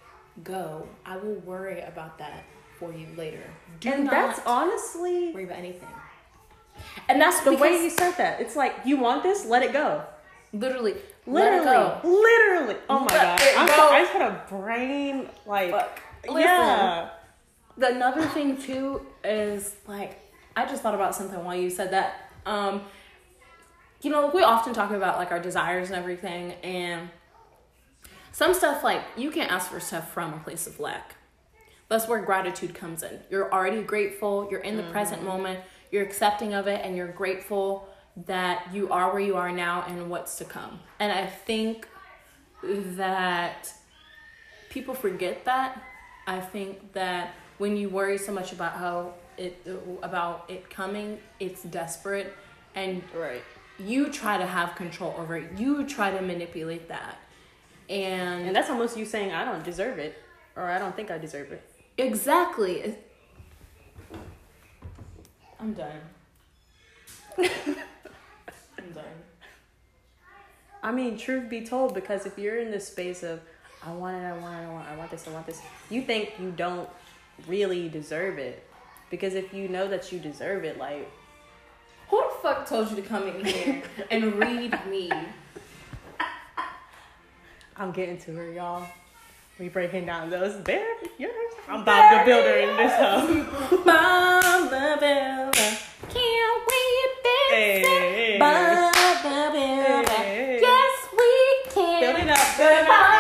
go. 0.43 0.87
I 1.05 1.17
will 1.17 1.35
worry 1.45 1.81
about 1.81 2.19
that 2.19 2.43
for 2.79 2.93
you 2.93 3.07
later. 3.17 3.43
Do 3.79 3.91
and 3.91 4.07
that's 4.07 4.39
honestly 4.45 5.33
worry 5.33 5.45
about 5.45 5.57
anything. 5.57 5.89
And 7.09 7.19
that's 7.21 7.41
the 7.41 7.53
way 7.55 7.81
you 7.83 7.89
said 7.89 8.11
that. 8.17 8.39
It's 8.41 8.55
like 8.55 8.75
you 8.85 8.97
want 8.97 9.23
this, 9.23 9.45
let 9.45 9.63
it 9.63 9.73
go. 9.73 10.03
literally, 10.53 10.93
Literally, 11.25 11.65
let 11.65 11.97
it 11.97 12.03
go. 12.03 12.09
literally. 12.09 12.75
Oh 12.89 12.99
my 12.99 13.05
Let 13.13 13.39
god! 13.39 13.41
I'm 13.57 13.67
go. 13.67 13.89
I 13.89 13.99
just 14.01 14.11
had 14.13 14.21
a 14.21 14.45
brain 14.49 15.29
like 15.45 15.71
Fuck. 15.71 15.99
yeah. 16.29 17.09
The 17.77 17.87
another 17.95 18.21
thing 18.27 18.57
too 18.57 19.05
is 19.23 19.75
like 19.87 20.19
I 20.55 20.65
just 20.65 20.83
thought 20.83 20.95
about 20.95 21.15
something 21.15 21.43
while 21.43 21.55
you 21.55 21.69
said 21.69 21.91
that. 21.91 22.29
Um, 22.45 22.81
you 24.01 24.09
know, 24.11 24.27
we 24.33 24.43
often 24.43 24.73
talk 24.73 24.91
about 24.91 25.17
like 25.17 25.31
our 25.31 25.39
desires 25.39 25.89
and 25.89 25.97
everything, 25.97 26.53
and 26.63 27.09
some 28.31 28.53
stuff 28.53 28.83
like 28.83 29.01
you 29.15 29.31
can't 29.31 29.51
ask 29.51 29.71
for 29.71 29.79
stuff 29.79 30.11
from 30.11 30.33
a 30.33 30.39
place 30.39 30.67
of 30.67 30.79
lack. 30.79 31.15
That's 31.87 32.07
where 32.07 32.21
gratitude 32.21 32.73
comes 32.73 33.03
in. 33.03 33.19
You're 33.29 33.53
already 33.53 33.81
grateful. 33.81 34.47
You're 34.49 34.61
in 34.61 34.77
the 34.77 34.83
present 34.83 35.23
moment. 35.23 35.59
You're 35.91 36.03
accepting 36.03 36.53
of 36.53 36.67
it, 36.67 36.81
and 36.83 36.97
you're 36.97 37.11
grateful 37.11 37.87
that 38.25 38.67
you 38.73 38.89
are 38.89 39.11
where 39.11 39.21
you 39.21 39.35
are 39.35 39.51
now 39.51 39.83
and 39.87 40.09
what's 40.09 40.37
to 40.37 40.45
come. 40.45 40.79
And 40.99 41.11
I 41.11 41.25
think 41.25 41.87
that 42.63 43.71
people 44.69 44.93
forget 44.93 45.45
that. 45.45 45.81
I 46.27 46.39
think 46.39 46.93
that 46.93 47.35
when 47.57 47.77
you 47.77 47.89
worry 47.89 48.17
so 48.17 48.31
much 48.31 48.51
about 48.51 48.73
how 48.73 49.13
it 49.37 49.65
about 50.01 50.45
it 50.49 50.69
coming, 50.69 51.19
it's 51.39 51.63
desperate 51.63 52.33
and 52.75 53.03
Right. 53.15 53.41
you 53.79 54.09
try 54.11 54.37
to 54.37 54.45
have 54.45 54.75
control 54.75 55.13
over 55.17 55.37
it. 55.37 55.57
You 55.57 55.85
try 55.85 56.11
to 56.11 56.21
manipulate 56.21 56.87
that. 56.89 57.17
And, 57.89 58.47
And 58.47 58.55
that's 58.55 58.69
almost 58.69 58.97
you 58.97 59.05
saying 59.05 59.31
I 59.31 59.43
don't 59.45 59.63
deserve 59.63 59.99
it, 59.99 60.17
or 60.55 60.63
I 60.63 60.79
don't 60.79 60.95
think 60.95 61.11
I 61.11 61.17
deserve 61.17 61.51
it. 61.51 61.61
exactly. 61.97 62.95
I'm 65.59 65.73
done. 65.73 66.01
I'm 67.37 68.91
done. 68.93 69.05
I 70.81 70.91
mean, 70.91 71.17
truth 71.17 71.49
be 71.49 71.61
told, 71.65 71.93
because 71.93 72.25
if 72.25 72.37
you're 72.37 72.59
in 72.59 72.71
this 72.71 72.87
space 72.87 73.23
of 73.23 73.39
I 73.85 73.91
want 73.93 74.15
it, 74.17 74.25
I 74.25 74.37
want 74.37 74.55
it, 74.55 74.67
I 74.67 74.71
want, 74.71 74.87
I 74.89 74.95
want 74.95 75.11
this, 75.11 75.27
I 75.27 75.31
want 75.31 75.45
this, 75.45 75.61
you 75.89 76.01
think 76.03 76.33
you 76.39 76.51
don't 76.51 76.89
really 77.47 77.89
deserve 77.89 78.37
it. 78.37 78.65
Because 79.13 79.35
if 79.35 79.53
you 79.53 79.67
know 79.67 79.87
that 79.89 80.11
you 80.11 80.17
deserve 80.17 80.63
it, 80.63 80.79
like 80.79 81.07
Who 82.09 82.17
the 82.19 82.33
fuck 82.41 82.67
told 82.67 82.89
you 82.89 82.95
to 82.95 83.03
come 83.03 83.27
in 83.27 83.45
here 83.45 83.83
and 84.09 84.33
read 84.39 84.73
me? 84.89 85.11
I'm 87.77 87.91
getting 87.91 88.17
to 88.21 88.31
her, 88.33 88.51
y'all. 88.51 88.87
We 89.59 89.69
breaking 89.69 90.07
down 90.07 90.31
those 90.31 90.63
there. 90.63 90.87
Yours. 91.19 91.31
I'm 91.69 91.85
Bob 91.85 92.25
the 92.25 92.25
Builder 92.25 92.55
in 92.55 92.75
this 92.75 92.91
house. 92.93 93.29
Bob 93.85 94.71
the 94.71 94.97
Builder. 94.99 95.77
Can 96.09 96.49
we 96.67 96.81
fix 97.21 97.51
Hey, 97.51 97.81
it? 97.81 97.85
hey, 97.85 98.37
Bob 98.39 98.93
the 99.21 99.51
Builder. 99.53 100.11
Hey. 100.11 100.57
Yes, 100.59 101.07
we 101.15 101.71
can. 101.71 102.01
Build 102.01 102.15
it 102.19 102.29
up, 102.31 102.57
build 102.57 102.71
it 102.71 102.89
up. 102.89 103.12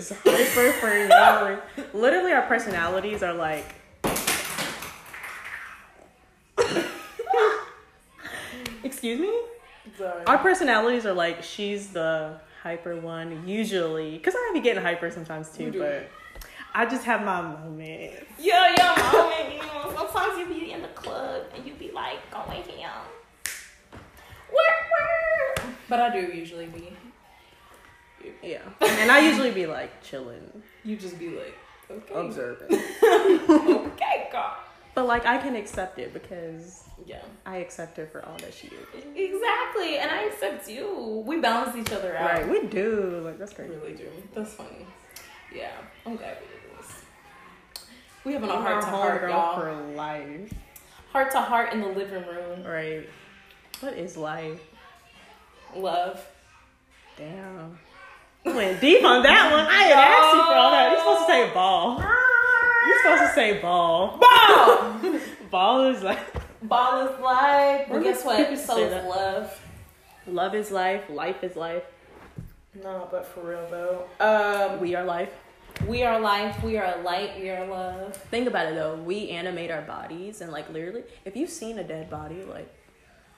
You 0.00 0.06
just 0.06 0.22
hyper 0.24 0.72
for 0.78 0.96
yelling. 0.96 1.58
Literally, 1.92 2.32
our 2.32 2.46
personalities 2.46 3.22
are 3.22 3.34
like. 3.34 3.66
Excuse 8.82 9.20
me? 9.20 9.42
Sorry. 9.98 10.24
Our 10.24 10.38
personalities 10.38 11.04
are 11.04 11.12
like 11.12 11.42
she's 11.42 11.88
the 11.88 12.40
hyper 12.62 12.96
one 12.96 13.46
usually, 13.46 14.12
because 14.12 14.34
I 14.34 14.50
be 14.54 14.60
getting 14.60 14.82
hyper 14.82 15.10
sometimes 15.10 15.50
too. 15.50 15.64
You 15.64 15.70
do. 15.70 15.78
But 15.80 16.08
I 16.74 16.86
just 16.86 17.04
have 17.04 17.22
my 17.22 17.42
moment. 17.42 18.26
Yeah, 18.38 18.74
yeah, 18.78 19.10
moment. 19.12 19.52
You 19.54 19.58
know, 19.58 19.92
sometimes 19.94 20.38
you 20.38 20.46
be 20.46 20.72
in 20.72 20.80
the 20.80 20.88
club 20.88 21.44
and 21.54 21.66
you 21.66 21.74
be 21.74 21.90
like 21.92 22.18
going 22.30 22.62
here. 22.62 22.88
Work, 24.50 25.60
work. 25.60 25.66
But 25.90 26.00
I 26.00 26.10
do 26.10 26.32
usually 26.34 26.66
be. 26.66 26.96
Yeah, 28.42 28.62
and 28.80 29.10
I 29.10 29.20
usually 29.20 29.50
be 29.50 29.66
like 29.66 30.02
chilling, 30.02 30.62
You 30.84 30.96
just 30.96 31.18
be 31.18 31.30
like, 31.30 31.56
okay. 31.90 32.14
observing. 32.14 32.68
Okay, 33.92 34.28
God. 34.32 34.56
But 34.94 35.06
like 35.06 35.24
I 35.26 35.38
can 35.38 35.56
accept 35.56 35.98
it 35.98 36.12
because 36.12 36.84
Yeah. 37.06 37.22
I 37.46 37.58
accept 37.58 37.96
her 37.96 38.06
for 38.06 38.24
all 38.24 38.36
that 38.38 38.52
she 38.52 38.68
is. 38.68 39.04
Exactly, 39.14 39.98
and 39.98 40.10
I 40.10 40.22
accept 40.24 40.68
you. 40.68 41.22
We 41.26 41.38
balance 41.40 41.76
each 41.76 41.92
other 41.92 42.16
out. 42.16 42.30
Right, 42.30 42.48
we 42.48 42.66
do. 42.66 43.20
Like 43.24 43.38
that's 43.38 43.56
We 43.56 43.64
really 43.64 43.92
do. 43.94 44.08
That's 44.34 44.52
funny. 44.54 44.86
Yeah, 45.54 45.72
I'm 46.06 46.16
glad 46.16 46.36
we 46.40 46.46
did 46.46 46.78
this. 46.78 47.02
We 48.24 48.32
having 48.34 48.50
a 48.50 48.56
heart 48.56 48.82
to 48.82 48.88
heart, 48.88 49.22
y'all. 49.30 49.60
for 49.60 49.72
life. 49.94 50.52
Heart 51.12 51.30
to 51.32 51.40
heart 51.40 51.72
in 51.72 51.80
the 51.80 51.88
living 51.88 52.24
room. 52.26 52.62
Right. 52.64 53.08
What 53.80 53.94
is 53.94 54.16
life? 54.16 54.60
Love. 55.74 56.24
Damn. 57.16 57.78
You 58.44 58.54
went 58.54 58.80
deep 58.80 59.04
on 59.04 59.22
that 59.22 59.52
one. 59.52 59.66
I 59.66 59.84
didn't 59.84 59.98
ask 59.98 60.34
you 60.34 60.42
for 60.44 60.54
all 60.54 60.70
that. 60.70 60.90
You're 60.90 61.00
supposed 61.00 61.26
to 61.26 61.32
say 61.32 61.54
ball. 61.54 61.98
You're 62.86 62.98
supposed 63.02 63.22
to 63.22 63.34
say 63.34 63.60
ball. 63.60 64.18
Ball. 64.18 65.20
Ball 65.50 65.88
is 65.88 66.02
like 66.04 66.18
Ball 66.62 67.08
is 67.08 67.20
life. 67.20 67.86
But 67.90 68.02
guess 68.04 68.24
what? 68.24 68.56
So 68.56 68.78
is 68.78 68.90
that? 68.90 69.08
love. 69.08 69.60
love 70.28 70.54
is 70.54 70.70
life, 70.70 71.10
life 71.10 71.42
is 71.42 71.56
life. 71.56 71.82
No, 72.80 73.08
but 73.10 73.26
for 73.26 73.40
real 73.40 73.66
though. 73.68 74.04
Um, 74.24 74.80
We 74.80 74.94
are 74.94 75.04
life. 75.04 75.32
we 75.88 76.04
are 76.04 76.20
life. 76.20 76.62
We 76.62 76.78
are 76.78 77.02
light. 77.02 77.32
We 77.40 77.50
are 77.50 77.66
love. 77.66 78.14
Think 78.30 78.46
about 78.46 78.66
it 78.72 78.76
though. 78.76 78.94
We 78.94 79.30
animate 79.30 79.72
our 79.72 79.82
bodies 79.82 80.40
and 80.40 80.52
like 80.52 80.70
literally, 80.72 81.02
if 81.24 81.34
you've 81.36 81.50
seen 81.50 81.78
a 81.80 81.84
dead 81.84 82.08
body, 82.08 82.44
like 82.44 82.72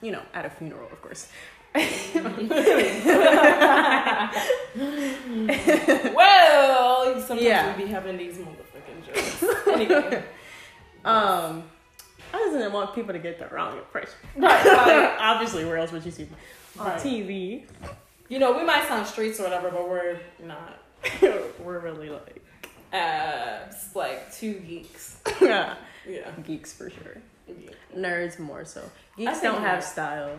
you 0.01 0.11
know, 0.11 0.21
at 0.35 0.45
a 0.45 0.49
funeral, 0.51 0.87
of 0.91 1.01
course. 1.01 1.29
well, 6.15 7.19
sometimes 7.19 7.41
Yeah. 7.41 7.75
we 7.77 7.83
be 7.85 7.89
having 7.89 8.17
these 8.17 8.37
motherfucking 8.37 9.05
jokes. 9.05 9.43
Anyway, 9.73 10.23
Um, 11.05 11.63
I 12.33 12.37
just 12.37 12.53
didn't 12.53 12.71
want 12.73 12.93
people 12.95 13.13
to 13.13 13.19
get 13.19 13.39
the 13.39 13.47
wrong 13.53 13.77
impression. 13.77 14.13
right, 14.37 14.65
like, 14.65 15.11
Obviously, 15.19 15.65
where 15.65 15.77
else 15.77 15.91
would 15.91 16.05
you 16.05 16.11
see 16.11 16.27
on 16.79 16.87
Right. 16.87 16.99
TV? 17.01 17.63
you 18.29 18.39
know, 18.39 18.57
we 18.57 18.63
might 18.63 18.87
sound 18.87 19.05
streets 19.05 19.39
or 19.39 19.43
whatever, 19.43 19.69
but 19.69 19.87
we're 19.87 20.17
not. 20.43 20.79
We're 21.59 21.79
really 21.79 22.09
like 22.09 22.41
Uh, 22.93 23.59
like 23.95 24.33
two 24.33 24.53
geeks. 24.59 25.17
yeah, 25.41 25.75
Yeah. 26.07 26.29
geeks 26.45 26.73
for 26.73 26.89
sure. 26.89 27.17
Yeah, 27.47 27.71
Nerds 27.95 28.39
more 28.39 28.63
so. 28.63 28.81
Geeks 29.17 29.41
don't 29.41 29.61
have 29.61 29.83
style. 29.83 30.37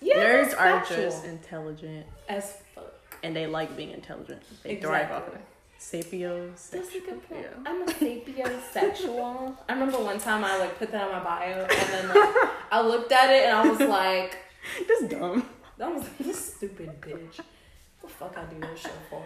Yeah 0.00 0.16
nerds 0.16 0.52
are 0.52 0.80
factual. 0.80 0.96
just 0.98 1.24
intelligent 1.24 2.06
as 2.28 2.56
fuck. 2.74 2.94
and 3.22 3.34
they 3.34 3.46
like 3.46 3.76
being 3.76 3.90
intelligent. 3.90 4.42
They 4.62 4.76
thrive 4.76 5.10
off 5.10 5.28
of 5.28 5.34
it. 5.34 5.40
Sapios. 5.80 6.70
That's 6.70 6.88
a 6.94 7.00
good 7.00 7.28
point. 7.28 7.42
Yeah. 7.42 7.70
I'm 7.70 7.82
a 7.82 7.86
sapiosexual. 7.86 9.56
I 9.68 9.72
remember 9.72 9.98
one 9.98 10.18
time 10.18 10.44
I 10.44 10.58
like 10.58 10.78
put 10.78 10.90
that 10.90 11.02
on 11.02 11.12
my 11.12 11.22
bio, 11.24 11.62
and 11.62 11.70
then 11.70 12.08
like, 12.08 12.34
I 12.72 12.80
looked 12.80 13.12
at 13.12 13.30
it 13.30 13.44
and 13.46 13.56
I 13.56 13.68
was 13.68 13.80
like, 13.80 14.38
"This 14.86 15.08
dumb. 15.08 15.48
"That 15.76 15.94
was 15.94 16.04
this 16.18 16.54
stupid 16.56 17.00
bitch. 17.00 17.38
What 17.38 18.02
the 18.02 18.08
fuck 18.08 18.36
I 18.36 18.44
do 18.52 18.60
this 18.60 18.80
show 18.80 18.90
for?" 19.08 19.24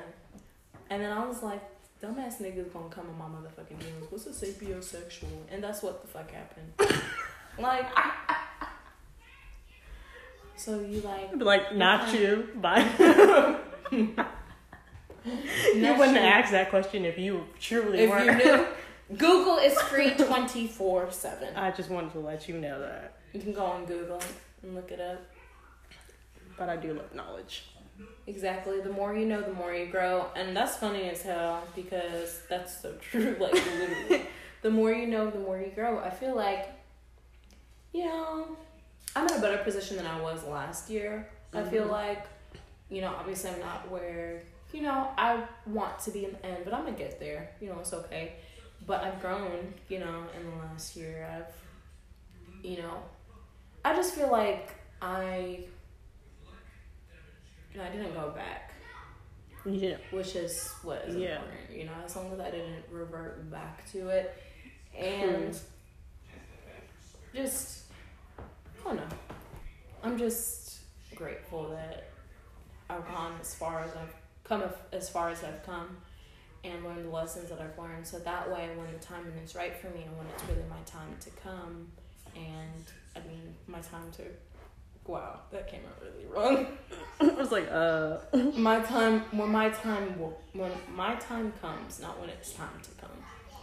And 0.91 1.03
then 1.03 1.11
I 1.11 1.25
was 1.27 1.43
like, 1.43 1.63
"Dumbass 2.03 2.43
niggas 2.43 2.71
gonna 2.71 2.91
come 2.91 3.09
in 3.09 3.17
my 3.17 3.25
motherfucking 3.25 3.79
DMs. 3.79 4.11
What's 4.11 4.27
a 4.27 4.31
sapiosexual?" 4.47 5.29
And 5.51 5.65
that's 5.65 5.83
what 5.83 6.03
the 6.03 6.09
fuck 6.09 6.31
happened. 6.31 6.73
like, 7.59 7.87
so 10.57 10.81
you 10.81 11.01
like 11.01 11.31
like, 11.37 11.75
not 11.75 12.13
you. 12.13 12.49
Bye. 12.57 12.87
you 13.91 14.15
wouldn't 15.75 16.15
you. 16.15 16.19
ask 16.19 16.51
that 16.53 16.71
question 16.71 17.05
if 17.05 17.19
you 17.19 17.45
truly 17.61 18.01
if 18.01 18.11
weren't. 18.11 18.45
you 18.45 18.45
knew. 18.45 18.67
Google 19.19 19.59
is 19.59 19.79
free 19.83 20.11
twenty 20.11 20.67
four 20.67 21.11
seven. 21.11 21.55
I 21.57 21.71
just 21.71 21.91
wanted 21.91 22.13
to 22.13 22.21
let 22.21 22.49
you 22.49 22.59
know 22.59 22.81
that. 22.81 23.19
You 23.33 23.41
can 23.41 23.53
go 23.53 23.65
on 23.65 23.85
Google 23.85 24.21
and 24.63 24.75
look 24.75 24.91
it 24.91 25.01
up. 25.01 25.21
But 26.57 26.69
I 26.69 26.77
do 26.77 26.93
love 26.95 27.15
knowledge. 27.15 27.65
Exactly. 28.27 28.81
The 28.81 28.91
more 28.91 29.15
you 29.15 29.27
know, 29.27 29.43
the 29.43 29.53
more 29.53 29.75
you 29.75 29.87
grow. 29.87 30.27
And 30.37 30.57
that's 30.57 30.77
funny 30.77 31.09
as 31.09 31.23
hell 31.23 31.63
because 31.75 32.41
that's 32.49 32.81
so 32.81 32.95
true. 33.01 33.37
Like, 33.41 33.53
literally. 33.55 34.27
the 34.63 34.71
more 34.71 34.93
you 34.93 35.07
know, 35.07 35.31
the 35.31 35.41
more 35.41 35.59
you 35.59 35.73
grow. 35.75 35.99
I 35.99 36.11
feel 36.11 36.35
like, 36.37 36.69
you 37.93 38.05
know, 38.05 38.57
I'm 39.15 39.29
in 39.29 39.35
a 39.35 39.41
better 39.41 39.59
position 39.59 39.97
than 39.97 40.07
I 40.07 40.21
was 40.21 40.45
last 40.45 40.91
year. 40.91 41.29
I 41.53 41.63
feel 41.65 41.83
mm-hmm. 41.83 41.93
like, 41.93 42.27
you 42.89 43.03
know, 43.03 43.15
obviously 43.19 43.51
I'm 43.51 43.61
not 43.61 43.91
where, 43.91 44.43
you 44.73 44.83
know, 44.83 45.09
I 45.19 45.43
want 45.67 45.99
to 46.01 46.11
be 46.11 46.25
in 46.25 46.33
the 46.33 46.47
end, 46.47 46.59
but 46.65 46.73
I'm 46.73 46.83
going 46.83 46.95
to 46.95 46.99
get 46.99 47.21
there. 47.21 47.51
You 47.61 47.69
know, 47.69 47.79
it's 47.81 47.93
okay. 47.93 48.33
But 48.87 49.05
I've 49.05 49.21
grown, 49.21 49.75
you 49.89 49.99
know, 49.99 50.25
in 50.39 50.51
the 50.51 50.57
last 50.57 50.97
year. 50.97 51.29
I've, 51.31 52.65
you 52.65 52.79
know, 52.79 53.03
I 53.85 53.95
just 53.95 54.15
feel 54.15 54.31
like 54.31 54.75
I 55.01 55.65
you 57.73 57.79
know, 57.79 57.85
I 57.87 57.91
didn't 57.91 58.15
go 58.15 58.31
back, 58.31 58.73
You 59.65 59.79
didn't. 59.79 60.03
which 60.11 60.37
is 60.37 60.69
what 60.83 61.05
is 61.07 61.17
Yeah. 61.17 61.37
important. 61.37 61.71
You 61.71 61.85
know, 61.85 61.93
as 62.05 62.17
long 62.17 62.33
as 62.33 62.41
I 62.41 62.51
didn't 62.51 62.85
revert 62.91 63.51
back 63.51 63.91
to 63.93 64.09
it, 64.09 64.37
and 64.97 65.59
just 67.35 67.82
I 68.85 68.89
don't 68.89 68.97
know. 68.97 69.17
I'm 70.03 70.19
just 70.19 70.79
grateful 71.15 71.71
that 71.71 72.11
I've 72.91 73.07
gone 73.07 73.35
as 73.41 73.55
far 73.55 73.81
as 73.81 73.91
I've 73.97 74.15
come 74.45 74.63
as 74.93 75.09
far 75.09 75.31
as 75.31 75.45
I've 75.45 75.65
come, 75.65 75.97
and 76.65 76.85
learned 76.85 77.05
the 77.07 77.11
lessons 77.11 77.49
that 77.51 77.61
I've 77.61 77.79
learned. 77.79 78.07
So 78.07 78.19
that 78.19 78.51
way, 78.51 78.71
when 78.77 78.93
the 78.93 78.99
timing 78.99 79.33
is 79.45 79.55
right 79.55 79.75
for 79.77 79.87
me, 79.89 80.03
and 80.07 80.17
when 80.17 80.27
it's 80.35 80.43
really 80.45 80.65
my 80.69 80.83
time 80.85 81.15
to 81.21 81.31
come, 81.43 81.89
and 82.35 82.85
I 83.17 83.21
mean 83.29 83.55
my 83.67 83.81
time 83.81 84.11
to. 84.17 84.23
Wow, 85.05 85.41
that 85.51 85.69
came 85.69 85.81
out 85.85 86.01
really 86.01 86.27
wrong. 86.33 86.67
I 87.21 87.35
was 87.35 87.51
like, 87.51 87.69
uh. 87.71 88.19
my 88.57 88.79
time 88.81 89.21
when 89.33 89.51
my 89.51 89.69
time 89.71 90.17
will 90.19 90.39
when 90.53 90.71
my 90.95 91.17
time 91.17 91.53
comes 91.61 92.01
not 92.01 92.21
when 92.21 92.29
it's 92.29 92.53
time 92.53 92.69
to 92.83 92.91
come 93.01 93.11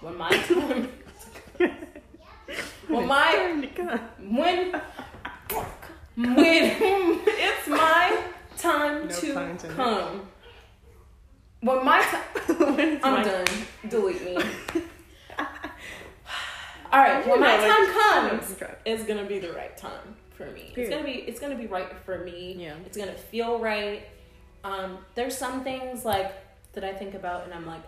when 0.01 0.17
my 0.17 0.29
time 0.47 0.89
when 2.89 3.07
my 3.07 3.31
Time 3.31 3.61
to 3.61 3.67
come. 3.69 3.99
when 4.35 4.81
when 6.25 6.37
it's 7.27 7.67
my 7.67 8.21
time 8.57 9.07
No 9.07 9.15
to 9.15 9.67
come 9.67 10.27
when 11.61 11.85
my 11.85 12.01
time 12.01 12.99
i'm 13.03 13.13
my- 13.13 13.23
done 13.23 13.45
delete 13.87 14.23
me 14.25 14.35
all 16.91 16.99
right 17.01 17.25
when 17.27 17.39
my 17.39 17.57
time 17.57 18.29
comes 18.31 18.55
it's 18.85 19.03
gonna 19.03 19.25
be 19.25 19.39
the 19.39 19.51
right 19.53 19.77
time 19.77 20.15
for 20.31 20.47
me 20.51 20.73
it's 20.75 20.89
gonna 20.89 21.03
be 21.03 21.11
it's 21.11 21.39
gonna 21.39 21.55
be 21.55 21.67
right 21.67 21.93
for 22.05 22.19
me 22.25 22.55
Yeah. 22.57 22.75
it's 22.85 22.97
gonna 22.97 23.13
feel 23.13 23.59
right. 23.59 24.07
Um, 24.61 24.97
there's 25.15 25.37
some 25.37 25.63
things 25.63 26.03
like 26.03 26.33
that 26.73 26.83
I 26.83 26.93
think 26.93 27.13
about 27.13 27.45
and 27.45 27.53
I'm 27.53 27.65
like, 27.65 27.83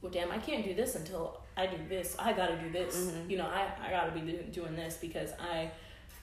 well, 0.00 0.10
damn, 0.10 0.30
I 0.30 0.38
can't 0.38 0.64
do 0.64 0.72
this 0.74 0.94
until 0.94 1.38
I 1.54 1.66
do 1.66 1.76
this. 1.86 2.16
I 2.18 2.32
gotta 2.32 2.56
do 2.56 2.70
this. 2.72 2.96
Mhm. 2.96 3.28
You 3.28 3.36
know, 3.38 3.46
I, 3.46 3.68
I 3.86 3.90
gotta 3.90 4.10
be 4.12 4.20
do, 4.20 4.38
doing 4.50 4.74
this 4.74 4.96
because 4.96 5.32
I 5.38 5.70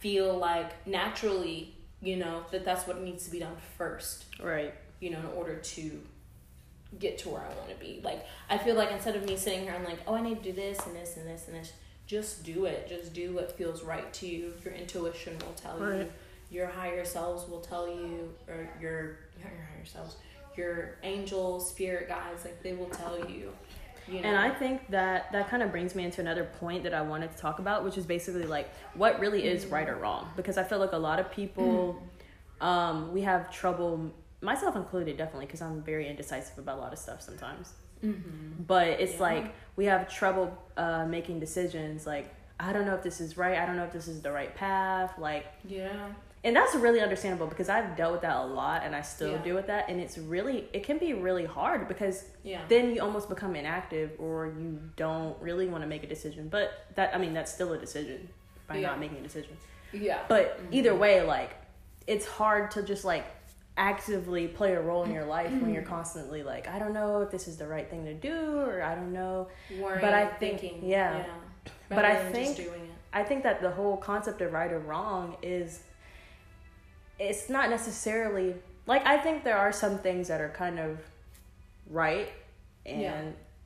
feel 0.01 0.37
like 0.37 0.85
naturally, 0.87 1.73
you 2.01 2.17
know, 2.17 2.43
that 2.51 2.65
that's 2.65 2.85
what 2.87 3.01
needs 3.01 3.23
to 3.25 3.31
be 3.31 3.39
done 3.39 3.55
first, 3.77 4.25
Right. 4.41 4.73
you 4.99 5.09
know, 5.11 5.19
in 5.19 5.25
order 5.37 5.55
to 5.55 6.01
get 6.99 7.17
to 7.19 7.29
where 7.29 7.41
I 7.41 7.47
want 7.55 7.69
to 7.69 7.75
be. 7.75 8.01
Like, 8.03 8.25
I 8.49 8.57
feel 8.57 8.75
like 8.75 8.91
instead 8.91 9.15
of 9.15 9.23
me 9.25 9.37
sitting 9.37 9.61
here, 9.61 9.73
I'm 9.73 9.85
like, 9.85 9.99
oh, 10.07 10.15
I 10.15 10.21
need 10.21 10.43
to 10.43 10.43
do 10.43 10.51
this 10.51 10.77
and 10.85 10.95
this 10.95 11.15
and 11.17 11.25
this 11.27 11.47
and 11.47 11.55
this. 11.55 11.71
Just 12.07 12.43
do 12.43 12.65
it. 12.65 12.89
Just 12.89 13.13
do 13.13 13.31
what 13.33 13.57
feels 13.57 13.83
right 13.83 14.11
to 14.15 14.27
you. 14.27 14.53
Your 14.65 14.73
intuition 14.73 15.37
will 15.39 15.53
tell 15.53 15.77
you 15.79 15.85
Right. 15.85 16.11
your 16.49 16.67
higher 16.67 17.05
selves 17.05 17.47
will 17.49 17.61
tell 17.61 17.87
you 17.87 18.33
or 18.49 18.67
your 18.81 19.19
your 19.39 19.47
higher 19.47 19.85
selves 19.85 20.17
your 20.57 20.97
angels 21.03 21.69
spirit 21.69 22.09
guides 22.09 22.43
like 22.43 22.61
they 22.61 22.73
will 22.73 22.89
tell 22.89 23.17
you 23.29 23.53
you 24.07 24.21
know 24.21 24.27
And 24.27 24.37
I 24.37 24.49
think 24.49 24.89
that 24.89 25.31
that 25.31 25.49
kind 25.49 25.61
of 25.63 25.71
brings 25.71 25.95
me 25.95 26.03
into 26.03 26.21
another 26.21 26.45
point 26.59 26.83
that 26.83 26.93
I 26.93 27.01
wanted 27.01 27.31
to 27.31 27.37
talk 27.37 27.59
about, 27.59 27.83
which 27.83 27.97
is 27.97 28.05
basically 28.05 28.43
like 28.45 28.69
what 28.95 29.19
really 29.19 29.45
is 29.45 29.65
right 29.67 29.87
or 29.87 29.95
wrong. 29.95 30.29
Because 30.35 30.57
I 30.57 30.63
feel 30.63 30.79
like 30.79 30.91
a 30.93 30.97
lot 30.97 31.19
of 31.19 31.31
people, 31.31 32.01
um, 32.59 33.11
we 33.13 33.21
have 33.21 33.51
trouble, 33.51 34.11
myself 34.41 34.75
included, 34.75 35.17
definitely, 35.17 35.45
because 35.45 35.61
I'm 35.61 35.81
very 35.83 36.07
indecisive 36.07 36.57
about 36.57 36.77
a 36.77 36.81
lot 36.81 36.93
of 36.93 36.99
stuff 36.99 37.21
sometimes. 37.21 37.73
mm-hmm. 38.03 38.63
But 38.67 38.87
it's 38.99 39.13
Yeah. 39.13 39.21
like 39.21 39.55
we 39.75 39.85
have 39.85 40.09
trouble 40.09 40.57
uh, 40.77 41.05
making 41.05 41.39
decisions. 41.39 42.05
Like 42.05 42.33
I 42.59 42.73
don't 42.73 42.85
know 42.85 42.95
if 42.95 43.03
this 43.03 43.19
is 43.21 43.37
right. 43.37 43.57
I 43.57 43.65
don't 43.65 43.75
know 43.75 43.85
if 43.85 43.93
this 43.93 44.07
is 44.07 44.21
the 44.21 44.31
right 44.31 44.53
path. 44.55 45.13
Like 45.17 45.45
yeah 45.67 46.13
and 46.43 46.55
that's 46.55 46.73
really 46.75 47.01
understandable 47.01 47.45
because 47.47 47.69
I've 47.69 47.95
dealt 47.95 48.13
with 48.13 48.21
that 48.21 48.35
a 48.35 48.43
lot 48.45 48.81
and 48.83 48.95
I 48.95 49.01
still 49.01 49.31
Yeah. 49.31 49.37
deal 49.43 49.55
with 49.55 49.67
that. 49.67 49.89
And 49.89 49.99
it's 50.01 50.17
really 50.17 50.67
it 50.73 50.83
can 50.83 50.97
be 50.97 51.13
really 51.13 51.45
hard 51.45 51.87
because 51.87 52.25
yeah. 52.43 52.61
then 52.67 52.95
you 52.95 53.01
almost 53.01 53.29
become 53.29 53.55
inactive 53.55 54.11
or 54.19 54.47
you 54.47 54.79
don't 54.95 55.39
really 55.41 55.67
want 55.67 55.83
to 55.83 55.87
make 55.87 56.03
a 56.03 56.07
decision. 56.07 56.47
But 56.49 56.71
that 56.95 57.13
I 57.15 57.19
mean 57.19 57.33
that's 57.33 57.53
still 57.53 57.73
a 57.73 57.77
decision 57.77 58.27
by 58.67 58.77
Yeah. 58.77 58.87
not 58.87 58.99
making 58.99 59.17
a 59.17 59.21
decision. 59.21 59.55
Yeah. 59.93 60.19
But 60.27 60.59
Mhm. 60.59 60.67
either 60.71 60.95
way 60.95 61.21
like 61.21 61.51
it's 62.07 62.25
hard 62.25 62.71
to 62.71 62.81
just 62.81 63.05
like 63.05 63.25
actively 63.77 64.47
play 64.47 64.73
a 64.73 64.81
role 64.81 65.03
in 65.03 65.11
your 65.11 65.25
life 65.25 65.51
when 65.51 65.73
you're 65.73 65.83
constantly 65.97 66.43
like 66.43 66.67
I 66.67 66.79
don't 66.79 66.93
know 66.93 67.21
if 67.21 67.29
this 67.31 67.47
is 67.47 67.57
the 67.57 67.67
right 67.67 67.89
thing 67.89 68.05
to 68.05 68.13
do 68.13 68.59
or 68.59 68.81
I 68.81 68.95
don't 68.95 69.13
know. 69.13 69.47
Worrying, 69.79 70.01
But 70.01 70.13
I 70.13 70.25
think- 70.25 70.59
thinking. 70.61 70.89
yeah. 70.89 71.23
But 71.89 72.05
I 72.05 72.15
think- 72.31 72.59
I 73.13 73.23
think 73.23 73.43
that 73.43 73.61
the 73.61 73.69
whole 73.71 73.97
concept 73.97 74.41
of 74.41 74.53
right 74.53 74.71
or 74.71 74.79
wrong 74.79 75.35
is 75.41 75.83
it's 77.21 77.49
not 77.49 77.69
necessarily 77.69 78.55
like 78.87 79.05
I 79.05 79.17
think 79.17 79.43
there 79.43 79.57
are 79.57 79.71
some 79.71 79.97
things 79.99 80.27
that 80.27 80.41
are 80.41 80.49
kind 80.49 80.79
of 80.79 80.99
right 81.89 82.29
and 82.85 83.01
Yeah. 83.01 83.21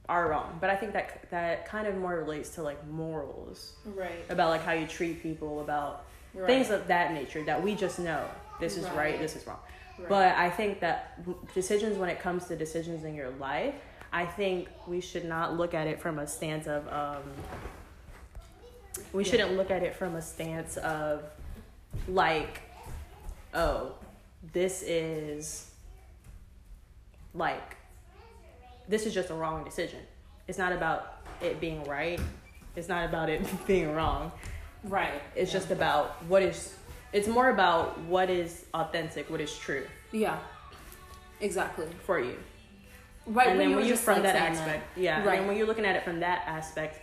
are 0.10 0.28
wrong, 0.30 0.58
but 0.60 0.70
I 0.70 0.76
think 0.76 0.94
that 0.94 1.30
that 1.32 1.66
kind 1.66 1.88
of 1.88 1.96
more 1.98 2.16
relates 2.18 2.50
to 2.56 2.64
like 2.64 2.86
morals 2.88 3.74
right, 3.86 4.12
about 4.30 4.50
like 4.50 4.64
how 4.64 4.74
you 4.74 4.86
treat 4.88 5.24
people, 5.24 5.62
about 5.62 6.06
right. 6.34 6.46
things 6.46 6.70
of 6.70 6.88
that 6.88 7.14
nature 7.14 7.44
that 7.46 7.62
we 7.64 7.76
just 7.76 7.98
know 7.98 8.28
this 8.60 8.78
is 8.78 8.84
right, 8.90 8.96
Right. 8.98 9.20
this 9.20 9.36
is 9.36 9.48
wrong. 9.48 9.60
right. 10.00 10.10
But 10.10 10.36
I 10.36 10.50
think 10.50 10.80
that 10.82 11.24
decisions, 11.54 11.98
when 11.98 12.10
it 12.10 12.20
comes 12.20 12.46
to 12.48 12.56
decisions 12.56 13.04
in 13.06 13.16
your 13.16 13.30
life, 13.32 13.76
I 14.12 14.26
think 14.26 14.68
we 14.86 15.00
should 15.02 15.26
not 15.26 15.56
look 15.58 15.74
at 15.74 15.88
it 15.88 16.00
from 16.02 16.20
a 16.20 16.28
stance 16.28 16.68
of, 16.68 16.88
um, 16.92 17.24
we 19.14 19.24
Yeah. 19.24 19.32
shouldn't 19.32 19.54
look 19.58 19.72
at 19.72 19.82
it 19.84 19.96
from 19.96 20.16
a 20.16 20.22
stance 20.22 20.78
of, 20.78 21.24
like, 22.08 22.62
oh, 23.56 23.94
this 24.54 24.84
is, 24.84 25.72
like, 27.34 27.78
this 28.88 29.06
is 29.06 29.14
just 29.14 29.30
a 29.30 29.34
wrong 29.34 29.64
decision. 29.64 30.00
It's 30.48 30.58
not 30.58 30.72
about 30.72 31.18
it 31.42 31.60
being 31.60 31.84
right. 31.86 32.20
It's 32.76 32.88
not 32.88 33.06
about 33.06 33.30
it 33.30 33.42
being 33.68 33.94
wrong. 33.94 34.32
right 34.84 35.22
It's 35.36 35.52
yeah. 35.52 35.60
just 35.60 35.72
about 35.72 36.22
what 36.28 36.44
is 36.44 36.76
it's 37.14 37.28
more 37.30 37.50
about 37.50 37.98
what 38.02 38.30
is 38.30 38.66
authentic, 38.74 39.30
what 39.30 39.40
is 39.42 39.58
true 39.58 39.88
Yeah. 40.12 40.38
Exactly. 41.42 41.88
for 42.06 42.20
you. 42.20 42.38
Right. 43.26 43.48
and 43.48 43.58
when 43.58 43.60
then 43.60 43.70
you 43.72 43.76
when 43.78 43.86
you 43.86 43.92
just, 43.94 44.04
from 44.04 44.16
like, 44.16 44.24
that 44.24 44.36
aspect, 44.36 44.84
yeah, 44.98 45.24
Right. 45.26 45.40
and 45.40 45.48
when 45.48 45.58
you're 45.58 45.66
looking 45.66 45.86
at 45.86 45.96
it 45.96 46.04
from 46.04 46.20
that 46.20 46.44
aspect, 46.46 47.00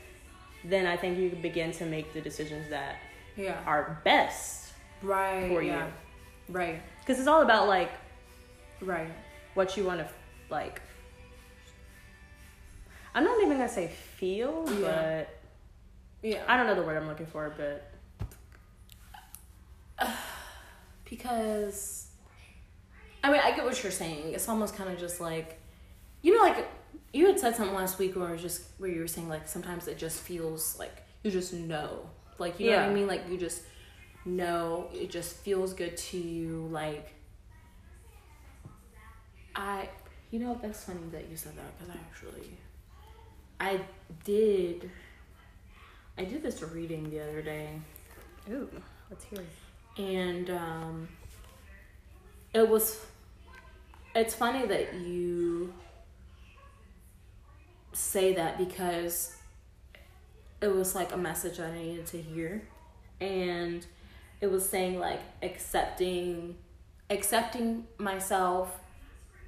then 0.65 0.87
I 0.87 0.97
think 0.97 1.19
you 1.19 1.31
begin 1.31 1.73
to 1.73 1.85
make 1.87 2.13
the 2.13 2.21
decisions 2.21 2.69
that 2.71 2.97
Yeah. 3.37 3.59
are 3.67 4.01
best 4.05 4.73
Right. 5.03 5.49
for 5.49 5.63
yeah. 5.63 5.89
Right. 6.53 6.81
because 7.01 7.19
it's 7.19 7.29
all 7.29 7.43
about 7.43 7.67
like 7.69 7.91
Right. 8.81 9.11
what 9.55 9.77
you 9.77 9.85
want 9.85 10.01
to 10.01 10.09
like. 10.51 10.81
I'm 13.15 13.25
not 13.25 13.39
even 13.43 13.57
gonna 13.59 13.69
say 13.69 13.89
feel, 13.89 14.65
Yeah. 14.81 14.81
but 16.23 16.29
Yeah. 16.29 16.43
I 16.47 16.57
don't 16.57 16.67
know 16.67 16.75
the 16.75 16.83
word 16.83 16.97
I'm 16.97 17.09
looking 17.09 17.27
for, 17.27 17.53
but 17.57 17.89
because 21.09 22.09
I 23.25 23.31
mean, 23.31 23.41
I 23.43 23.53
get 23.55 23.65
what 23.65 23.81
you're 23.83 23.93
saying. 23.93 24.33
It's 24.35 24.49
almost 24.49 24.75
kind 24.75 24.91
of 24.91 24.99
just 24.99 25.21
like, 25.21 25.61
you 26.23 26.37
know, 26.37 26.43
like 26.43 26.67
you 27.13 27.27
had 27.27 27.39
said 27.39 27.55
something 27.55 27.75
last 27.75 27.99
week 27.99 28.17
where 28.17 28.35
just 28.37 28.63
where 28.79 28.91
you 28.91 29.01
were 29.01 29.07
saying 29.07 29.29
like 29.29 29.47
sometimes 29.47 29.87
it 29.87 29.97
just 29.99 30.21
feels 30.21 30.77
like 30.79 31.03
you 31.23 31.31
just 31.31 31.53
know, 31.53 32.09
like 32.39 32.59
you 32.59 32.71
know 32.71 32.79
what 32.79 32.89
I 32.89 32.93
mean, 32.93 33.07
like 33.07 33.29
you 33.29 33.39
just 33.39 33.63
know 34.25 34.89
it 34.93 35.11
just 35.11 35.37
feels 35.37 35.73
good 35.75 35.97
to 35.97 36.19
you, 36.19 36.69
like. 36.71 37.15
I, 39.55 39.89
you 40.31 40.39
know, 40.39 40.59
that's 40.63 40.85
funny 40.85 41.01
that 41.11 41.29
you 41.29 41.37
said 41.37 41.53
that 41.57 41.79
because 41.79 41.95
I 41.95 41.99
actually, 41.99 42.57
I 43.61 43.81
did, 44.25 44.91
I 46.17 46.25
did 46.25 46.43
this 46.43 46.63
reading 46.63 47.11
the 47.11 47.21
other 47.21 47.43
day 47.43 47.69
ooh, 48.51 48.69
let's 49.11 49.25
hear 49.25 49.41
it. 49.41 50.03
and 50.03 50.51
um, 50.51 51.09
it 52.55 52.69
was 52.69 53.05
it's 54.15 54.35
funny 54.35 54.67
that 54.67 54.95
you 54.95 55.73
say 57.93 58.35
that 58.35 58.59
because 58.59 59.37
it 60.61 60.69
was 60.69 60.95
like 60.95 61.13
a 61.13 61.17
message 61.17 61.59
that 61.59 61.71
I 61.71 61.79
needed 61.79 62.07
to 62.09 62.21
hear 62.21 62.63
and 63.21 63.85
it 64.43 64.51
was 64.51 64.69
saying 64.69 64.99
like 64.99 65.21
accepting 65.41 66.57
accepting 67.09 67.87
myself 67.97 68.79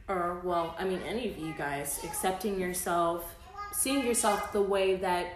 or 0.08 0.40
well 0.44 0.74
I 0.78 0.84
mean 0.84 1.00
any 1.06 1.28
of 1.28 1.36
you 1.36 1.52
guys 1.58 2.00
accepting 2.04 2.58
yourself 2.58 3.34
seeing 3.72 4.06
yourself 4.06 4.52
the 4.52 4.62
way 4.62 4.94
that 4.96 5.26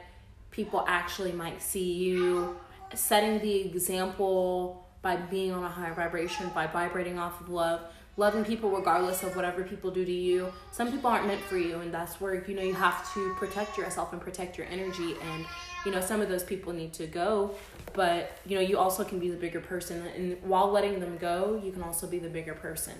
people 0.50 0.84
actually 0.86 1.32
might 1.32 1.60
see 1.60 1.92
you 1.92 2.56
setting 2.94 3.40
the 3.40 3.60
example 3.66 4.86
by 5.02 5.16
being 5.16 5.52
on 5.52 5.64
a 5.64 5.68
high 5.68 5.90
vibration 5.90 6.50
by 6.54 6.66
vibrating 6.68 7.18
off 7.18 7.40
of 7.40 7.50
love 7.50 7.80
loving 8.16 8.44
people 8.44 8.70
regardless 8.70 9.22
of 9.22 9.34
whatever 9.36 9.62
people 9.62 9.92
do 9.92 10.04
to 10.04 10.12
you. 10.12 10.52
Some 10.72 10.90
people 10.90 11.08
aren't 11.08 11.28
meant 11.28 11.40
for 11.40 11.56
you 11.56 11.78
and 11.78 11.94
that's 11.94 12.20
where 12.20 12.44
you 12.44 12.54
know 12.54 12.62
you 12.62 12.74
have 12.74 13.12
to 13.14 13.32
protect 13.34 13.78
yourself 13.78 14.12
and 14.12 14.20
protect 14.20 14.58
your 14.58 14.66
energy 14.66 15.14
and 15.32 15.46
you 15.88 15.94
know 15.94 16.00
some 16.02 16.20
of 16.20 16.28
those 16.28 16.42
people 16.44 16.72
need 16.72 16.92
to 16.92 17.06
go 17.06 17.50
but 17.94 18.36
you 18.46 18.54
know 18.56 18.60
you 18.70 18.76
also 18.78 19.02
can 19.04 19.18
be 19.18 19.28
the 19.30 19.36
bigger 19.36 19.60
person 19.60 20.06
and 20.16 20.36
while 20.42 20.70
letting 20.70 21.00
them 21.00 21.16
go 21.18 21.60
you 21.64 21.72
can 21.72 21.82
also 21.82 22.06
be 22.06 22.18
the 22.18 22.28
bigger 22.28 22.54
person 22.54 22.94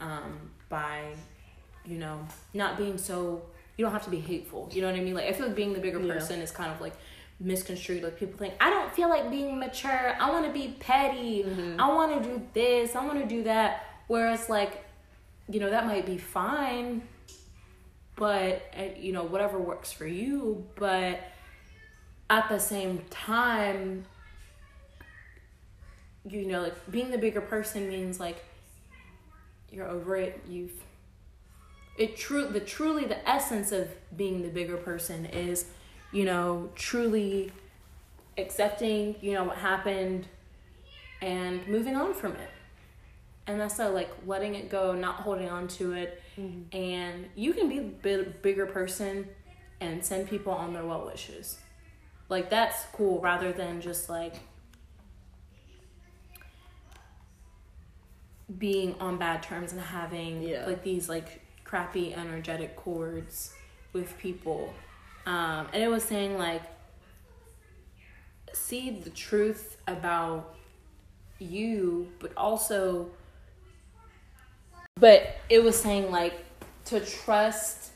um, 0.00 0.50
by 0.68 1.12
you 1.84 1.98
know 1.98 2.18
not 2.54 2.76
being 2.78 2.96
so 2.96 3.42
you 3.76 3.84
don't 3.84 3.92
have 3.92 4.04
to 4.04 4.10
be 4.10 4.20
hateful 4.20 4.68
you 4.72 4.80
know 4.80 4.88
what 4.90 4.96
i 4.96 5.02
mean 5.02 5.14
like 5.14 5.26
i 5.26 5.32
feel 5.32 5.46
like 5.46 5.56
being 5.56 5.72
the 5.74 5.80
bigger 5.80 6.00
Yeah. 6.00 6.14
person 6.14 6.40
is 6.40 6.50
kind 6.50 6.72
of 6.72 6.80
like 6.80 6.94
misconstrued 7.40 8.02
like 8.02 8.16
people 8.18 8.38
think 8.38 8.54
i 8.60 8.70
don't 8.70 8.90
feel 8.92 9.08
like 9.08 9.30
being 9.30 9.58
mature 9.58 10.14
i 10.20 10.30
want 10.30 10.46
to 10.46 10.52
be 10.52 10.74
petty 10.80 11.44
i 11.78 11.88
want 11.88 12.22
to 12.22 12.28
do 12.28 12.40
this 12.54 12.94
i 12.94 13.04
want 13.04 13.18
to 13.20 13.26
do 13.26 13.42
that 13.42 13.84
whereas 14.06 14.48
like 14.48 14.84
you 15.50 15.58
know 15.60 15.68
that 15.70 15.84
might 15.86 16.06
be 16.06 16.16
fine 16.18 17.02
but 18.16 18.62
uh, 18.78 18.82
you 18.96 19.12
know 19.12 19.24
whatever 19.24 19.58
works 19.58 19.90
for 19.92 20.06
you 20.06 20.64
but 20.76 21.18
at 22.32 22.48
the 22.48 22.58
same 22.58 23.04
time 23.10 24.06
you 26.24 26.46
know 26.46 26.62
like 26.62 26.90
being 26.90 27.10
the 27.10 27.18
bigger 27.18 27.40
person 27.40 27.88
means 27.88 28.18
like 28.18 28.42
you're 29.70 29.88
over 29.88 30.16
it. 30.16 30.40
You've 30.48 30.72
it 31.98 32.16
true 32.16 32.46
the 32.46 32.60
truly 32.60 33.04
the 33.04 33.28
essence 33.28 33.72
of 33.72 33.88
being 34.16 34.42
the 34.42 34.48
bigger 34.48 34.76
person 34.76 35.26
is 35.26 35.66
you 36.10 36.24
know 36.24 36.70
truly 36.74 37.52
accepting 38.38 39.14
you 39.20 39.34
know 39.34 39.44
what 39.44 39.58
happened 39.58 40.26
and 41.20 41.66
moving 41.66 41.96
on 41.96 42.14
from 42.14 42.32
it. 42.32 42.50
And 43.46 43.60
that's 43.60 43.76
so 43.76 43.90
like 43.92 44.10
letting 44.26 44.54
it 44.54 44.70
go 44.70 44.94
not 44.94 45.16
holding 45.16 45.48
on 45.48 45.66
to 45.68 45.92
it. 45.92 46.22
Mm-hmm. 46.38 46.76
And 46.76 47.26
you 47.34 47.52
can 47.52 47.68
be 47.68 47.78
a 47.78 47.82
bit 47.82 48.42
bigger 48.42 48.66
person 48.66 49.28
and 49.80 50.04
send 50.04 50.28
people 50.28 50.52
on 50.52 50.72
their 50.72 50.84
well 50.84 51.04
wishes 51.06 51.58
like 52.32 52.50
that's 52.50 52.84
cool 52.92 53.20
rather 53.20 53.52
than 53.52 53.80
just 53.80 54.08
like 54.08 54.34
being 58.58 58.94
on 59.00 59.18
bad 59.18 59.42
terms 59.42 59.72
and 59.72 59.80
having 59.80 60.42
Yeah. 60.42 60.66
like 60.66 60.82
these 60.82 61.08
like 61.08 61.42
crappy 61.64 62.12
energetic 62.14 62.74
cords 62.76 63.54
with 63.92 64.18
people 64.18 64.74
um 65.26 65.68
and 65.72 65.82
it 65.82 65.88
was 65.88 66.02
saying 66.02 66.36
like 66.38 66.62
see 68.52 68.90
the 68.90 69.10
truth 69.10 69.78
about 69.86 70.54
you 71.38 72.08
but 72.18 72.32
also 72.36 73.10
but 74.96 75.36
it 75.48 75.62
was 75.62 75.78
saying 75.78 76.10
like 76.10 76.44
to 76.86 77.00
trust 77.00 77.92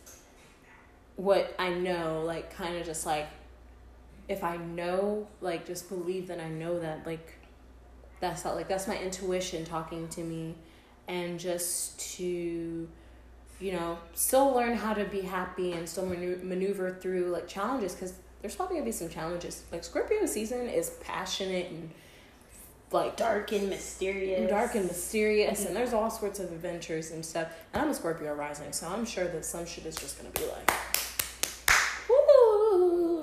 what 1.16 1.54
I 1.58 1.70
know, 1.70 2.22
like 2.24 2.54
kind 2.54 2.76
of 2.76 2.84
just 2.86 3.06
like 3.06 3.26
if 4.28 4.42
I 4.42 4.56
know, 4.56 5.28
like 5.40 5.66
just 5.66 5.88
believe 5.88 6.28
that 6.28 6.40
I 6.40 6.48
know 6.48 6.78
that 6.80 7.06
like 7.06 7.34
that's 8.20 8.44
not 8.44 8.56
like 8.56 8.68
that's 8.68 8.88
my 8.88 8.98
intuition 8.98 9.64
talking 9.64 10.08
to 10.08 10.20
me. 10.22 10.54
And 11.08 11.38
just 11.38 11.98
to 12.16 12.88
you 13.60 13.72
know 13.72 13.98
still 14.14 14.52
learn 14.52 14.76
how 14.76 14.92
to 14.94 15.04
be 15.04 15.20
happy 15.20 15.72
and 15.72 15.88
still 15.88 16.06
maneuver 16.06 16.98
through 17.00 17.30
like 17.30 17.48
challenges 17.48 17.94
because 17.94 18.14
there's 18.42 18.56
probably 18.56 18.76
gonna 18.76 18.86
be 18.86 18.92
some 18.92 19.08
challenges. 19.08 19.62
Like 19.70 19.84
scorpio 19.84 20.26
season 20.26 20.68
is 20.68 20.90
passionate 21.02 21.70
and 21.70 21.90
like 22.92 23.16
Dark 23.16 23.52
and 23.52 23.68
mysterious. 23.68 24.48
dark 24.48 24.74
and 24.76 24.86
mysterious 24.86 25.58
and 25.60 25.68
mm-hmm. 25.68 25.74
there's 25.74 25.92
all 25.92 26.10
sorts 26.10 26.38
of 26.38 26.52
adventures 26.52 27.10
and 27.10 27.24
stuff. 27.24 27.48
And 27.72 27.82
i'm 27.82 27.90
a 27.90 27.94
scorpio 27.94 28.32
rising 28.34 28.72
so 28.72 28.86
i'm 28.86 29.04
sure 29.04 29.26
that 29.26 29.44
some 29.44 29.66
shit 29.66 29.86
is 29.86 29.96
just 29.96 30.18
gonna 30.18 30.30
be 30.30 30.46
like 30.46 30.70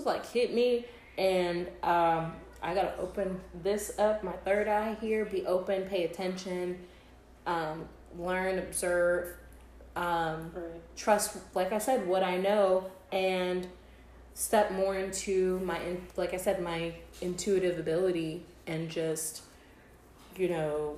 like 0.05 0.25
hit 0.31 0.53
me 0.53 0.85
and 1.17 1.67
um 1.83 2.33
i 2.61 2.73
gotta 2.73 2.95
open 2.99 3.39
this 3.63 3.97
up 3.99 4.23
my 4.23 4.31
third 4.31 4.67
eye 4.67 4.95
here 5.01 5.25
be 5.25 5.45
open 5.45 5.83
pay 5.83 6.03
attention 6.05 6.77
um 7.45 7.87
learn 8.17 8.59
observe 8.59 9.27
um 9.95 10.51
Right. 10.55 10.81
trust 10.95 11.37
like 11.53 11.71
i 11.71 11.77
said 11.77 12.07
what 12.07 12.23
i 12.23 12.37
know 12.37 12.89
and 13.11 13.67
step 14.33 14.71
more 14.71 14.95
into 14.97 15.59
my 15.59 15.79
in, 15.81 16.01
like 16.17 16.33
i 16.33 16.37
said 16.37 16.61
my 16.61 16.93
intuitive 17.21 17.77
ability 17.77 18.43
and 18.65 18.89
just 18.89 19.43
you 20.35 20.49
know 20.49 20.97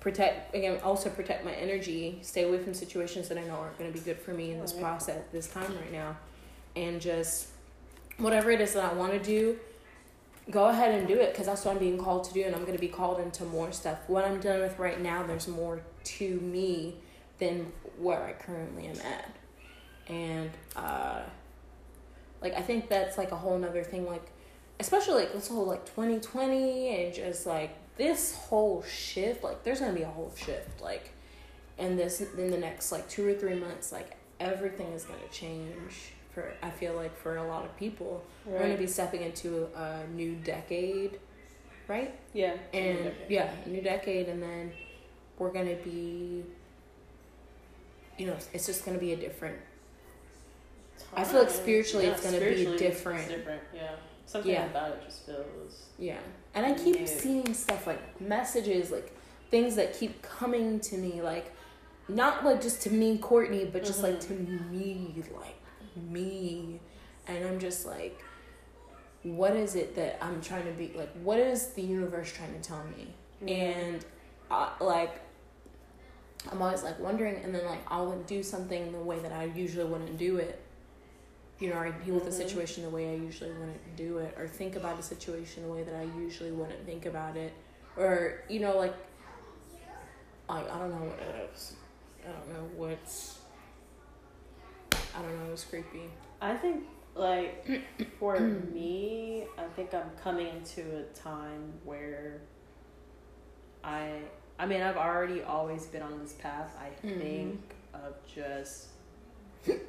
protect 0.00 0.54
again 0.54 0.78
also 0.84 1.08
protect 1.10 1.44
my 1.44 1.52
energy 1.52 2.18
stay 2.22 2.42
away 2.44 2.58
from 2.58 2.74
situations 2.74 3.28
that 3.28 3.38
i 3.38 3.44
know 3.44 3.54
aren't 3.54 3.78
going 3.78 3.92
to 3.92 3.96
be 3.96 4.04
good 4.04 4.18
for 4.18 4.32
me 4.32 4.52
in 4.52 4.60
this 4.60 4.72
Right. 4.72 4.82
process 4.82 5.22
this 5.32 5.46
time 5.48 5.74
right 5.76 5.92
now 5.92 6.16
and 6.76 7.00
just 7.00 7.48
whatever 8.18 8.50
it 8.50 8.60
is 8.60 8.74
that 8.74 8.84
i 8.84 8.94
want 8.94 9.12
to 9.12 9.18
do 9.18 9.58
go 10.50 10.66
ahead 10.68 10.94
and 10.94 11.08
do 11.08 11.14
it 11.14 11.32
because 11.32 11.46
that's 11.46 11.64
what 11.64 11.72
i'm 11.72 11.78
being 11.78 11.98
called 11.98 12.24
to 12.24 12.32
do 12.32 12.42
and 12.42 12.54
i'm 12.54 12.62
going 12.62 12.74
to 12.74 12.78
be 12.78 12.88
called 12.88 13.20
into 13.20 13.44
more 13.44 13.72
stuff. 13.72 13.98
What 14.06 14.24
i'm 14.24 14.40
dealing 14.40 14.60
with 14.60 14.78
right 14.78 15.00
now 15.00 15.22
there's 15.24 15.48
more 15.48 15.80
to 16.04 16.40
me 16.40 16.96
than 17.38 17.72
where 17.98 18.22
i 18.22 18.32
currently 18.32 18.86
am 18.86 19.00
at. 19.00 19.36
And 20.08 20.50
uh 20.76 21.22
like 22.40 22.54
i 22.54 22.60
think 22.60 22.88
that's 22.88 23.18
like 23.18 23.32
a 23.32 23.36
whole 23.36 23.58
nother 23.58 23.82
thing 23.82 24.06
like 24.06 24.30
especially 24.78 25.14
like 25.14 25.32
this 25.32 25.48
whole 25.48 25.66
like 25.66 25.84
2020 25.86 26.88
and 26.88 27.14
just 27.14 27.46
like 27.46 27.74
this 27.96 28.34
whole 28.36 28.82
shift 28.82 29.42
like 29.42 29.64
there's 29.64 29.80
gonna 29.80 29.92
be 29.92 30.02
a 30.02 30.06
whole 30.08 30.32
shift 30.36 30.80
like 30.80 31.12
and 31.78 31.98
this 31.98 32.20
in 32.20 32.50
the 32.50 32.58
next 32.58 32.92
like 32.92 33.08
two 33.08 33.26
or 33.26 33.34
three 33.34 33.54
months 33.54 33.90
like 33.90 34.16
everything 34.38 34.88
is 34.92 35.04
gonna 35.04 35.18
change 35.32 36.12
for 36.36 36.52
i 36.62 36.68
feel 36.68 36.94
like 36.94 37.16
for 37.16 37.38
a 37.38 37.48
lot 37.48 37.64
of 37.64 37.74
people 37.78 38.22
we're 38.44 38.58
gonna 38.58 38.76
be 38.76 38.86
stepping 38.86 39.22
into 39.22 39.66
a 39.74 40.06
new 40.14 40.34
decade 40.36 41.18
right 41.88 42.14
Yeah. 42.34 42.56
and 42.74 43.10
yeah 43.30 43.50
a 43.64 43.68
new 43.70 43.80
decade 43.80 44.28
and 44.28 44.42
then 44.42 44.72
we're 45.38 45.50
gonna 45.50 45.76
be 45.76 46.44
you 48.18 48.26
know 48.26 48.36
it's 48.52 48.66
just 48.66 48.84
gonna 48.84 48.98
be 48.98 49.14
a 49.14 49.16
different 49.16 49.56
I 51.14 51.24
feel 51.24 51.40
like 51.40 51.50
spiritually 51.50 52.06
it's 52.06 52.22
gonna 52.22 52.40
be 52.40 52.76
different. 52.76 53.28
Different. 53.28 53.62
Yeah. 53.74 53.92
Something 54.26 54.52
Yeah. 54.52 54.66
about 54.66 54.92
it 54.92 55.02
just 55.04 55.26
feels. 55.26 55.86
Yeah. 55.98 56.18
And 56.54 56.66
I 56.66 56.74
keep 56.74 56.98
Yeah. 56.98 57.06
seeing 57.06 57.54
stuff 57.54 57.86
like 57.86 58.20
messages, 58.20 58.90
like 58.90 59.12
things 59.50 59.76
that 59.76 59.94
keep 59.94 60.20
coming 60.22 60.80
to 60.80 60.96
me, 60.96 61.22
like 61.22 61.52
not 62.08 62.44
like 62.44 62.60
just 62.60 62.82
to 62.82 62.90
me, 62.90 63.18
Cortne, 63.18 63.70
but 63.70 63.84
just 63.84 64.02
like 64.02 64.20
mm-hmm. 64.20 64.58
to 64.58 64.64
me, 64.72 65.14
like 65.34 65.55
me. 65.96 66.80
And 67.28 67.44
I'm 67.44 67.58
just 67.58 67.86
like, 67.86 68.22
what 69.22 69.56
is 69.56 69.74
it 69.74 69.96
that 69.96 70.18
I'm 70.24 70.40
trying 70.40 70.64
to 70.66 70.72
be 70.72 70.92
like? 70.96 71.12
What 71.22 71.38
is 71.40 71.68
the 71.68 71.82
universe 71.82 72.32
trying 72.32 72.54
to 72.54 72.60
tell 72.60 72.84
me? 72.96 73.08
And 73.52 74.04
I, 74.50 74.70
like, 74.80 75.20
I'm 76.50 76.62
always 76.62 76.82
like 76.84 76.98
wondering, 77.00 77.42
and 77.42 77.54
then 77.54 77.64
like 77.66 77.80
I'll 77.90 78.16
do 78.20 78.42
something 78.42 78.92
the 78.92 78.98
way 78.98 79.18
that 79.18 79.32
I 79.32 79.44
usually 79.44 79.84
wouldn't 79.84 80.16
do 80.16 80.36
it. 80.36 80.60
You 81.58 81.70
know, 81.70 81.76
or 81.76 81.86
I 81.86 81.90
deal 81.90 82.14
with 82.14 82.24
the 82.24 82.30
Mhm. 82.30 82.34
situation 82.48 82.84
the 82.84 82.90
way 82.90 83.10
I 83.10 83.14
usually 83.16 83.50
wouldn't 83.50 83.96
do 83.96 84.18
it, 84.18 84.36
or 84.38 84.46
think 84.46 84.76
about 84.76 84.98
a 84.98 85.02
situation 85.02 85.62
the 85.64 85.72
way 85.72 85.82
that 85.82 85.94
I 85.94 86.02
usually 86.18 86.52
wouldn't 86.52 86.84
think 86.84 87.06
about 87.06 87.36
it, 87.36 87.52
or 87.96 88.42
you 88.48 88.60
know, 88.60 88.76
like, 88.76 88.94
I 90.48 90.60
I 90.60 90.78
don't 90.78 90.90
know 90.90 91.06
what 91.08 91.18
it 91.18 91.50
is. 91.54 91.74
I 92.24 92.30
don't 92.30 92.48
know 92.52 92.68
what's. 92.76 93.38
I 95.16 95.22
don't 95.22 95.44
know. 95.46 95.52
It's 95.52 95.64
creepy. 95.64 96.02
I 96.40 96.54
think 96.56 96.84
like 97.14 97.66
for 98.18 98.38
me, 98.38 99.44
I 99.58 99.64
think 99.74 99.94
I'm 99.94 100.10
coming 100.22 100.48
into 100.48 100.82
a 100.98 101.02
time 101.14 101.72
where 101.84 102.42
I 103.82 104.20
I 104.58 104.66
mean 104.66 104.82
I've 104.82 104.96
already 104.96 105.42
always 105.42 105.86
been 105.86 106.02
on 106.02 106.18
this 106.20 106.34
path. 106.34 106.76
I 106.78 107.06
Mhm. 107.06 107.18
think 107.20 107.74
of 107.94 108.14
just 108.26 108.88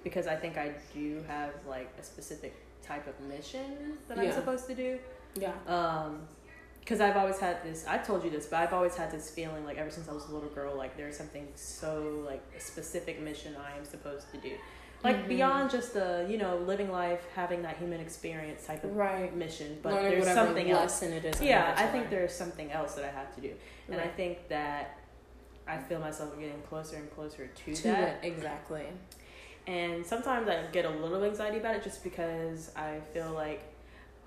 because 0.03 0.27
I 0.27 0.35
think 0.35 0.57
I 0.57 0.73
do 0.93 1.23
have 1.27 1.51
like 1.67 1.89
a 1.99 2.03
specific 2.03 2.55
type 2.81 3.05
of 3.07 3.19
mission 3.27 3.97
that 4.07 4.17
I'm 4.17 4.31
supposed 4.31 4.67
to 4.67 4.75
do. 4.75 4.99
Yeah. 5.35 5.53
Um, 5.67 6.27
because 6.79 7.01
I've 7.01 7.17
always 7.17 7.37
had 7.37 7.61
this. 7.63 7.85
I 7.85 7.97
told 7.97 8.23
you 8.23 8.29
this, 8.29 8.45
but 8.47 8.61
I've 8.61 8.71
always 8.71 8.95
had 8.95 9.11
this 9.11 9.29
feeling 9.29 9.65
like 9.65 9.77
ever 9.77 9.89
since 9.91 10.07
I 10.07 10.13
was 10.13 10.29
a 10.29 10.31
little 10.31 10.47
girl, 10.49 10.73
like 10.75 10.95
there's 10.95 11.17
something 11.17 11.49
so 11.55 12.23
like 12.25 12.41
a 12.55 12.61
specific 12.61 13.19
mission 13.19 13.55
I 13.57 13.77
am 13.77 13.83
supposed 13.83 14.31
to 14.31 14.37
do, 14.37 14.55
like 15.03 15.25
Mhm. 15.25 15.27
beyond 15.27 15.69
just 15.69 15.93
the 15.93 16.25
you 16.29 16.37
know 16.37 16.57
living 16.57 16.91
life, 16.91 17.21
having 17.35 17.61
that 17.63 17.77
human 17.77 17.99
experience 17.99 18.65
type 18.65 18.83
of 18.83 18.95
Right. 18.95 19.33
mission. 19.35 19.79
But 19.83 19.93
Learning 19.93 20.11
there's 20.21 20.33
something 20.33 20.71
else. 20.71 21.01
it 21.03 21.25
is. 21.25 21.41
Yeah, 21.41 21.73
I 21.77 21.85
think 21.87 22.09
there's 22.09 22.33
something 22.33 22.71
else 22.71 22.95
that 22.95 23.05
I 23.05 23.09
have 23.09 23.33
to 23.35 23.41
do, 23.41 23.53
and 23.89 23.99
I 24.01 24.07
think 24.07 24.47
that 24.49 24.97
I 25.67 25.77
feel 25.77 25.99
myself 25.99 26.37
getting 26.39 26.61
closer 26.63 26.95
and 26.95 27.13
closer 27.13 27.47
to, 27.47 27.75
to 27.75 27.83
that. 27.83 28.23
it 28.23 28.27
exactly. 28.27 28.85
And 29.67 30.05
sometimes 30.05 30.47
I 30.47 30.63
get 30.71 30.85
a 30.85 30.89
little 30.89 31.23
anxiety 31.25 31.57
about 31.57 31.75
it 31.75 31.83
just 31.83 32.03
because 32.03 32.71
I 32.75 32.99
feel 33.13 33.31
like 33.33 33.61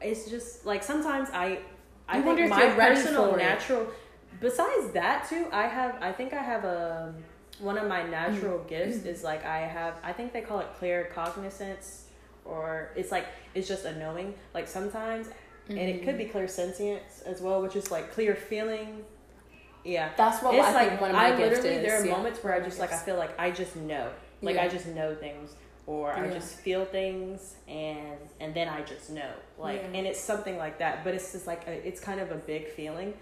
it's 0.02 0.28
just 0.30 0.66
like 0.66 0.82
sometimes 0.82 1.30
I 1.32 1.60
I 2.08 2.14
think 2.14 2.26
wonder 2.26 2.42
if 2.44 2.50
my 2.50 2.68
personal 2.74 3.30
for 3.32 3.38
it. 3.38 3.42
natural 3.42 3.86
besides 4.40 4.92
that 4.92 5.26
too, 5.28 5.46
I 5.52 5.66
have 5.66 5.96
I 6.02 6.12
think 6.12 6.32
I 6.34 6.42
have 6.42 6.64
a 6.64 7.14
one 7.60 7.76
of 7.78 7.86
my 7.88 8.02
natural 8.02 8.58
Mm. 8.60 8.68
gifts 8.68 9.04
is 9.04 9.22
like 9.22 9.44
I 9.44 9.58
have 9.60 9.94
I 10.02 10.12
think 10.12 10.32
they 10.32 10.40
call 10.40 10.60
it 10.60 10.68
claircognizance 10.80 12.02
or 12.44 12.90
it's 12.96 13.10
like 13.12 13.26
it's 13.54 13.68
just 13.68 13.84
a 13.84 13.96
knowing. 13.98 14.34
Like 14.54 14.68
sometimes 14.68 15.28
and 15.68 15.78
it 15.78 16.02
could 16.04 16.18
be 16.18 16.24
Mm-hmm. 16.24 16.36
clairsentience 16.38 17.22
as 17.24 17.40
well, 17.40 17.62
which 17.62 17.76
is 17.76 17.90
like 17.90 18.12
clear 18.12 18.34
feeling. 18.34 19.04
Yeah 19.84 20.10
That's 20.16 20.42
what 20.42 20.54
it's 20.54 20.66
I 20.66 20.72
like 20.72 20.88
think 20.90 21.00
one 21.00 21.10
of 21.10 21.16
my 21.16 21.26
I 21.32 21.36
gifts 21.36 21.56
literally 21.58 21.76
is. 21.76 21.82
there 21.86 22.00
are 22.02 22.04
yeah. 22.06 22.12
moments 22.16 22.42
where 22.44 22.54
I 22.54 22.60
just 22.60 22.78
like 22.78 22.92
I 22.92 22.96
feel 22.98 23.16
like 23.16 23.38
I 23.38 23.50
just 23.50 23.76
know, 23.76 24.10
like 24.42 24.56
Yeah. 24.56 24.64
I 24.64 24.68
just 24.68 24.86
know 24.88 25.14
things, 25.14 25.54
or 25.86 26.12
I 26.12 26.28
just 26.28 26.56
feel 26.56 26.84
things, 26.84 27.54
and 27.68 28.18
and 28.40 28.52
then 28.54 28.68
I 28.68 28.82
just 28.82 29.10
know, 29.10 29.30
like, 29.58 29.80
Yeah. 29.82 29.98
and 29.98 30.06
it's 30.06 30.20
something 30.20 30.56
like 30.58 30.78
that. 30.80 31.02
But 31.04 31.14
it's 31.14 31.32
just 31.32 31.46
like 31.46 31.66
a, 31.66 31.72
it's 31.86 32.00
kind 32.00 32.20
of 32.20 32.30
a 32.30 32.34
big 32.36 32.68
feeling, 32.68 33.14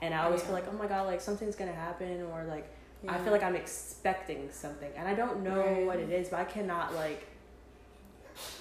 and 0.00 0.14
I 0.14 0.24
always 0.24 0.40
Yeah. 0.40 0.46
feel 0.46 0.54
like 0.54 0.68
oh 0.70 0.76
my 0.76 0.86
god, 0.86 1.06
like 1.06 1.20
something's 1.20 1.54
gonna 1.56 1.72
happen, 1.72 2.22
or 2.32 2.44
like 2.44 2.66
I 3.08 3.18
feel 3.18 3.32
like 3.32 3.42
I'm 3.42 3.54
expecting 3.56 4.48
something, 4.50 4.90
and 4.96 5.06
I 5.06 5.14
don't 5.14 5.42
know 5.42 5.60
Right. 5.60 5.86
what 5.86 5.98
it 5.98 6.10
is, 6.10 6.28
but 6.28 6.40
I 6.40 6.44
cannot 6.44 6.94
like. 6.94 7.26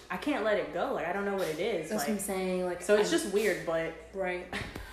I 0.09 0.17
can't 0.17 0.43
let 0.43 0.57
it 0.57 0.73
go. 0.73 0.93
Like 0.93 1.07
I 1.07 1.13
don't 1.13 1.25
know 1.25 1.33
what 1.35 1.47
it 1.47 1.59
is. 1.59 1.89
That's 1.89 2.03
what 2.03 2.11
I'm 2.11 2.19
saying. 2.19 2.65
Like 2.65 2.81
so, 2.81 2.95
it's 2.95 3.11
I'm- 3.11 3.19
just 3.21 3.33
weird. 3.33 3.65
But 3.65 3.93
right. 4.13 4.45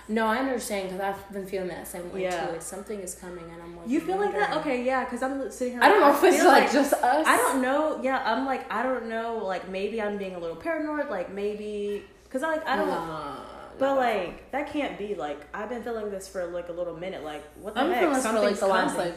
No, 0.09 0.25
I 0.25 0.37
understand 0.37 0.89
because 0.89 0.99
I've 1.01 1.31
been 1.31 1.45
feeling 1.45 1.69
that 1.69 1.87
same 1.87 2.11
way 2.11 2.23
Yeah. 2.23 2.47
too. 2.47 2.51
Like 2.53 2.61
something 2.61 2.99
is 2.99 3.15
coming, 3.15 3.45
and 3.53 3.61
I'm 3.61 3.77
like. 3.77 3.87
you 3.87 4.01
feel 4.01 4.17
like 4.17 4.33
that? 4.33 4.57
Okay, 4.57 4.83
yeah. 4.83 5.05
Because 5.05 5.23
I'm 5.23 5.49
sitting 5.49 5.75
here. 5.75 5.83
I 5.83 5.87
don't 5.87 6.01
know 6.01 6.07
like, 6.09 6.17
if 6.17 6.23
it's 6.25 6.37
feel 6.37 6.45
like, 6.47 6.71
just 6.73 6.93
us. 6.93 7.25
I 7.27 7.37
don't 7.37 7.61
know. 7.61 7.99
Yeah, 8.03 8.21
I'm 8.25 8.45
like 8.45 8.69
I 8.71 8.83
don't 8.83 9.07
know. 9.07 9.37
Like 9.37 9.69
maybe 9.69 10.01
I'm 10.01 10.17
being 10.17 10.35
a 10.35 10.39
little 10.39 10.57
paranoid. 10.57 11.09
Like 11.09 11.31
maybe 11.31 12.03
because 12.23 12.43
I 12.43 12.47
like 12.47 12.67
I 12.67 12.75
don't. 12.75 12.87
Nah, 12.89 13.35
But 13.79 13.93
nah. 13.93 14.01
like 14.01 14.51
that 14.51 14.73
can't 14.73 14.97
be. 14.97 15.15
Like 15.15 15.39
I've 15.53 15.69
been 15.69 15.83
feeling 15.83 16.09
this 16.11 16.27
for 16.27 16.43
like 16.47 16.67
a 16.69 16.73
little 16.73 16.97
minute. 16.97 17.23
Like 17.23 17.43
what 17.61 17.75
the 17.75 17.81
I'm 17.81 17.89
heck? 17.91 17.99
feeling 17.99 18.15
this 18.15 18.25
for 18.25 18.31
like 18.33 18.37
Something's 18.39 18.59
the 18.59 18.67
last 18.67 18.97
like 18.97 19.13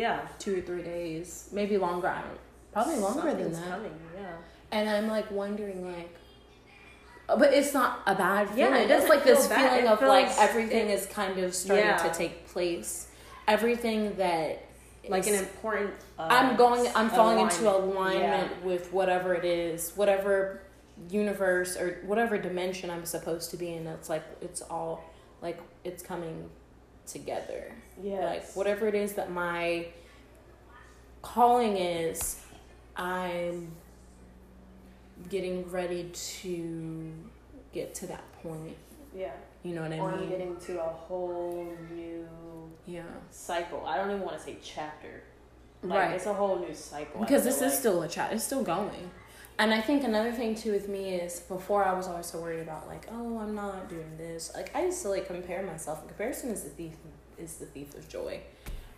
yeah, 0.00 0.20
two 0.38 0.58
or 0.58 0.60
three 0.62 0.82
days, 0.82 1.48
maybe 1.52 1.76
longer. 1.76 2.08
I 2.08 2.22
don't. 2.22 2.38
Probably 2.72 2.96
longer 2.96 3.34
than 3.34 3.52
that. 3.52 3.68
Coming. 3.68 3.94
Yeah. 4.14 4.36
And 4.72 4.88
I'm 4.88 5.08
like 5.08 5.30
wondering 5.30 5.78
like. 5.94 6.16
But 7.26 7.52
it's 7.54 7.72
not 7.74 8.00
a 8.06 8.14
bad 8.14 8.48
Yeah, 8.56 8.68
feeling. 8.68 8.82
it 8.84 8.90
it's 8.90 9.08
like 9.08 9.22
this 9.24 9.46
bad. 9.46 9.70
feeling 9.70 9.84
It 9.86 9.88
of 9.92 10.02
like 10.02 10.30
everything 10.38 10.88
it- 10.88 10.94
is 10.98 11.06
kind 11.06 11.38
of 11.38 11.54
starting 11.54 11.86
Yeah. 11.86 11.96
to 11.96 12.10
take 12.22 12.48
place. 12.48 13.08
Everything 13.46 14.16
that 14.16 14.64
Like 15.08 15.26
an 15.26 15.34
important. 15.34 15.92
Uh, 16.18 16.28
I'm 16.30 16.56
going. 16.56 16.86
I'm 16.94 17.08
falling 17.10 17.38
into 17.40 17.62
alignment. 17.68 18.20
alignment 18.24 18.64
with 18.64 18.92
whatever 18.92 19.34
it 19.34 19.44
is, 19.44 19.92
whatever 19.96 20.62
universe 21.08 21.76
or 21.76 21.98
whatever 22.04 22.36
dimension 22.38 22.90
I'm 22.90 23.04
supposed 23.06 23.50
to 23.52 23.56
be 23.56 23.68
in. 23.74 23.86
It's 23.86 24.08
like 24.08 24.24
it's 24.40 24.62
all 24.62 25.02
like 25.42 25.58
it's 25.84 26.02
coming 26.02 26.50
together. 27.12 27.72
Yeah. 28.02 28.26
Like 28.26 28.52
whatever 28.52 28.86
it 28.88 28.94
is 28.94 29.14
that 29.14 29.30
my 29.30 29.86
calling 31.22 31.76
is, 31.76 32.40
I'm 32.96 33.72
getting 35.28 35.70
ready 35.70 36.10
to 36.12 37.12
get 37.72 37.94
to 37.96 38.06
that 38.06 38.24
point. 38.42 38.76
Yeah. 39.14 39.32
You 39.62 39.74
know 39.74 39.82
what 39.82 39.92
I 39.92 39.98
Or 39.98 40.12
I'm 40.12 40.28
getting 40.28 40.56
to 40.56 40.80
a 40.80 40.88
whole 40.88 41.76
new 41.92 42.26
yeah. 42.86 43.02
cycle. 43.30 43.84
I 43.86 43.96
don't 43.96 44.10
even 44.10 44.22
want 44.22 44.38
to 44.38 44.42
say 44.42 44.56
chapter. 44.62 45.22
Like, 45.82 45.98
Right. 45.98 46.10
It's 46.12 46.26
a 46.26 46.34
whole 46.34 46.58
new 46.58 46.74
cycle. 46.74 47.20
Because 47.20 47.44
this 47.44 47.60
like. 47.60 47.70
is 47.70 47.78
still 47.78 48.02
a 48.02 48.08
chat 48.08 48.32
it's 48.32 48.44
still 48.44 48.62
going 48.62 49.10
and 49.58 49.72
i 49.74 49.80
think 49.80 50.04
another 50.04 50.32
thing 50.32 50.54
too 50.54 50.72
with 50.72 50.88
me 50.88 51.14
is 51.14 51.40
before 51.40 51.84
i 51.84 51.92
was 51.92 52.06
always 52.06 52.26
so 52.26 52.38
worried 52.40 52.60
about 52.60 52.86
like 52.86 53.06
oh 53.12 53.38
i'm 53.38 53.54
not 53.54 53.88
doing 53.88 54.16
this. 54.16 54.52
Like 54.54 54.74
i 54.74 54.84
used 54.84 55.02
to 55.02 55.08
like 55.08 55.26
compare 55.26 55.62
myself. 55.62 56.00
And 56.00 56.08
comparison 56.08 56.50
is 56.50 56.62
the 56.62 56.70
thief 56.70 56.92
is 57.38 57.56
the 57.56 57.66
thief 57.66 57.94
of 57.94 58.08
joy. 58.08 58.40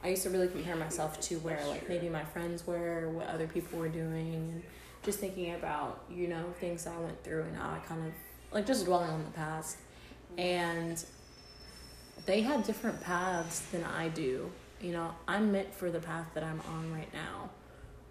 I 0.05 0.09
used 0.09 0.25
to 0.25 0.31
really 0.31 0.49
compare 0.49 0.77
myself 0.77 1.21
to 1.23 1.37
where 1.39 1.65
like 1.67 1.89
maybe 1.89 2.09
my 2.09 2.25
friends 2.25 2.67
were 2.67 3.09
what 3.11 3.29
other 3.29 3.47
people 3.47 3.79
were 3.79 3.89
doing 3.89 4.35
and 4.35 4.63
just 5.03 5.19
thinking 5.19 5.55
about 5.55 6.05
you 6.11 6.29
know 6.29 6.45
things 6.61 6.87
i 6.87 6.97
went 6.99 7.23
through 7.25 7.43
and 7.43 7.57
how 7.57 7.71
i 7.71 7.79
kind 7.87 8.07
of 8.07 8.13
like 8.53 8.67
just 8.67 8.85
dwelling 8.85 9.11
on 9.11 9.25
the 9.25 9.31
past. 9.31 9.79
And 10.39 11.03
they 12.27 12.41
had 12.41 12.65
different 12.65 13.01
paths 13.03 13.61
than 13.73 13.85
i 13.85 14.09
do. 14.09 14.51
You 14.81 14.93
know 14.93 15.15
i'm 15.29 15.53
meant 15.53 15.73
for 15.75 15.91
the 15.91 16.01
path 16.01 16.27
that 16.35 16.43
i'm 16.43 16.61
on 16.69 16.93
right 16.93 17.13
now 17.15 17.51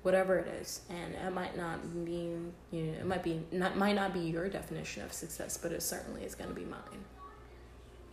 whatever 0.03 0.37
it 0.39 0.47
is 0.61 0.81
and 0.89 1.13
it 1.13 1.33
might 1.33 1.55
not 1.55 1.83
mean 1.93 2.51
you 2.71 2.83
know 2.83 2.93
it 2.93 3.05
might 3.05 3.23
be 3.23 3.39
not 3.51 3.77
might 3.77 3.95
not 3.95 4.13
be 4.13 4.19
your 4.19 4.49
definition 4.49 5.03
of 5.03 5.13
success 5.13 5.57
but 5.57 5.71
it 5.71 5.83
certainly 5.83 6.23
is 6.23 6.35
going 6.35 6.49
to 6.49 6.55
be 6.55 6.65
mine. 6.65 7.05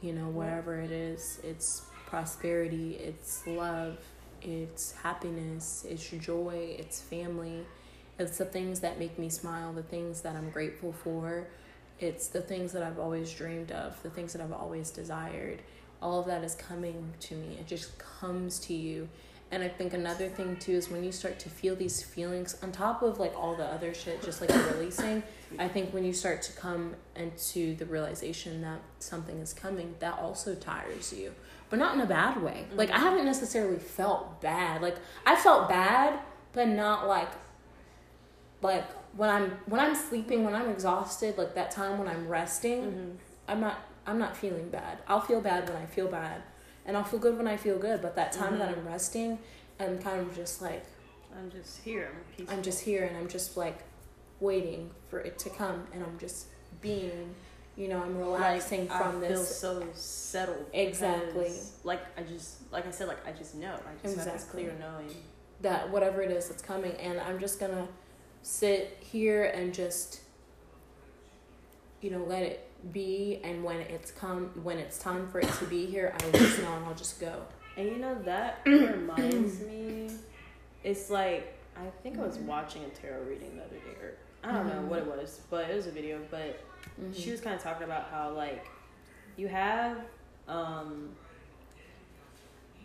You 0.02 0.12
know 0.12 0.28
wherever 0.28 0.78
it 0.78 0.90
is 0.90 1.40
it's 1.42 1.82
prosperity 2.06 2.92
it's 2.96 3.46
love 3.46 3.98
it's 4.42 4.92
happiness 4.92 5.86
it's 5.88 6.08
joy 6.08 6.76
it's 6.78 7.00
family. 7.00 7.66
It's 8.18 8.36
the 8.36 8.44
things 8.44 8.80
that 8.80 8.98
make 8.98 9.18
me 9.18 9.28
smile 9.28 9.72
the 9.72 9.82
things 9.82 10.20
that 10.22 10.36
i'm 10.36 10.50
grateful 10.50 10.92
for. 10.92 11.46
It's 12.00 12.28
the 12.28 12.42
things 12.42 12.72
that 12.72 12.82
i've 12.82 12.98
always 12.98 13.32
dreamed 13.32 13.72
of 13.72 14.00
the 14.02 14.10
things 14.10 14.34
that 14.34 14.42
i've 14.42 14.52
always 14.52 14.90
desired. 14.90 15.62
All 16.02 16.20
of 16.20 16.26
that 16.26 16.44
is 16.44 16.54
coming 16.54 17.12
to 17.20 17.34
me. 17.34 17.56
It 17.58 17.66
just 17.66 17.98
comes 17.98 18.60
to 18.60 18.74
you 18.74 19.08
and 19.50 19.62
I 19.62 19.68
think 19.68 19.94
another 19.94 20.28
thing 20.28 20.56
too 20.56 20.72
is 20.72 20.90
when 20.90 21.02
you 21.02 21.12
start 21.12 21.38
to 21.40 21.48
feel 21.48 21.74
these 21.74 22.02
feelings 22.02 22.56
on 22.62 22.70
top 22.70 23.02
of 23.02 23.18
like 23.18 23.34
all 23.36 23.56
the 23.56 23.64
other 23.64 23.94
shit, 23.94 24.22
just 24.22 24.40
like 24.40 24.50
releasing, 24.74 25.22
I 25.58 25.68
think 25.68 25.94
when 25.94 26.04
you 26.04 26.12
start 26.12 26.42
to 26.42 26.52
come 26.52 26.94
into 27.16 27.74
the 27.76 27.86
realization 27.86 28.60
that 28.62 28.80
something 28.98 29.38
is 29.38 29.54
coming, 29.54 29.94
that 30.00 30.18
also 30.18 30.54
tires 30.54 31.12
you. 31.12 31.32
But 31.70 31.78
not 31.78 31.94
in 31.94 32.00
a 32.02 32.06
bad 32.06 32.42
way. 32.42 32.66
Like 32.74 32.90
I 32.90 32.98
haven't 32.98 33.24
necessarily 33.24 33.78
felt 33.78 34.40
bad. 34.42 34.82
Like 34.82 34.96
I 35.24 35.34
felt 35.36 35.68
bad, 35.68 36.18
but 36.52 36.68
not 36.68 37.08
like 37.08 37.30
like 38.60 38.84
when 39.16 39.30
I'm 39.30 39.50
when 39.66 39.80
I'm 39.80 39.94
sleeping, 39.94 40.44
when 40.44 40.54
I'm 40.54 40.68
exhausted, 40.70 41.38
like 41.38 41.54
that 41.54 41.70
time 41.70 41.98
when 41.98 42.08
I'm 42.08 42.28
resting, 42.28 42.82
Mm-hmm. 42.82 43.10
I'm 43.48 43.60
not 43.60 43.78
I'm 44.06 44.18
not 44.18 44.36
feeling 44.36 44.68
bad. 44.68 44.98
I'll 45.08 45.20
feel 45.20 45.40
bad 45.40 45.68
when 45.68 45.76
I 45.78 45.86
feel 45.86 46.08
bad. 46.08 46.42
And 46.88 46.96
I'll 46.96 47.04
feel 47.04 47.20
good 47.20 47.36
when 47.36 47.46
I 47.46 47.56
feel 47.56 47.78
good. 47.78 48.02
But 48.02 48.16
that 48.16 48.32
time 48.32 48.58
that 48.58 48.70
Mhm. 48.74 48.78
I'm 48.78 48.88
resting, 48.88 49.38
I'm 49.78 50.00
kind 50.00 50.20
of 50.20 50.34
just 50.34 50.60
like 50.60 50.84
I'm 51.38 51.50
just 51.50 51.82
here. 51.82 52.10
I'm. 52.38 52.48
I'm 52.48 52.62
just 52.62 52.80
here 52.80 53.04
and 53.04 53.16
I'm 53.16 53.28
just 53.28 53.56
like 53.56 53.78
waiting 54.40 54.90
for 55.10 55.20
it 55.20 55.38
to 55.40 55.50
come 55.50 55.86
and 55.92 56.02
I'm 56.02 56.18
just 56.18 56.46
being 56.80 57.34
you 57.76 57.86
know, 57.86 58.02
I'm 58.02 58.18
relaxing 58.18 58.88
like, 58.88 58.90
relaxing 58.90 58.90
I 58.90 58.98
from 58.98 59.20
feel 59.22 59.44
so 59.44 59.86
settled. 59.94 60.66
Exactly. 60.72 61.44
because, 61.44 61.76
Like 61.84 62.00
I 62.18 62.22
just, 62.22 62.72
like 62.72 62.88
I 62.88 62.90
said, 62.90 63.06
like 63.06 63.24
I 63.24 63.30
just 63.30 63.54
know. 63.54 63.72
I 63.74 64.02
just 64.02 64.16
have 64.16 64.32
this 64.32 64.42
clear 64.44 64.72
knowing. 64.80 65.14
that 65.60 65.88
whatever 65.90 66.20
it 66.22 66.32
is 66.32 66.48
that's 66.48 66.62
coming 66.62 66.92
and 66.96 67.20
i'm 67.20 67.38
just 67.40 67.58
gonna 67.60 67.86
sit 68.42 68.96
here 69.00 69.44
and 69.44 69.74
just 69.74 70.20
you 72.00 72.10
know 72.10 72.24
let 72.24 72.42
it 72.44 72.67
be 72.92 73.40
and 73.44 73.62
when 73.64 73.76
it's 73.80 74.10
come 74.12 74.50
when 74.62 74.78
it's 74.78 74.98
time 74.98 75.26
for 75.28 75.40
it 75.40 75.52
to 75.54 75.64
be 75.64 75.84
here 75.86 76.14
i 76.20 76.24
will 76.24 76.32
just 76.32 76.62
know 76.62 76.72
and 76.74 76.84
i'll 76.86 76.94
just 76.94 77.20
go 77.20 77.42
And 77.76 77.88
you 77.88 77.96
know 77.98 78.14
that 78.24 78.60
reminds 78.66 79.60
me. 79.60 80.10
It's 80.84 81.10
like 81.10 81.54
I 81.76 81.86
think 82.02 82.18
I 82.18 82.22
was 82.22 82.38
watching 82.38 82.84
a 82.84 82.88
tarot 82.88 83.22
reading 83.22 83.56
the 83.56 83.62
other 83.64 83.76
day, 83.76 83.96
or 84.02 84.14
I 84.42 84.52
don't 84.52 84.66
know 84.66 84.82
Mhm. 84.82 84.88
what 84.88 84.98
it 85.00 85.06
was, 85.06 85.40
but 85.50 85.68
it 85.70 85.76
was 85.76 85.86
a 85.86 85.90
video. 85.92 86.18
But 86.30 86.60
Mm-hmm. 87.00 87.12
she 87.12 87.30
was 87.32 87.40
kind 87.40 87.54
of 87.56 87.62
talking 87.62 87.82
about 87.84 88.08
how 88.10 88.30
like 88.32 88.64
you 89.36 89.46
have 89.48 89.98
um 90.48 91.10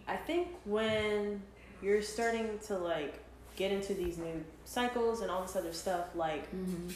i 0.07 0.15
think 0.15 0.47
when 0.65 1.41
you're 1.81 2.01
starting 2.01 2.59
to 2.67 2.77
like 2.77 3.13
get 3.55 3.71
into 3.71 3.93
these 3.93 4.17
new 4.17 4.43
cycles 4.65 5.21
and 5.21 5.29
all 5.31 5.41
this 5.43 5.55
other 5.55 5.71
stuff 5.73 6.07
like 6.15 6.45
mm-hmm. 6.53 6.89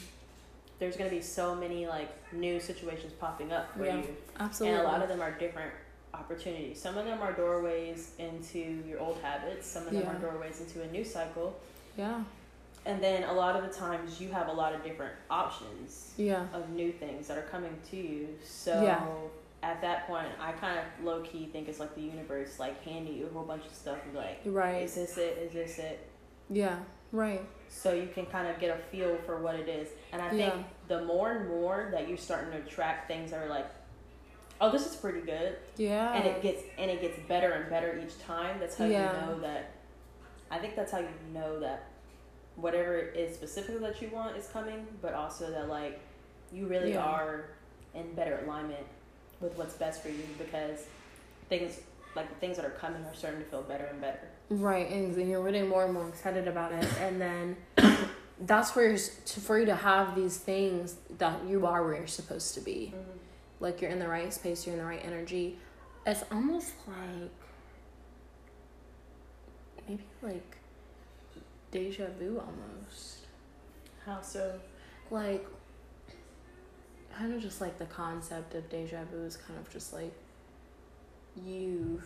There's 0.79 0.95
going 0.97 1.09
to 1.09 1.15
be 1.15 1.21
so 1.21 1.55
many 1.55 1.87
like 1.87 2.09
new 2.33 2.59
situations 2.59 3.13
popping 3.19 3.51
up 3.51 3.75
for 3.75 3.85
Yeah, 3.85 3.97
you 3.97 4.15
absolutely 4.39 4.77
and 4.79 4.87
a 4.87 4.89
lot 4.91 5.01
of 5.01 5.09
them 5.09 5.21
are 5.21 5.31
different 5.31 5.71
opportunities 6.13 6.81
some 6.81 6.97
of 6.97 7.05
them 7.05 7.21
are 7.21 7.33
doorways 7.33 8.13
into 8.19 8.59
your 8.87 8.99
old 8.99 9.19
habits 9.21 9.67
some 9.67 9.83
of 9.87 9.91
them 9.93 10.01
Yeah. 10.03 10.11
are 10.15 10.19
doorways 10.19 10.61
into 10.61 10.81
a 10.81 10.87
new 10.91 11.03
cycle 11.03 11.59
yeah 11.97 12.23
and 12.85 13.03
then 13.03 13.23
a 13.23 13.33
lot 13.33 13.55
of 13.55 13.63
the 13.69 13.73
times 13.75 14.19
you 14.21 14.29
have 14.31 14.47
a 14.47 14.53
lot 14.53 14.73
of 14.73 14.83
different 14.83 15.13
options 15.29 16.13
yeah 16.17 16.45
of 16.53 16.69
new 16.69 16.91
things 16.91 17.27
that 17.27 17.37
are 17.37 17.43
coming 17.43 17.75
to 17.91 17.97
you. 17.97 18.29
So 18.43 18.81
Yeah. 18.83 19.05
at 19.63 19.81
that 19.81 20.07
point, 20.07 20.27
I 20.39 20.53
kind 20.53 20.79
of 20.79 20.85
low 21.05 21.21
key 21.21 21.49
think 21.51 21.67
it's 21.67 21.79
like 21.79 21.93
the 21.95 22.01
universe 22.01 22.59
like 22.59 22.81
handing 22.83 23.17
you 23.17 23.25
a 23.27 23.29
whole 23.33 23.43
bunch 23.43 23.65
of 23.65 23.73
stuff 23.73 23.97
and 24.05 24.15
like, 24.15 24.39
right 24.45 24.83
is 24.83 24.95
this 24.95 25.17
it? 25.17 25.37
Is 25.39 25.51
this 25.53 25.79
it? 25.79 25.99
yeah 26.49 26.77
right 27.11 27.41
So 27.67 27.93
you 27.93 28.07
can 28.13 28.25
kind 28.27 28.47
of 28.47 28.57
get 28.59 28.69
a 28.77 28.79
feel 28.91 29.17
for 29.25 29.41
what 29.41 29.55
it 29.55 29.67
is. 29.67 29.89
And 30.13 30.21
I 30.21 30.29
think 30.29 30.53
Yeah. 30.53 30.63
the 30.87 31.03
more 31.05 31.31
and 31.31 31.47
more 31.49 31.89
that 31.91 32.07
you're 32.07 32.17
starting 32.17 32.51
to 32.51 32.57
attract 32.57 33.07
things 33.07 33.31
that 33.31 33.41
are 33.43 33.49
like, 33.49 33.67
oh, 34.61 34.71
this 34.71 34.85
is 34.87 34.95
pretty 34.95 35.21
good, 35.21 35.55
yeah 35.75 36.13
and 36.13 36.25
it 36.25 36.41
gets 36.41 36.63
and 36.79 36.89
it 36.89 36.99
gets 36.99 37.19
better 37.27 37.51
and 37.51 37.69
better 37.69 37.99
each 38.03 38.17
time. 38.19 38.59
That's 38.59 38.75
how 38.77 38.85
Yeah. 38.85 39.13
you 39.13 39.27
know 39.27 39.39
that. 39.41 39.71
I 40.49 40.57
think 40.59 40.75
that's 40.75 40.91
how 40.91 40.99
you 40.99 41.09
know 41.33 41.59
that 41.59 41.83
whatever 42.55 42.97
it 42.97 43.15
is 43.15 43.35
specifically 43.35 43.79
that 43.81 44.01
you 44.01 44.09
want 44.09 44.35
is 44.37 44.47
coming, 44.47 44.87
but 45.01 45.13
also 45.13 45.51
that 45.51 45.67
like 45.69 45.99
you 46.51 46.65
really 46.67 46.93
Yeah. 46.93 47.03
are 47.03 47.45
in 47.93 48.13
better 48.13 48.39
alignment 48.45 48.85
with 49.41 49.55
what's 49.57 49.75
best 49.75 50.01
for 50.01 50.09
you 50.09 50.23
because 50.39 50.87
things 51.49 51.79
like 52.15 52.29
the 52.29 52.35
things 52.35 52.55
that 52.57 52.65
are 52.65 52.71
coming 52.71 53.03
are 53.05 53.13
starting 53.13 53.39
to 53.41 53.45
feel 53.45 53.61
better 53.61 53.85
and 53.85 54.01
better. 54.01 54.21
Right, 54.49 54.89
and 54.89 55.15
you're 55.29 55.43
getting 55.45 55.67
more 55.67 55.85
and 55.85 55.93
more 55.93 56.07
excited 56.07 56.47
about 56.47 56.71
it, 56.71 56.87
and 56.99 57.21
then 57.21 57.57
that's 58.41 58.75
where 58.75 58.95
to, 58.95 59.39
for 59.39 59.59
you 59.59 59.65
to 59.65 59.75
have 59.75 60.15
these 60.15 60.37
things 60.37 60.95
that 61.17 61.45
you 61.47 61.65
are 61.65 61.83
where 61.83 61.95
you're 61.95 62.07
supposed 62.07 62.53
to 62.55 62.61
be. 62.61 62.93
Mm-hmm. 62.95 63.17
Like 63.59 63.81
you're 63.81 63.91
in 63.91 63.99
the 63.99 64.07
right 64.07 64.31
space, 64.31 64.65
you're 64.65 64.75
in 64.75 64.81
the 64.81 64.87
right 64.87 65.01
energy. 65.03 65.57
It's 66.05 66.23
almost 66.31 66.73
like 66.87 67.31
maybe 69.87 70.03
like 70.21 70.57
deja 71.71 72.07
vu 72.19 72.39
almost. 72.39 73.25
How 74.05 74.21
so? 74.21 74.59
Like 75.09 75.45
kind 77.17 77.33
of 77.33 77.41
just 77.41 77.61
like 77.61 77.77
the 77.79 77.85
concept 77.85 78.53
of 78.53 78.69
deja 78.69 79.03
vu 79.11 79.23
is 79.23 79.37
kind 79.37 79.59
of 79.59 79.71
just 79.71 79.91
like 79.91 80.13
you 81.45 82.01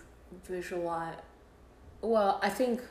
visualize 0.46 1.16
well 2.02 2.40
i 2.42 2.50
think 2.50 2.82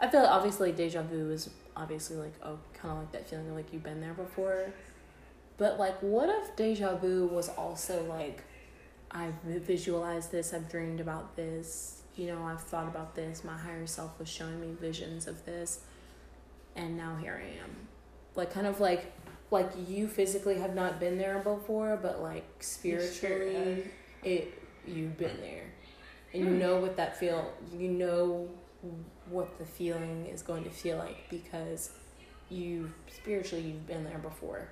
i 0.00 0.08
feel 0.08 0.20
like 0.20 0.30
obviously 0.30 0.72
deja 0.72 1.02
vu 1.02 1.30
is 1.30 1.50
obviously 1.76 2.16
like 2.16 2.34
oh 2.42 2.58
kind 2.72 2.92
of 2.92 2.98
like 2.98 3.12
that 3.12 3.28
feeling 3.28 3.48
of 3.48 3.56
like 3.56 3.72
you've 3.72 3.82
been 3.82 4.00
there 4.00 4.14
before. 4.14 4.72
But 5.56 5.78
like 5.78 6.00
what 6.00 6.28
if 6.28 6.56
deja 6.56 6.96
vu 6.96 7.26
was 7.26 7.48
also 7.50 8.04
like 8.04 8.42
i've 9.10 9.34
visualized 9.44 10.32
this 10.32 10.52
i've 10.52 10.68
dreamed 10.68 10.98
about 10.98 11.36
this 11.36 12.02
you 12.16 12.26
know 12.26 12.42
i've 12.44 12.60
thought 12.60 12.88
about 12.88 13.14
this 13.14 13.44
my 13.44 13.56
higher 13.56 13.86
self 13.86 14.18
was 14.18 14.28
showing 14.28 14.60
me 14.60 14.74
visions 14.80 15.28
of 15.28 15.44
this 15.44 15.82
and 16.74 16.96
now 16.96 17.16
here 17.16 17.40
i 17.40 17.62
am. 17.62 17.70
Like 18.34 18.52
kind 18.52 18.66
of 18.66 18.80
like 18.80 19.12
like 19.52 19.70
you 19.86 20.08
physically 20.08 20.58
have 20.58 20.74
not 20.74 20.98
been 20.98 21.18
there 21.18 21.38
before 21.38 21.96
but 22.02 22.20
like 22.20 22.44
spiritually 22.58 23.84
it 24.24 24.60
you've 24.86 25.16
been 25.16 25.40
there. 25.40 25.66
And 26.32 26.44
you 26.44 26.50
know 26.50 26.78
what 26.78 26.96
that 26.96 27.16
feel 27.16 27.52
you 27.72 27.88
know 27.88 28.48
what 29.28 29.58
the 29.58 29.64
feeling 29.64 30.26
is 30.26 30.42
going 30.42 30.64
to 30.64 30.70
feel 30.70 30.98
like 30.98 31.28
because 31.30 31.90
you 32.50 32.92
spiritually 33.10 33.64
you've 33.64 33.86
been 33.86 34.04
there 34.04 34.18
before. 34.18 34.68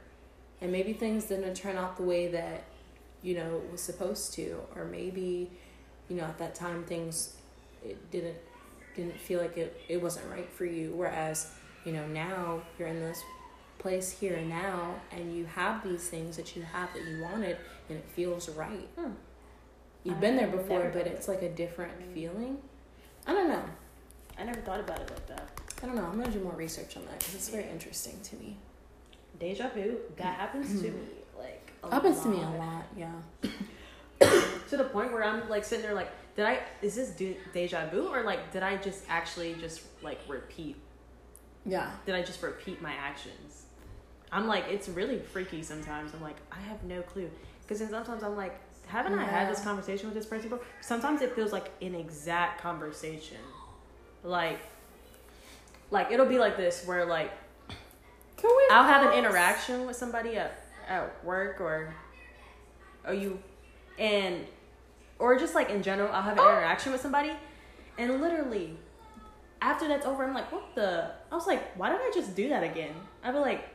And 0.61 0.71
maybe 0.71 0.93
things 0.93 1.25
didn't 1.25 1.55
turn 1.55 1.77
out 1.77 1.97
the 1.97 2.03
way 2.03 2.29
that 2.29 2.65
you 3.23 3.35
know 3.35 3.57
it 3.65 3.71
was 3.71 3.81
supposed 3.81 4.35
to 4.35 4.61
or 4.75 4.85
maybe 4.85 5.51
you 6.09 6.17
know 6.17 6.25
at 6.25 6.39
that 6.39 6.55
time 6.55 6.85
things 6.85 7.37
it 7.85 8.11
didn't 8.11 8.37
didn't 8.97 9.19
feel 9.19 9.41
like 9.41 9.57
it, 9.57 9.81
it 9.89 10.03
wasn't 10.03 10.29
right 10.31 10.51
for 10.51 10.65
you. 10.65 10.93
Whereas 10.95 11.51
you 11.85 11.93
know 11.93 12.07
now 12.07 12.63
you're 12.79 12.89
in 12.89 13.01
this 13.01 13.23
place 13.79 14.13
here 14.13 14.37
and 14.37 14.49
now 14.49 14.95
and 15.11 15.37
you 15.37 15.45
have 15.45 15.83
these 15.83 16.09
things 16.09 16.37
that 16.37 16.55
you 16.55 16.63
have 16.63 16.93
that 16.95 17.03
you 17.03 17.21
wanted 17.21 17.57
and 17.89 17.99
it 17.99 18.05
feels 18.15 18.49
right. 18.51 18.89
Hmm. 18.97 19.13
you've 20.05 20.21
been 20.21 20.37
there 20.37 20.47
before 20.47 20.91
but 20.95 21.07
it's 21.07 21.27
like 21.27 21.43
a 21.43 21.49
different 21.49 21.93
feeling. 22.15 22.59
I 23.27 23.33
don't 23.33 23.49
know 23.49 23.65
I 24.39 24.45
never 24.45 24.61
thought 24.61 24.81
about 24.81 25.01
it 25.01 25.11
like 25.11 25.27
that. 25.29 25.49
i 25.83 25.87
don't 25.87 25.95
know 25.97 26.05
i'm 26.05 26.19
gonna 26.19 26.31
do 26.31 26.41
more 26.41 26.55
research 26.55 26.97
on 26.97 27.05
that 27.07 27.19
because 27.19 27.35
it's 27.35 27.49
very 27.49 27.69
interesting 27.69 28.19
to 28.23 28.37
me 28.37 28.57
Deja 29.41 29.69
vu, 29.75 29.97
that 30.19 30.37
happens 30.37 30.69
to 30.83 30.89
mm-hmm. 30.89 30.99
me 30.99 31.05
like 31.39 31.73
a 31.83 31.91
happens 31.91 32.21
to 32.21 32.29
me 32.29 32.37
a 32.39 32.41
lot. 32.41 32.59
lot 32.59 32.85
yeah 32.97 33.13
to 34.69 34.77
the 34.77 34.85
point 34.85 35.13
where 35.13 35.25
I'm 35.25 35.49
like 35.49 35.65
sitting 35.65 35.85
there 35.85 35.95
like, 35.95 36.11
did 36.37 36.47
I 36.47 36.61
is 36.81 36.95
this 36.95 37.11
de- 37.11 37.37
deja 37.53 37.89
vu 37.91 38.09
or 38.09 38.23
like 38.23 38.53
did 38.53 38.63
I 38.63 38.77
just 38.77 39.05
actually 39.09 39.55
just 39.55 39.83
like 40.03 40.21
repeat? 40.29 40.77
yeah 41.67 41.91
Did 42.07 42.15
I 42.15 42.23
just 42.23 42.43
repeat 42.43 42.81
my 42.81 42.93
actions? 42.93 43.65
I'm 44.31 44.47
like, 44.47 44.65
it's 44.71 44.89
really 44.89 45.19
freaky 45.19 45.63
sometimes. 45.63 46.15
I'm 46.15 46.23
like, 46.23 46.37
I 46.51 46.59
have 46.61 46.83
no 46.85 47.03
clue 47.03 47.31
because 47.63 47.81
then 47.81 47.91
sometimes 47.91 48.23
I'm 48.23 48.37
like, 48.37 48.59
haven't 48.87 49.19
I 49.19 49.25
had 49.25 49.51
this 49.51 49.61
conversation 49.61 50.07
with 50.07 50.15
this 50.15 50.27
person 50.27 50.49
before? 50.49 50.65
Sometimes 50.81 51.21
it 51.21 51.35
feels 51.35 51.53
like 51.53 51.71
an 51.83 51.95
exact 51.95 52.61
conversation, 52.63 53.39
like, 54.25 54.61
like 55.91 56.11
it'll 56.11 56.27
be 56.27 56.39
like 56.39 56.57
this 56.57 56.85
where 56.87 57.05
like 57.05 57.33
can 58.37 58.51
we 58.57 58.69
I'll 58.71 58.85
have 58.85 59.11
an 59.11 59.19
interaction 59.19 59.87
with 59.87 59.97
somebody 59.97 60.37
at, 60.37 60.65
at 60.89 61.25
work 61.25 61.61
or 61.61 61.95
or 63.07 63.15
you 63.15 63.39
and 63.99 64.47
or 65.19 65.39
just 65.39 65.55
like 65.55 65.71
in 65.71 65.83
general, 65.83 66.13
I'll 66.13 66.23
have 66.23 66.35
an 66.35 66.41
oh. 66.41 66.49
interaction 66.49 66.93
with 66.93 67.01
somebody 67.01 67.33
and 67.99 68.21
literally 68.21 68.77
after 69.61 69.87
that's 69.87 70.05
over, 70.05 70.25
I'm 70.25 70.35
like, 70.35 70.51
what 70.51 70.75
the 70.75 71.11
I 71.31 71.35
was 71.35 71.47
like, 71.47 71.77
why 71.77 71.91
did 71.91 72.01
I 72.01 72.11
just 72.15 72.35
do 72.35 72.49
that 72.49 72.65
again? 72.65 72.95
I'd 73.23 73.33
be 73.33 73.39
like 73.39 73.69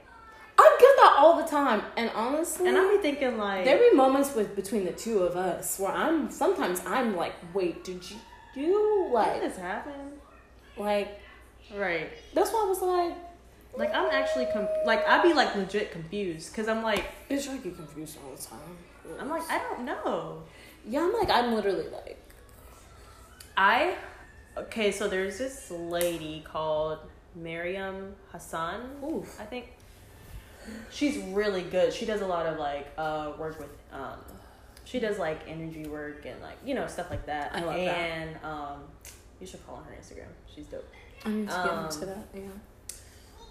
i 0.59 0.77
get 0.79 0.95
that 0.97 1.15
all 1.19 1.39
the 1.39 1.47
time 1.47 1.83
and 1.97 2.09
honestly 2.15 2.67
and 2.67 2.75
I'd 2.75 2.89
be 2.89 2.97
thinking 2.97 3.37
like 3.37 3.63
there 3.63 3.77
be 3.77 3.95
moments 3.95 4.33
with 4.33 4.55
between 4.55 4.85
the 4.85 4.91
two 4.91 5.19
of 5.19 5.35
us 5.35 5.77
where 5.77 5.91
i'm 5.91 6.31
sometimes 6.31 6.81
i'm 6.87 7.15
like 7.15 7.33
wait 7.53 7.83
did 7.83 8.09
you 8.09 8.17
do 8.57 9.09
like 9.11 9.41
this 9.41 9.57
happen? 9.57 10.16
Like 10.79 11.19
Right. 11.75 12.09
that's 12.33 12.51
why 12.51 12.63
i 12.65 12.69
was 12.69 12.81
like 12.81 13.15
Like 13.75 13.93
I'm 13.93 14.09
actually 14.11 14.47
com- 14.53 14.69
like 14.85 15.05
I'd 15.07 15.21
be 15.23 15.33
like 15.33 15.55
legit 15.55 15.91
confused 15.91 16.51
because 16.51 16.67
I'm 16.67 16.81
like 16.81 17.05
it's 17.29 17.47
like 17.47 17.63
you 17.65 17.71
confused 17.71 18.17
all 18.23 18.35
the 18.35 18.41
time 18.41 18.77
I'm 19.19 19.29
like 19.29 19.43
I 19.49 19.59
don't 19.59 19.85
know. 19.85 20.43
yeah 20.87 21.01
i'm 21.01 21.13
like 21.13 21.29
i'm 21.29 21.53
literally 21.53 21.87
like 21.89 22.17
I 23.57 23.95
okay, 24.57 24.91
so 24.91 25.07
there's 25.07 25.37
this 25.37 25.71
lady 25.71 26.43
called 26.45 26.99
Miriam 27.35 28.15
Hassan. 28.31 28.81
Oof. 29.03 29.39
I 29.39 29.45
think 29.45 29.69
she's 30.91 31.17
really 31.17 31.63
good. 31.63 31.93
She 31.93 32.05
does 32.05 32.21
a 32.21 32.27
lot 32.27 32.45
of 32.45 32.59
like 32.59 32.87
uh 32.97 33.31
work 33.39 33.59
with 33.59 33.69
um 33.91 34.17
she 34.85 34.99
does 34.99 35.17
like 35.19 35.39
energy 35.47 35.87
work 35.87 36.25
and 36.25 36.39
like 36.41 36.57
you 36.65 36.75
know 36.75 36.87
stuff 36.87 37.09
like 37.09 37.25
that. 37.25 37.51
I 37.55 37.61
love 37.61 37.75
that. 37.75 37.97
and 37.97 38.29
um 38.43 38.79
you 39.39 39.47
should 39.47 39.59
follow 39.61 39.79
her 39.79 39.95
Instagram. 39.99 40.27
She's 40.53 40.65
dope. 40.65 40.87
i 41.25 41.29
need 41.29 41.47
to 41.49 41.53
get 41.53 41.55
Um, 41.55 41.85
into 41.85 42.05
that 42.05 42.27
yeah 42.33 42.41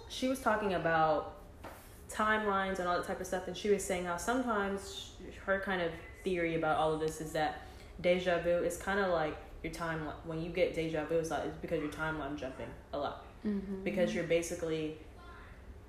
She 0.09 0.27
was 0.27 0.39
talking 0.39 0.73
about 0.73 1.35
timelines 2.09 2.79
and 2.79 2.87
all 2.87 2.95
that 2.97 3.05
type 3.05 3.19
of 3.19 3.27
stuff 3.27 3.47
and 3.47 3.57
she 3.57 3.69
was 3.69 3.83
saying 3.83 4.05
how 4.05 4.15
sometimes 4.17 5.11
her 5.45 5.59
kind 5.59 5.81
of 5.81 5.91
theory 6.23 6.55
about 6.55 6.77
all 6.77 6.93
of 6.93 6.99
this 7.01 7.19
is 7.19 7.33
that 7.33 7.61
deja 8.01 8.39
vu 8.39 8.49
is 8.49 8.77
kind 8.77 8.99
of 8.99 9.09
like 9.09 9.35
your 9.63 9.73
timeline 9.73 10.13
when 10.25 10.41
you 10.41 10.49
get 10.49 10.73
deja 10.73 11.03
vu 11.05 11.15
it's, 11.15 11.29
like, 11.31 11.43
it's 11.45 11.57
because 11.57 11.81
your 11.81 11.91
timeline 11.91 12.37
jumping 12.37 12.69
a 12.93 12.97
lot 12.97 13.25
mm-hmm. 13.45 13.83
because 13.83 14.15
you're 14.15 14.23
basically 14.23 14.97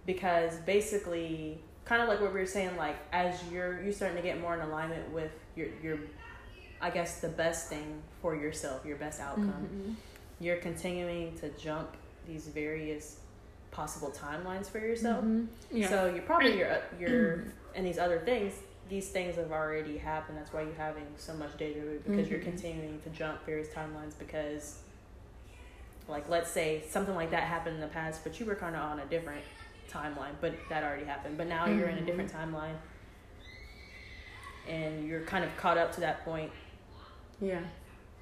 because 0.07 0.57
basically 0.61 1.61
kind 1.88 2.03
of 2.03 2.09
like 2.09 2.20
what 2.20 2.32
we 2.32 2.38
were 2.38 2.46
saying, 2.46 2.76
like 2.76 2.96
as 3.12 3.34
you're 3.51 3.82
you're 3.82 3.92
starting 3.92 4.16
to 4.16 4.22
get 4.22 4.40
more 4.40 4.55
in 4.55 4.61
alignment 4.61 5.11
with 5.11 5.32
your 5.57 5.68
your, 5.82 5.99
I 6.81 6.91
guess 6.91 7.20
the 7.20 7.29
best 7.29 7.68
thing 7.68 8.03
for 8.22 8.35
yourself, 8.37 8.85
your 8.87 8.97
best 8.97 9.20
outcome. 9.20 9.49
Mm-hmm. 9.49 9.93
You're 10.41 10.57
continuing 10.59 11.37
to 11.39 11.49
jump 11.51 11.97
these 12.26 12.47
various 12.47 13.18
possible 13.70 14.11
timelines 14.11 14.66
for 14.70 14.79
yourself. 14.79 15.24
Mm-hmm. 15.24 15.76
Yeah. 15.76 15.89
So 15.89 16.07
you're 16.07 16.22
probably 16.22 16.57
you're 16.59 16.79
you're 17.01 17.45
and 17.74 17.85
these 17.87 17.99
other 17.99 18.18
things. 18.20 18.55
These 18.89 19.09
things 19.11 19.37
have 19.37 19.53
already 19.53 19.99
happened. 19.99 20.39
That's 20.39 20.53
why 20.53 20.62
you're 20.62 20.72
having 20.74 21.05
so 21.16 21.35
much 21.35 21.57
deja 21.59 21.81
vu 21.81 22.01
because 22.07 22.31
you're 22.31 22.39
Mhm. 22.41 22.45
continuing 22.45 23.01
to 23.03 23.11
jump 23.11 23.45
various 23.45 23.68
timelines 23.68 24.18
because, 24.18 24.79
like, 26.09 26.26
let's 26.31 26.51
say 26.51 26.83
something 26.89 27.14
like 27.14 27.31
that 27.33 27.43
happened 27.43 27.74
in 27.74 27.81
the 27.83 27.89
past, 27.89 28.24
but 28.24 28.41
you 28.41 28.47
were 28.47 28.55
kind 28.55 28.74
of 28.74 28.81
on 28.81 29.01
a 29.01 29.05
different 29.05 29.43
timeline, 29.91 30.33
but 30.41 30.55
that 30.70 30.85
already 30.85 31.05
happened. 31.05 31.37
But 31.37 31.49
now 31.49 31.66
you're 31.66 31.89
in 31.89 31.99
a 31.99 32.01
different 32.07 32.33
timeline, 32.33 32.76
and 34.66 35.07
you're 35.07 35.22
kind 35.22 35.45
of 35.45 35.55
caught 35.59 35.76
up 35.79 35.93
to 35.93 36.01
that 36.01 36.24
point 36.24 36.51
yeah. 37.41 37.61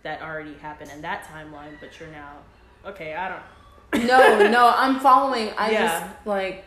that 0.03 0.23
already 0.23 0.55
happened 0.55 0.91
in 0.93 1.03
that 1.03 1.25
timeline, 1.25 1.79
but 1.81 1.99
you're 1.99 2.11
now 2.11 2.33
okay. 2.85 3.14
I 3.14 3.29
don't. 3.29 4.07
No, 4.07 4.49
no, 4.51 4.73
I'm 4.77 5.01
following. 5.01 5.51
I 5.57 5.71
Yeah. 5.71 6.01
just 6.01 6.27
like 6.27 6.64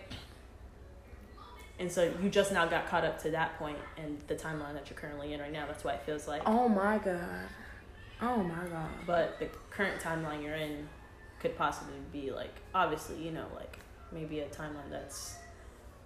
And 1.79 1.91
so 1.91 2.11
you 2.21 2.29
just 2.29 2.51
now 2.51 2.65
got 2.65 2.87
caught 2.87 3.05
up 3.05 3.21
to 3.23 3.31
that 3.31 3.57
point 3.57 3.77
in 3.97 4.17
the 4.27 4.35
timeline 4.35 4.73
that 4.73 4.89
you're 4.89 4.99
currently 4.99 5.33
in 5.33 5.39
right 5.39 5.51
now. 5.51 5.65
That's 5.67 5.83
why 5.83 5.93
it 5.93 6.01
feels 6.05 6.27
like. 6.27 6.41
oh 6.45 6.67
my 6.67 6.97
god. 6.97 7.19
Oh 8.21 8.37
my 8.43 8.65
god. 8.67 8.89
But 9.07 9.39
the 9.39 9.47
current 9.69 10.01
timeline 10.01 10.43
you're 10.43 10.55
in 10.55 10.87
could 11.39 11.57
possibly 11.57 11.93
be 12.11 12.31
like, 12.31 12.53
obviously, 12.75 13.23
you 13.23 13.31
know, 13.31 13.45
like 13.55 13.79
maybe 14.11 14.39
a 14.41 14.47
timeline 14.47 14.89
that's 14.91 15.35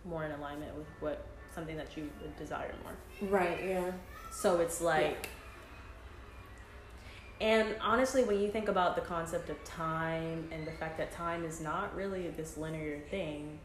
more 0.05 0.25
in 0.25 0.31
alignment 0.31 0.75
with 0.75 0.85
what 0.99 1.25
something 1.55 1.75
that 1.77 1.95
you 1.97 2.09
would 2.21 2.35
desire 2.37 2.73
more. 2.83 3.29
Right, 3.29 3.59
yeah. 3.65 3.91
So 4.31 4.59
it's 4.59 4.79
like. 4.81 5.29
And 7.43 7.75
honestly, 7.81 8.23
when 8.23 8.39
you 8.39 8.49
think 8.49 8.69
about 8.69 8.95
the 8.95 9.01
concept 9.01 9.49
of 9.49 9.61
time 9.65 10.47
and 10.49 10.65
the 10.65 10.71
fact 10.71 10.97
that 10.97 11.11
time 11.11 11.43
is 11.43 11.59
not 11.59 11.93
really 11.93 12.29
this 12.29 12.55
linear 12.57 12.99
thing, 13.11 13.59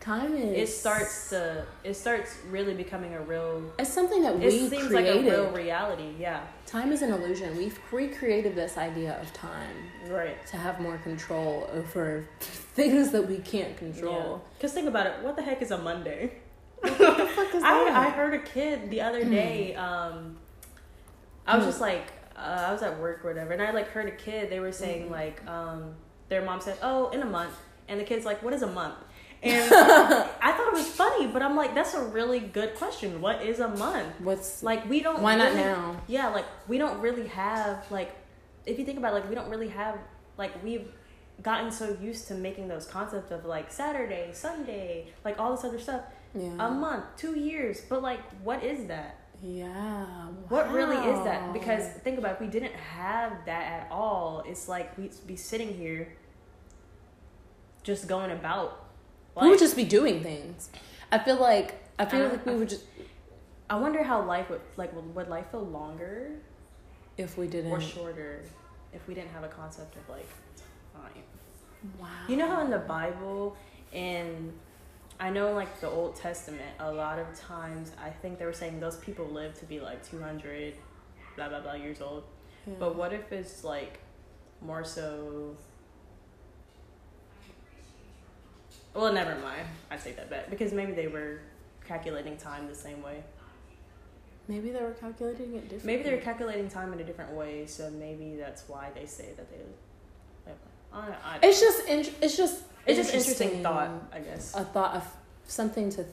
Time 0.00 0.36
is 0.36 0.70
it 0.70 0.72
starts 0.72 1.30
to 1.30 1.64
it 1.82 1.94
starts 1.94 2.36
really 2.50 2.72
becoming 2.74 3.14
a 3.14 3.20
real 3.22 3.62
It's 3.80 3.90
something 3.92 4.22
that 4.22 4.34
it 4.34 4.40
we 4.40 4.68
seems 4.68 4.86
created. 4.86 4.92
like 4.92 5.34
a 5.34 5.36
real 5.42 5.50
reality 5.50 6.10
yeah 6.20 6.46
Time 6.66 6.92
is 6.92 7.02
an 7.02 7.10
illusion. 7.10 7.56
We've 7.56 7.78
recreated 7.90 8.54
this 8.54 8.78
idea 8.78 9.20
of 9.20 9.32
time 9.32 9.74
right 10.08 10.36
to 10.46 10.56
have 10.56 10.78
more 10.78 10.98
control 10.98 11.68
over 11.72 12.28
things 12.40 13.10
that 13.10 13.26
we 13.28 13.38
can't 13.38 13.76
control. 13.76 14.44
because 14.56 14.72
think 14.72 14.86
about 14.86 15.06
it 15.06 15.14
what 15.22 15.34
the 15.34 15.42
heck 15.42 15.60
is 15.62 15.72
a 15.72 15.78
monday 15.78 16.32
What 16.80 16.96
the 16.96 17.26
fuck 17.26 17.52
is 17.56 17.62
I, 17.64 17.84
that? 17.86 17.96
I 17.96 18.10
heard 18.10 18.34
a 18.34 18.38
kid 18.42 18.90
the 18.90 19.00
other 19.00 19.24
day 19.24 19.74
um 19.74 20.36
i 21.48 21.56
was 21.56 21.66
just 21.66 21.80
like 21.80 22.12
uh, 22.36 22.66
i 22.68 22.72
was 22.72 22.82
at 22.82 22.98
work 23.00 23.24
or 23.24 23.28
whatever 23.28 23.52
and 23.52 23.62
i 23.62 23.70
like 23.72 23.88
heard 23.88 24.06
a 24.06 24.12
kid 24.12 24.48
they 24.50 24.60
were 24.60 24.70
saying 24.72 25.10
like 25.10 25.44
um 25.48 25.94
their 26.28 26.42
mom 26.44 26.60
said 26.60 26.76
oh 26.82 27.08
in 27.10 27.20
a 27.22 27.26
month 27.26 27.54
and 27.88 27.98
the 27.98 28.04
kid's 28.04 28.24
like 28.24 28.42
what 28.42 28.52
is 28.54 28.62
a 28.62 28.66
month? 28.66 28.94
And 29.42 29.72
i 29.72 30.52
thought 30.52 30.66
it 30.66 30.72
was 30.74 30.88
funny 30.88 31.28
but 31.28 31.42
i'm 31.42 31.54
like 31.56 31.72
that's 31.74 31.94
a 31.94 32.02
really 32.02 32.40
good 32.40 32.74
question. 32.74 33.20
What 33.20 33.40
is 33.42 33.60
a 33.60 33.68
month? 33.68 34.12
What's 34.20 34.64
like 34.64 34.88
we 34.90 35.00
don't 35.00 35.22
why 35.22 35.36
not 35.36 35.50
really- 35.50 35.60
now? 35.62 36.00
yeah 36.08 36.28
like 36.28 36.44
we 36.66 36.76
don't 36.78 37.00
really 37.00 37.28
have 37.28 37.88
like 37.90 38.10
if 38.66 38.78
you 38.80 38.84
think 38.84 38.98
about 38.98 39.12
it 39.12 39.20
like 39.20 39.28
we 39.28 39.36
don't 39.36 39.48
really 39.48 39.68
have 39.68 39.96
like 40.36 40.52
we've 40.64 40.88
gotten 41.40 41.70
so 41.70 41.96
used 42.02 42.26
to 42.28 42.34
making 42.34 42.66
those 42.66 42.84
concepts 42.84 43.30
of 43.30 43.44
like 43.44 43.70
saturday 43.70 44.30
sunday 44.32 45.06
like 45.24 45.38
all 45.38 45.54
this 45.54 45.64
other 45.64 45.78
stuff. 45.78 46.02
Yeah. 46.34 46.66
a 46.66 46.70
month 46.70 47.04
two 47.16 47.38
years 47.38 47.80
but 47.88 48.02
like 48.02 48.20
what 48.42 48.62
is 48.64 48.86
that 48.88 49.18
yeah. 49.42 50.04
what 50.48 50.72
really 50.72 50.96
is 50.96 51.24
that 51.24 51.52
because 51.52 51.86
think 52.04 52.18
about 52.18 52.32
it, 52.32 52.34
if 52.34 52.40
we 52.40 52.46
didn't 52.46 52.74
have 52.74 53.32
that 53.46 53.82
at 53.82 53.88
all 53.90 54.42
it's 54.46 54.68
like 54.68 54.96
we'd 54.98 55.12
be 55.26 55.36
sitting 55.36 55.72
here 55.74 56.12
just 57.82 58.08
going 58.08 58.30
about 58.30 58.84
we 59.40 59.48
would 59.50 59.58
just 59.60 59.76
be 59.76 59.84
doing 59.84 60.20
things. 60.20 60.68
I 61.12 61.18
feel 61.20 61.36
like 61.36 61.80
I 61.96 62.04
feel 62.06 62.26
Uh, 62.26 62.30
like 62.30 62.44
we 62.44 62.56
would 62.56 62.68
just 62.68 62.84
i 63.70 63.78
wonder 63.78 64.02
how 64.02 64.20
life 64.24 64.48
would 64.50 64.60
like 64.76 64.92
would, 64.94 65.14
would 65.14 65.28
life 65.28 65.46
feel 65.52 65.60
longer 65.62 66.32
if 67.18 67.36
we 67.38 67.46
didn't. 67.46 67.70
or 67.70 67.80
shorter 67.80 68.42
if 68.92 69.06
we 69.06 69.14
didn't 69.14 69.30
have 69.30 69.44
a 69.44 69.48
concept 69.48 69.94
of 69.96 70.08
like 70.08 70.26
time 70.94 71.22
Wow. 72.00 72.08
You 72.28 72.36
know 72.36 72.48
how 72.48 72.60
in 72.64 72.70
the 72.70 72.78
Bible, 72.78 73.56
in 73.92 74.52
I 75.20 75.30
know 75.30 75.52
like 75.52 75.80
the 75.80 75.88
Old 75.88 76.14
Testament, 76.16 76.62
a 76.78 76.92
lot 76.92 77.18
of 77.18 77.26
times 77.38 77.90
I 78.02 78.10
think 78.10 78.38
they 78.38 78.44
were 78.44 78.52
saying 78.52 78.78
those 78.80 78.96
people 78.96 79.26
lived 79.26 79.58
to 79.58 79.64
be 79.66 79.80
like 79.80 80.08
two 80.08 80.20
hundred, 80.20 80.74
blah 81.36 81.48
blah 81.48 81.60
blah 81.60 81.74
years 81.74 82.00
old. 82.00 82.24
Yeah. 82.66 82.74
But 82.78 82.96
what 82.96 83.12
if 83.12 83.32
it's 83.32 83.64
like 83.64 84.00
more 84.60 84.84
so? 84.84 85.56
Well, 88.94 89.12
never 89.12 89.34
mind. 89.40 89.66
I 89.90 89.96
take 89.96 90.16
that 90.16 90.30
back 90.30 90.50
because 90.50 90.72
maybe 90.72 90.92
they 90.92 91.08
were 91.08 91.40
calculating 91.86 92.36
time 92.36 92.66
the 92.68 92.74
same 92.74 93.02
way. 93.02 93.22
maybe 94.48 94.70
they 94.70 94.80
were 94.80 94.92
calculating 94.92 95.54
it 95.54 95.62
differently. 95.68 95.86
Maybe 95.96 96.02
they're 96.04 96.20
calculating 96.20 96.68
time 96.68 96.92
in 96.92 97.00
a 97.00 97.04
different 97.04 97.32
way, 97.32 97.66
so 97.66 97.90
maybe 97.90 98.36
that's 98.36 98.68
why 98.68 98.90
they 98.94 99.06
say 99.06 99.32
that 99.36 99.50
they. 99.50 99.58
I, 100.98 101.36
I, 101.36 101.38
It's 101.42 101.60
just 101.60 101.86
int- 101.88 102.12
it's 102.20 102.36
just 102.36 102.62
it's 102.86 102.98
just 102.98 103.14
interesting 103.14 103.62
thought, 103.62 103.90
I 104.12 104.20
guess. 104.20 104.54
a 104.54 104.64
thought 104.64 104.94
of 104.94 105.04
something 105.46 105.90
to 105.90 106.04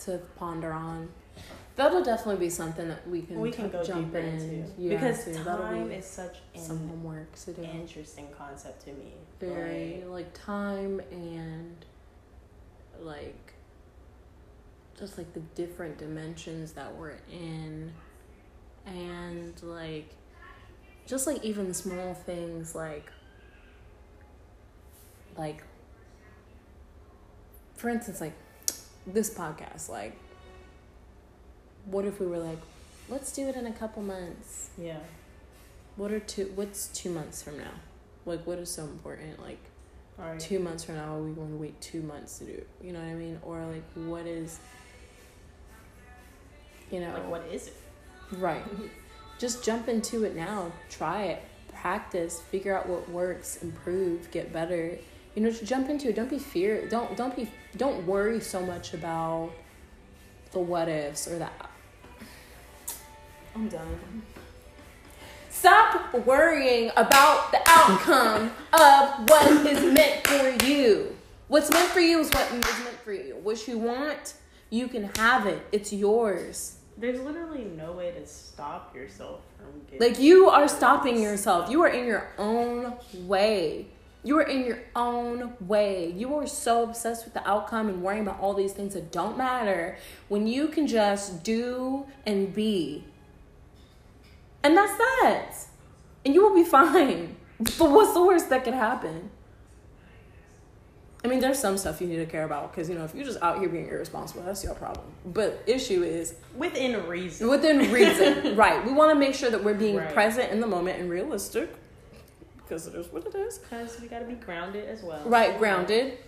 to 0.00 0.18
ponder 0.36 0.72
on. 0.72 1.08
That'll 1.74 2.02
definitely 2.04 2.44
be 2.46 2.50
something 2.50 2.88
that 2.88 3.08
we 3.08 3.22
can 3.22 3.40
we 3.40 3.50
can 3.50 3.66
t- 3.66 3.70
go 3.70 3.82
jump 3.82 4.06
deeper 4.12 4.18
in 4.18 4.38
into 4.38 4.70
yeah, 4.78 4.90
because 4.90 5.24
to. 5.24 5.30
That'll 5.44 5.62
time 5.64 5.88
be 5.88 5.94
is 5.94 6.06
such 6.06 6.38
some 6.56 6.76
an 6.76 6.88
homework 6.88 7.34
to 7.44 7.52
do. 7.52 7.62
interesting 7.62 8.28
concept 8.36 8.84
to 8.84 8.92
me. 8.92 9.12
Very 9.40 10.02
Like, 10.04 10.10
like 10.10 10.34
time 10.34 11.00
and 11.10 11.76
like 13.00 13.54
just 14.98 15.16
like 15.18 15.32
the 15.34 15.40
different 15.54 15.98
dimensions 15.98 16.72
that 16.72 16.94
we're 16.94 17.16
in 17.30 17.92
and 18.86 19.62
like 19.62 20.14
just 21.06 21.26
like 21.26 21.42
even 21.44 21.72
small 21.74 22.14
things 22.14 22.74
like 22.74 23.10
like 25.36 25.62
for 27.74 27.88
instance 27.88 28.20
like 28.20 28.34
this 29.06 29.32
podcast 29.32 29.88
like 29.88 30.16
what 31.86 32.04
if 32.04 32.20
we 32.20 32.26
were 32.26 32.38
like 32.38 32.58
let's 33.08 33.32
do 33.32 33.48
it 33.48 33.56
in 33.56 33.66
a 33.66 33.72
couple 33.72 34.02
months? 34.02 34.70
Yeah, 34.78 34.98
what 35.96 36.12
are 36.12 36.20
two 36.20 36.50
what's 36.54 36.88
two 36.88 37.10
months 37.10 37.42
from 37.42 37.58
now? 37.58 37.72
Like 38.24 38.46
what 38.46 38.58
is 38.58 38.70
so 38.70 38.84
important? 38.84 39.40
Like 39.42 39.58
all 40.18 40.26
right. 40.26 40.40
two 40.40 40.58
months 40.58 40.84
from 40.84 40.96
now 40.96 41.16
are 41.16 41.22
we 41.22 41.32
going 41.32 41.50
to 41.50 41.56
wait 41.56 41.80
two 41.80 42.02
months 42.02 42.38
to 42.38 42.44
do 42.44 42.52
it? 42.52 42.68
You 42.82 42.92
know 42.92 43.00
what 43.00 43.08
i 43.08 43.14
mean? 43.14 43.38
Or 43.42 43.64
like 43.66 43.84
what 43.94 44.26
is 44.26 44.58
you 46.90 47.00
know. 47.00 47.12
Like, 47.12 47.30
what 47.30 47.42
is 47.50 47.68
it? 47.68 47.76
right. 48.32 48.64
Just 49.38 49.64
jump 49.64 49.88
into 49.88 50.24
it 50.24 50.36
now. 50.36 50.70
Try 50.88 51.24
it. 51.24 51.42
Practice. 51.74 52.40
Figure 52.40 52.76
out 52.76 52.88
what 52.88 53.08
works. 53.08 53.56
Improve. 53.62 54.30
Get 54.30 54.52
better 54.52 54.98
you 55.34 55.42
know 55.42 55.50
just 55.50 55.64
jump 55.64 55.88
into 55.88 56.08
it 56.08 56.16
don't 56.16 56.30
be 56.30 56.38
fear 56.38 56.86
don't 56.88 57.16
don't 57.16 57.34
be 57.34 57.48
don't 57.76 58.06
worry 58.06 58.40
so 58.40 58.64
much 58.64 58.94
about 58.94 59.50
the 60.52 60.58
what 60.58 60.88
ifs 60.88 61.26
or 61.26 61.38
that 61.38 61.70
i'm 63.54 63.68
done 63.68 64.22
stop 65.50 66.12
worrying 66.26 66.90
about 66.96 67.50
the 67.50 67.60
outcome 67.66 68.50
of 68.72 69.28
what 69.28 69.66
is 69.66 69.92
meant 69.92 70.26
for 70.26 70.66
you 70.66 71.16
what's 71.48 71.70
meant 71.70 71.88
for 71.90 72.00
you 72.00 72.20
is 72.20 72.28
what 72.30 72.46
is 72.46 72.84
meant 72.84 72.98
for 73.04 73.12
you 73.12 73.36
what 73.42 73.66
you 73.68 73.78
want 73.78 74.34
you 74.70 74.88
can 74.88 75.10
have 75.16 75.46
it 75.46 75.64
it's 75.72 75.92
yours 75.92 76.76
There's 76.96 77.20
literally 77.20 77.64
no 77.64 77.92
way 77.92 78.10
to 78.12 78.26
stop 78.26 78.94
yourself 78.94 79.40
from 79.56 79.80
getting. 79.84 80.00
like 80.00 80.18
you 80.20 80.48
are 80.48 80.68
stopping 80.68 81.20
yourself. 81.22 81.70
You 81.70 81.82
are 81.82 81.88
in 81.88 82.06
your 82.06 82.28
own 82.38 82.94
way. 83.26 83.86
You 84.24 84.38
are 84.38 84.42
in 84.42 84.64
your 84.64 84.78
own 84.94 85.54
way. 85.60 86.12
You 86.16 86.34
are 86.36 86.46
so 86.46 86.84
obsessed 86.84 87.24
with 87.24 87.34
the 87.34 87.48
outcome 87.48 87.88
and 87.88 88.02
worrying 88.02 88.22
about 88.22 88.38
all 88.40 88.54
these 88.54 88.72
things 88.72 88.94
that 88.94 89.10
don't 89.10 89.36
matter 89.36 89.96
when 90.28 90.46
you 90.46 90.68
can 90.68 90.86
just 90.86 91.42
do 91.42 92.06
and 92.24 92.54
be. 92.54 93.04
And 94.62 94.76
that's 94.76 94.96
that. 94.96 95.52
And 96.24 96.34
you 96.34 96.42
will 96.46 96.54
be 96.54 96.62
fine. 96.68 97.36
But 97.58 97.90
what's 97.90 98.12
the 98.14 98.22
worst 98.22 98.48
that 98.50 98.62
could 98.64 98.74
happen? 98.74 99.30
I 101.24 101.28
mean, 101.28 101.38
there's 101.38 101.58
some 101.60 101.78
stuff 101.78 102.00
you 102.00 102.08
need 102.08 102.16
to 102.16 102.26
care 102.26 102.42
about 102.44 102.72
because, 102.72 102.88
you 102.88 102.96
know, 102.96 103.04
if 103.04 103.14
you're 103.14 103.24
just 103.24 103.40
out 103.42 103.60
here 103.60 103.68
being 103.68 103.86
irresponsible, 103.88 104.42
that's 104.42 104.64
your 104.64 104.74
problem. 104.74 105.06
But 105.26 105.62
issue 105.68 106.02
is 106.02 106.34
within 106.56 107.06
reason. 107.06 107.48
within 107.48 107.92
reason 107.92 108.56
right 108.56 108.84
we 108.84 108.92
want 108.92 109.12
to 109.12 109.14
make 109.14 109.34
sure 109.34 109.48
that 109.50 109.62
we're 109.62 109.74
being 109.74 109.96
Right. 109.96 110.12
present 110.12 110.50
in 110.50 110.60
the 110.60 110.66
moment 110.66 110.98
and 111.00 111.08
realistic 111.08 111.72
because 112.72 112.86
it 112.86 112.94
is 112.94 113.12
what 113.12 113.26
it 113.26 113.34
is 113.34 113.58
Because 113.58 114.00
we 114.00 114.08
gotta 114.08 114.24
be 114.24 114.32
grounded 114.34 114.88
as 114.88 115.02
well. 115.02 115.22
right 115.26 115.58
grounded 115.58 116.18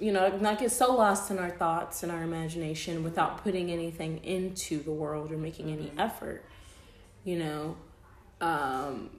you 0.00 0.10
know, 0.10 0.36
not 0.38 0.58
get 0.58 0.72
so 0.72 0.92
lost 0.92 1.30
in 1.30 1.38
our 1.38 1.50
thoughts 1.50 2.02
and 2.02 2.10
our 2.10 2.22
imagination 2.24 3.04
without 3.04 3.44
putting 3.44 3.70
anything 3.70 4.18
into 4.24 4.82
the 4.82 4.90
world 4.90 5.30
or 5.30 5.36
making 5.36 5.70
any 5.70 5.92
effort. 5.96 6.44
You 7.22 7.38
know, 7.38 7.76
um, 8.40 9.10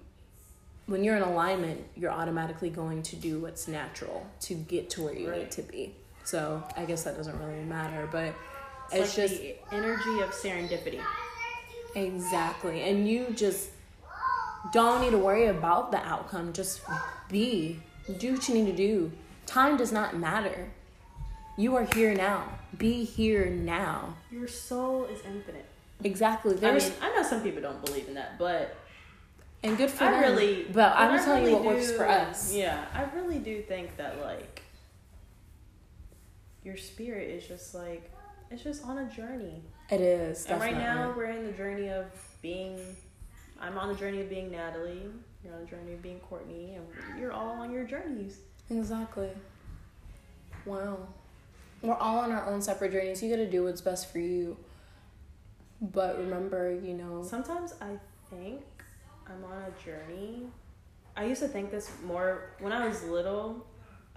when 0.85 1.01
you're 1.05 1.15
in 1.15 1.21
alignment, 1.21 1.85
you're 1.95 2.11
automatically 2.11 2.69
going 2.69 3.03
to 3.03 3.15
do 3.15 3.39
what's 3.39 3.69
natural 3.69 4.27
to 4.41 4.53
get 4.53 4.89
to 4.91 5.03
where 5.03 5.13
you 5.13 5.29
Right. 5.29 5.43
need 5.43 5.51
to 5.51 5.61
be. 5.61 5.95
So 6.25 6.61
I 6.75 6.83
guess 6.83 7.03
that 7.03 7.15
doesn't 7.15 7.39
really 7.39 7.63
matter, 7.63 8.09
but 8.11 8.33
It's, 8.91 8.95
it's, 8.95 9.17
like 9.17 9.29
just 9.29 9.41
the 9.41 9.55
energy 9.71 10.19
of 10.19 10.31
serendipity. 10.31 11.01
exactly, 11.95 12.81
and 12.81 13.07
you 13.07 13.27
just 13.33 13.69
don't 14.73 15.01
need 15.01 15.11
to 15.11 15.17
worry 15.17 15.47
about 15.47 15.91
the 15.91 15.97
outcome. 15.97 16.53
Just 16.53 16.81
be, 17.29 17.79
do 18.19 18.33
what 18.33 18.47
you 18.47 18.55
need 18.55 18.65
to 18.65 18.75
do. 18.75 19.11
Time 19.45 19.77
does 19.77 19.91
not 19.91 20.17
matter. 20.17 20.71
You 21.57 21.75
are 21.75 21.87
here 21.93 22.13
now. 22.13 22.49
Be 22.77 23.03
here 23.03 23.45
now. 23.45 24.15
Your 24.31 24.47
soul 24.47 25.05
is 25.05 25.21
infinite. 25.25 25.65
Exactly. 26.03 26.57
I 26.61 26.73
mean, 26.73 26.91
I 27.01 27.15
know 27.15 27.23
some 27.23 27.41
people 27.41 27.61
don't 27.61 27.83
believe 27.85 28.07
in 28.07 28.15
that, 28.15 28.37
but 28.37 28.75
and 29.63 29.77
good 29.77 29.89
for 29.89 30.03
I 30.03 30.11
them. 30.11 30.21
really. 30.21 30.67
but 30.71 30.93
I'm 30.95 31.17
telling 31.23 31.43
you 31.43 31.49
really 31.49 31.65
what 31.65 31.75
works 31.75 31.91
for 31.91 32.07
us. 32.07 32.53
Yeah, 32.53 32.85
I 32.93 33.03
really 33.15 33.39
do 33.39 33.61
think 33.61 33.95
that 33.97 34.21
like 34.21 34.61
your 36.63 36.77
spirit 36.77 37.29
is 37.29 37.47
just 37.47 37.73
like 37.73 38.11
it's 38.51 38.63
just 38.63 38.83
on 38.85 38.97
a 38.97 39.05
journey. 39.09 39.63
It 39.89 40.01
is. 40.01 40.45
And 40.45 40.59
right 40.59 40.77
now 40.77 41.13
we're 41.15 41.25
in 41.25 41.45
the 41.45 41.53
journey 41.53 41.89
of 41.89 42.05
being. 42.41 42.79
I'm 43.59 43.77
on 43.77 43.89
the 43.89 43.95
journey 43.95 44.21
of 44.21 44.29
being 44.29 44.51
Natalie. 44.51 45.03
You're 45.43 45.53
on 45.53 45.61
the 45.61 45.67
journey 45.67 45.93
of 45.93 46.01
being 46.01 46.19
Cortne, 46.19 46.75
and 46.75 47.19
you're 47.19 47.31
all 47.31 47.51
on 47.61 47.71
your 47.71 47.83
journeys. 47.83 48.39
Exactly. 48.69 49.29
Wow. 50.65 51.07
We're 51.81 51.95
all 51.95 52.19
on 52.19 52.31
our 52.31 52.45
own 52.47 52.61
separate 52.61 52.91
journeys. 52.91 53.21
You 53.21 53.29
gotta 53.29 53.49
do 53.49 53.63
what's 53.63 53.81
best 53.81 54.11
for 54.11 54.19
you. 54.19 54.57
But 55.81 56.17
remember, 56.17 56.73
you 56.73 56.93
know, 56.93 57.23
Sometimes 57.23 57.73
I 57.81 57.99
think 58.29 58.61
I'm 59.27 59.43
on 59.43 59.63
a 59.63 59.83
journey. 59.83 60.47
I 61.15 61.25
used 61.25 61.41
to 61.41 61.47
think 61.47 61.71
this 61.71 61.91
more 62.03 62.51
when 62.59 62.73
I 62.73 62.87
was 62.87 63.03
little, 63.03 63.65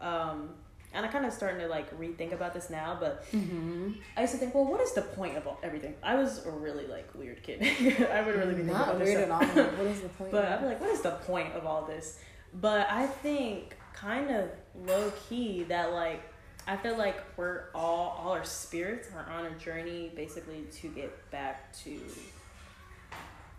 um, 0.01 0.51
and 0.93 1.05
I 1.05 1.09
kind 1.09 1.25
of 1.27 1.33
starting 1.33 1.61
to 1.61 1.69
like 1.69 1.97
rethink 1.99 2.33
about 2.33 2.55
this 2.55 2.71
now. 2.71 2.97
But 2.99 3.31
mm-hmm. 3.33 3.93
I 4.17 4.23
used 4.23 4.33
to 4.33 4.39
think, 4.39 4.55
well, 4.55 4.65
what 4.65 4.81
is 4.81 4.93
the 4.93 5.03
point 5.03 5.37
of 5.37 5.47
all, 5.47 5.59
everything? 5.63 5.95
I 6.03 6.17
was 6.17 6.45
a 6.47 6.51
really 6.51 6.87
like 6.87 7.15
weird 7.15 7.43
kid. 7.43 7.63
I 8.11 8.23
would 8.23 8.35
really 8.35 8.55
be 8.55 8.63
thinking 8.63 8.67
not 8.67 8.89
about 8.89 8.99
this 8.99 9.09
weird 9.09 9.23
at 9.23 9.31
all. 9.31 9.41
What 9.79 9.87
is 9.87 10.01
the 10.01 10.09
point? 10.09 10.31
But 10.31 10.47
I'd 10.47 10.61
be 10.61 10.67
like, 10.67 10.81
what 10.81 10.91
is 10.91 11.03
the 11.03 11.11
point 11.11 11.55
of 11.55 11.67
all 11.67 11.85
this? 11.85 12.19
But 12.55 12.91
I 12.91 13.07
think 13.07 13.77
kind 13.93 14.31
of 14.31 14.51
low 14.87 15.13
key 15.29 15.65
that 15.65 15.93
like 15.93 16.23
I 16.67 16.77
feel 16.77 16.97
like 16.97 17.17
we're 17.37 17.65
all 17.75 18.19
all 18.23 18.33
our 18.33 18.45
spirits 18.45 19.09
are 19.15 19.29
on 19.31 19.47
a 19.47 19.51
journey 19.59 20.13
basically 20.15 20.67
to 20.81 20.89
get 20.89 21.31
back 21.31 21.73
to 21.85 21.99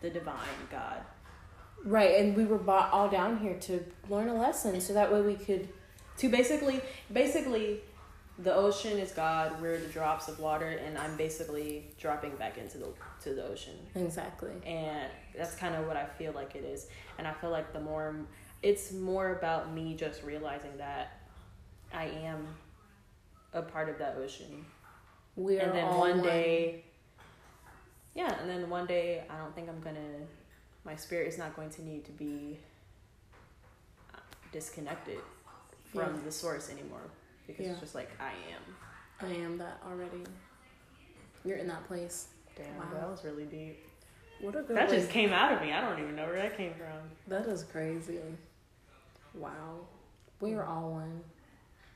the 0.02 0.10
divine 0.10 0.38
God. 0.72 1.02
right, 1.84 2.20
and 2.20 2.36
we 2.36 2.46
were 2.46 2.58
brought 2.58 2.92
all 2.92 3.10
down 3.10 3.40
here 3.40 3.56
to 3.62 3.84
learn 4.10 4.30
a 4.30 4.34
lesson, 4.34 4.80
so 4.80 4.94
that 4.94 5.12
way 5.12 5.22
we 5.22 5.36
could. 5.36 5.70
To 6.20 6.30
basically 6.30 6.82
basically 7.12 7.82
the 8.38 8.54
ocean 8.54 8.98
is 8.98 9.12
God, 9.12 9.62
we're 9.62 9.78
the 9.78 9.88
drops 9.88 10.30
of 10.30 10.40
water 10.40 10.68
and 10.68 10.98
I'm 10.98 11.16
basically 11.18 11.92
dropping 12.00 12.36
back 12.38 12.58
into 12.58 12.78
the 12.78 12.88
to 13.24 13.34
the 13.34 13.46
ocean. 13.46 13.76
Exactly. 13.96 14.52
and 14.66 15.10
that's 15.38 15.56
kind 15.56 15.76
of 15.76 15.88
what 15.88 15.98
I 15.98 16.06
feel 16.06 16.32
like 16.34 16.56
it 16.56 16.64
is. 16.64 16.88
And 17.18 17.28
I 17.28 17.34
feel 17.34 17.50
like 17.50 17.74
the 17.74 17.82
more 17.82 18.16
it's 18.62 18.92
more 18.92 19.32
about 19.34 19.74
me 19.74 19.96
just 19.96 20.24
realizing 20.24 20.78
that 20.78 21.20
I 21.94 22.06
am 22.06 22.48
a 23.54 23.62
part 23.62 23.90
of 23.90 23.98
that 24.00 24.16
ocean. 24.18 24.66
We 25.36 25.58
are 25.58 25.64
and 25.64 25.74
then 25.74 25.86
all 25.86 26.00
one 26.00 26.22
day 26.22 26.84
yeah, 28.16 28.40
and 28.42 28.50
then 28.50 28.70
one 28.70 28.86
day 28.86 29.24
I 29.30 29.38
don't 29.38 29.54
think 29.56 29.70
I'm 29.70 29.82
to 29.82 30.02
my 30.86 30.96
spirit 30.96 31.28
is 31.28 31.38
not 31.38 31.56
going 31.56 31.70
to 31.70 31.84
need 31.84 32.06
to 32.06 32.12
be 32.12 32.58
disconnected 34.52 35.20
from 35.94 36.16
Yeah. 36.16 36.22
the 36.26 36.32
source 36.32 36.70
anymore 36.70 37.02
because 37.48 37.66
Yeah. 37.66 37.72
it's 37.72 37.80
just 37.82 37.96
like 37.96 38.10
I 38.20 38.32
am. 38.32 38.76
I 39.22 39.34
am 39.44 39.58
that 39.58 39.82
already. 39.88 40.24
You're 41.44 41.58
in 41.58 41.68
that 41.68 41.86
place. 41.88 42.30
Damn, 42.56 42.78
Wow. 42.78 42.86
that 42.94 43.10
was 43.10 43.24
really 43.24 43.46
deep. 43.46 43.86
What 44.42 44.56
a 44.56 44.62
good 44.62 44.76
That 44.78 44.90
way- 44.90 44.98
just 44.98 45.10
came 45.10 45.32
out 45.34 45.52
of 45.54 45.62
me. 45.62 45.72
I 45.74 45.82
don't 45.82 46.00
even 46.00 46.16
know 46.16 46.26
where 46.26 46.36
that 46.42 46.56
came 46.58 46.74
from. 46.74 47.10
That 47.28 47.46
is 47.48 47.64
crazy. 47.64 48.20
Wow. 49.34 49.88
We 50.40 50.54
are 50.56 50.66
all 50.66 50.92
one. 50.92 51.24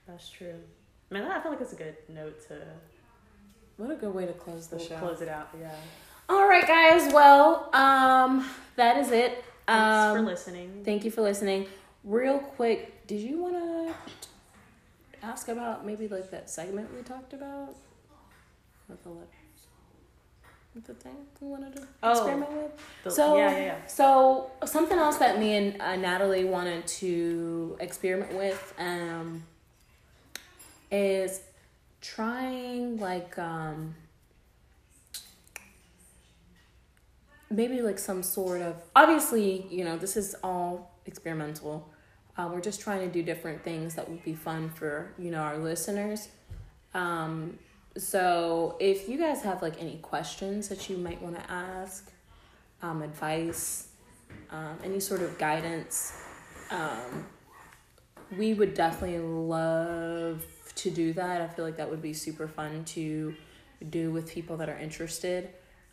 That's 0.08 0.30
true. 0.30 0.62
Man, 1.10 1.30
I 1.30 1.40
feel 1.42 1.52
like 1.52 1.62
it's 1.62 1.74
a 1.74 1.78
good 1.78 1.96
note 2.10 2.42
to 2.48 2.62
What 3.78 3.90
a 3.90 3.96
good 3.96 4.14
way 4.14 4.26
to 4.26 4.34
close 4.34 4.68
the 4.68 4.76
we'll 4.76 4.86
show. 4.86 4.98
close 5.00 5.22
it 5.22 5.28
out. 5.30 5.50
Yeah. 5.60 5.74
All 6.30 6.48
right, 6.48 6.66
guys. 6.68 7.12
Well, 7.14 7.70
um, 7.74 8.48
that 8.76 8.98
is 8.98 9.12
it. 9.12 9.44
Thanks 9.68 10.14
for 10.14 10.20
Um, 10.20 10.26
listening. 10.26 10.82
thank 10.86 11.06
you 11.06 11.12
for 11.12 11.22
listening. 11.22 11.68
Real 12.04 12.40
quick, 12.40 13.08
did 13.08 13.22
you 13.22 13.42
want 13.42 13.54
to 13.56 13.94
ask 15.26 15.48
about 15.48 15.86
maybe 15.86 16.08
like 16.08 16.30
that 16.32 16.50
segment 16.50 16.94
we 16.96 17.02
talked 17.02 17.34
about 17.34 17.76
with 18.90 19.04
the? 19.04 19.10
With 20.76 20.86
the 20.88 20.96
thing 20.96 21.16
we 21.40 21.48
wanted 21.50 21.76
to 21.76 21.88
Oh, 22.02 22.12
experiment 22.12 22.52
with? 22.52 22.72
The- 23.04 23.12
so- 23.12 23.38
yeah, 23.38 23.52
yeah, 23.52 23.58
yeah. 23.64 23.86
So 23.88 24.50
something 24.66 24.98
else 24.98 25.18
that 25.18 25.40
me 25.40 25.56
and 25.56 25.80
uh, 25.82 25.96
Natalie 25.98 26.46
wanted 26.46 26.88
to 26.88 27.78
experiment 27.80 28.34
with 28.34 28.74
um, 28.80 29.44
is 30.92 31.42
trying 32.02 32.98
like 33.00 33.38
um, 33.38 33.94
maybe 37.52 37.82
like 37.84 38.00
some 38.00 38.24
sort 38.24 38.62
of 38.62 38.76
obviously 38.96 39.68
you 39.70 39.86
know 39.86 39.96
this 39.98 40.18
is 40.18 40.36
all 40.44 40.92
experimental. 41.06 41.90
Uh, 42.38 42.50
we're 42.52 42.62
just 42.62 42.82
trying 42.82 43.00
to 43.00 43.08
do 43.08 43.22
different 43.22 43.64
things 43.64 43.96
that 43.96 44.10
would 44.10 44.24
be 44.24 44.34
fun 44.34 44.70
for 44.70 45.14
you 45.18 45.32
know 45.32 45.40
our 45.40 45.58
listeners. 45.58 46.30
Um, 46.94 47.60
so 47.98 48.76
if 48.80 49.08
you 49.08 49.18
guys 49.18 49.44
have 49.44 49.62
like 49.62 49.80
any 49.80 49.98
questions 49.98 50.68
that 50.70 50.90
you 50.90 50.98
might 50.98 51.22
want 51.22 51.36
to 51.36 51.52
ask, 51.52 52.12
um, 52.82 53.02
advice, 53.02 53.90
um, 54.50 54.78
any 54.84 55.00
sort 55.00 55.22
of 55.22 55.38
guidance, 55.38 56.14
um, 56.72 57.26
we 58.38 58.54
would 58.54 58.74
definitely 58.74 59.20
love 59.20 60.44
to 60.76 60.90
do 60.90 61.14
that. 61.14 61.42
I 61.42 61.48
feel 61.48 61.66
like 61.66 61.78
that 61.78 61.90
would 61.90 62.02
be 62.02 62.14
super 62.14 62.48
fun 62.48 62.84
to 62.86 63.36
do 63.90 64.12
with 64.12 64.32
people 64.32 64.58
that 64.58 64.70
are 64.70 64.78
interested. 64.78 65.50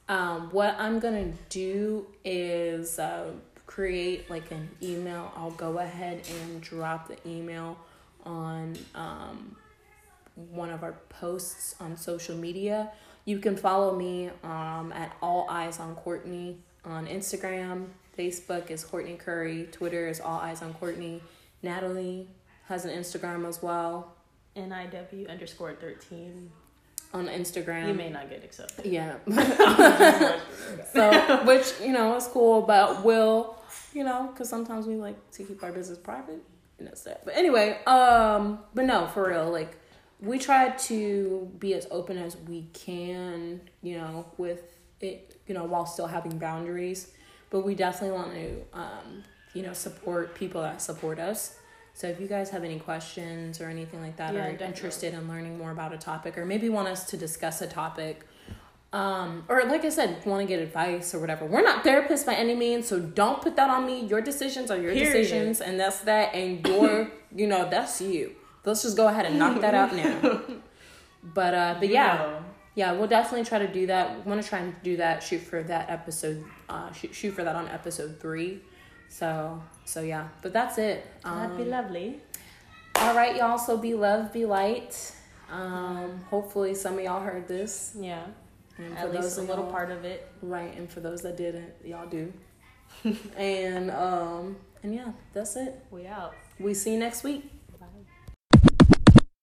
Um, 0.09 0.51
what 0.51 0.75
I'm 0.79 0.99
gonna 0.99 1.33
do 1.51 2.07
is 2.25 2.99
uh, 2.99 3.33
create 3.71 4.29
like 4.29 4.51
an 4.51 4.69
email. 4.83 5.33
I'll 5.37 5.53
go 5.53 5.79
ahead 5.79 6.23
and 6.41 6.61
drop 6.61 7.07
the 7.07 7.17
email 7.27 7.79
on 8.25 8.77
um, 8.97 9.57
one 10.35 10.71
of 10.71 10.83
our 10.83 10.95
posts 11.09 11.77
on 11.81 11.97
social 11.97 12.37
media. 12.37 12.91
You 13.25 13.39
can 13.39 13.57
follow 13.57 13.97
me 13.97 14.31
um, 14.43 14.93
at 14.95 15.17
All 15.23 15.47
Eyes 15.49 15.79
on 15.79 15.95
Cortne 15.95 16.59
on 16.85 17.07
Instagram. 17.07 17.87
Facebook 18.19 18.71
is 18.71 18.83
Cortne 18.83 19.17
Curry. 19.17 19.69
Twitter 19.71 20.09
is 20.09 20.21
All 20.21 20.41
Eyes 20.41 20.63
on 20.63 20.75
Cortne. 20.75 21.21
Natalie 21.63 22.27
has 22.67 22.85
an 22.85 22.91
Instagram 22.91 23.49
as 23.49 23.63
well 23.63 24.15
NIW 24.57 25.31
underscore 25.31 25.75
13. 25.75 26.51
on 27.13 27.29
Instagram. 27.29 27.89
You 27.89 27.95
may 27.95 28.11
not 28.11 28.29
get 28.29 28.43
accepted. 28.45 28.87
Yeah. 28.87 29.17
so, 30.93 31.45
which, 31.45 31.73
you 31.81 31.93
know, 31.93 32.17
is 32.17 32.27
cool, 32.27 32.63
but 32.63 33.05
we'll, 33.05 33.60
you 33.95 34.05
know, 34.05 34.29
because 34.33 34.49
sometimes 34.49 34.87
we 34.87 34.97
like 34.97 35.31
to 35.33 35.45
keep 35.45 35.63
our 35.63 35.73
business 35.73 35.99
private. 35.99 36.43
And 36.79 36.89
that's 36.89 37.03
that. 37.03 37.25
But 37.25 37.37
anyway, 37.37 37.83
um, 37.85 38.61
but 38.75 38.87
no, 38.87 39.07
for 39.09 39.29
real, 39.29 39.51
like, 39.51 39.77
we 40.21 40.39
try 40.39 40.71
to 40.71 41.51
be 41.59 41.75
as 41.75 41.87
open 41.91 42.19
as 42.19 42.37
we 42.37 42.69
can, 42.73 43.61
you 43.83 43.99
know, 43.99 44.27
with 44.37 44.79
it, 45.01 45.41
you 45.47 45.55
know, 45.55 45.65
while 45.65 45.87
still 45.87 46.07
having 46.07 46.39
boundaries. 46.39 47.13
But 47.51 47.61
we 47.61 47.75
definitely 47.75 48.17
want 48.17 48.33
to, 48.35 48.79
um, 48.79 49.25
you 49.55 49.63
know, 49.63 49.73
support 49.73 50.35
people 50.35 50.63
that 50.63 50.81
support 50.81 51.19
us. 51.19 51.57
So 51.95 52.07
if 52.07 52.21
you 52.21 52.29
guys 52.29 52.51
have 52.51 52.65
any 52.65 52.79
questions 52.79 53.61
or 53.61 53.69
anything 53.69 54.01
like 54.01 54.17
that, 54.17 54.33
Yeah, 54.33 54.41
or 54.41 54.43
definitely. 54.53 54.67
interested 54.67 55.13
in 55.15 55.29
learning 55.29 55.59
more 55.59 55.71
about 55.71 55.93
a 55.93 55.99
topic, 55.99 56.39
or 56.39 56.47
maybe 56.47 56.69
want 56.69 56.89
us 56.89 57.05
to 57.11 57.17
discuss 57.17 57.61
a 57.61 57.67
topic, 57.67 58.27
um, 58.93 59.45
or 59.49 59.63
like 59.67 59.85
I 59.85 59.89
said, 59.89 60.25
want 60.27 60.41
to 60.43 60.47
get 60.47 60.61
advice 60.61 61.15
or 61.15 61.21
whatever. 61.21 61.45
We're 61.47 61.63
not 61.63 61.85
therapists 61.85 62.27
by 62.27 62.35
any 62.35 62.55
means, 62.57 62.89
so 62.89 62.99
don't 62.99 63.41
put 63.41 63.55
that 63.57 63.71
on 63.71 63.87
me. 63.87 64.05
Your 64.07 64.21
decisions 64.21 64.71
are 64.71 64.77
your 64.79 64.93
Period. 64.93 65.13
decisions, 65.13 65.61
and 65.61 65.79
that's 65.79 66.01
that. 66.01 66.35
And 66.35 66.67
your, 66.67 67.11
you 67.35 67.47
know, 67.47 67.69
that's 67.71 68.01
you. 68.01 68.33
Let's 68.65 68.83
just 68.83 68.97
go 68.97 69.07
ahead 69.09 69.27
and 69.27 69.39
knock 69.39 69.61
that 69.61 69.75
out 69.75 69.95
now. 69.95 70.41
But 71.23 71.53
uh, 71.55 71.75
but 71.79 71.89
You 71.89 71.95
yeah, 71.95 72.41
yeah, 72.75 72.93
we'll 72.93 73.07
definitely 73.07 73.45
try 73.45 73.59
to 73.59 73.69
do 73.69 73.87
that. 73.89 74.27
Want 74.27 74.43
to 74.43 74.49
try 74.49 74.61
and 74.61 74.75
do 74.83 74.97
that. 74.97 75.23
Shoot 75.23 75.43
for 75.43 75.63
that 75.65 75.91
episode. 75.91 76.43
Uh, 76.67 76.91
shoot, 76.93 77.15
shoot 77.15 77.33
for 77.35 77.45
that 77.45 77.55
on 77.55 77.69
episode 77.69 78.19
three. 78.19 78.63
So 79.11 79.63
so 79.85 80.01
yeah, 80.01 80.29
but 80.41 80.55
that's 80.55 80.79
it. 80.79 81.05
That'd 81.23 81.59
be 81.59 81.65
Um, 81.65 81.69
lovely. 81.71 82.21
All 82.97 83.15
right, 83.15 83.37
y'all. 83.37 83.59
So 83.59 83.77
be 83.77 83.93
love, 83.93 84.33
be 84.33 84.47
light. 84.47 85.15
Um, 85.51 86.25
hopefully, 86.31 86.75
some 86.75 86.95
of 86.97 87.05
y'all 87.05 87.21
heard 87.21 87.47
this. 87.49 87.93
Yeah. 88.01 88.25
And 88.81 88.97
At 88.97 89.13
least 89.13 89.39
a 89.39 89.43
little 89.43 89.67
part 89.67 89.91
of 89.91 90.05
it. 90.05 90.29
Right, 90.43 90.75
and 90.77 90.91
for 90.91 91.01
those 91.01 91.23
that 91.23 91.37
didn't, 91.37 91.73
y'all 91.85 92.09
do. 92.09 92.33
and 93.37 93.91
um, 93.91 94.57
and 94.83 94.95
yeah, 94.95 95.13
that's 95.33 95.57
it. 95.57 95.85
We 95.91 96.07
out. 96.07 96.35
We 96.59 96.75
see 96.75 96.93
you 96.93 96.99
next 96.99 97.23
week. 97.23 97.51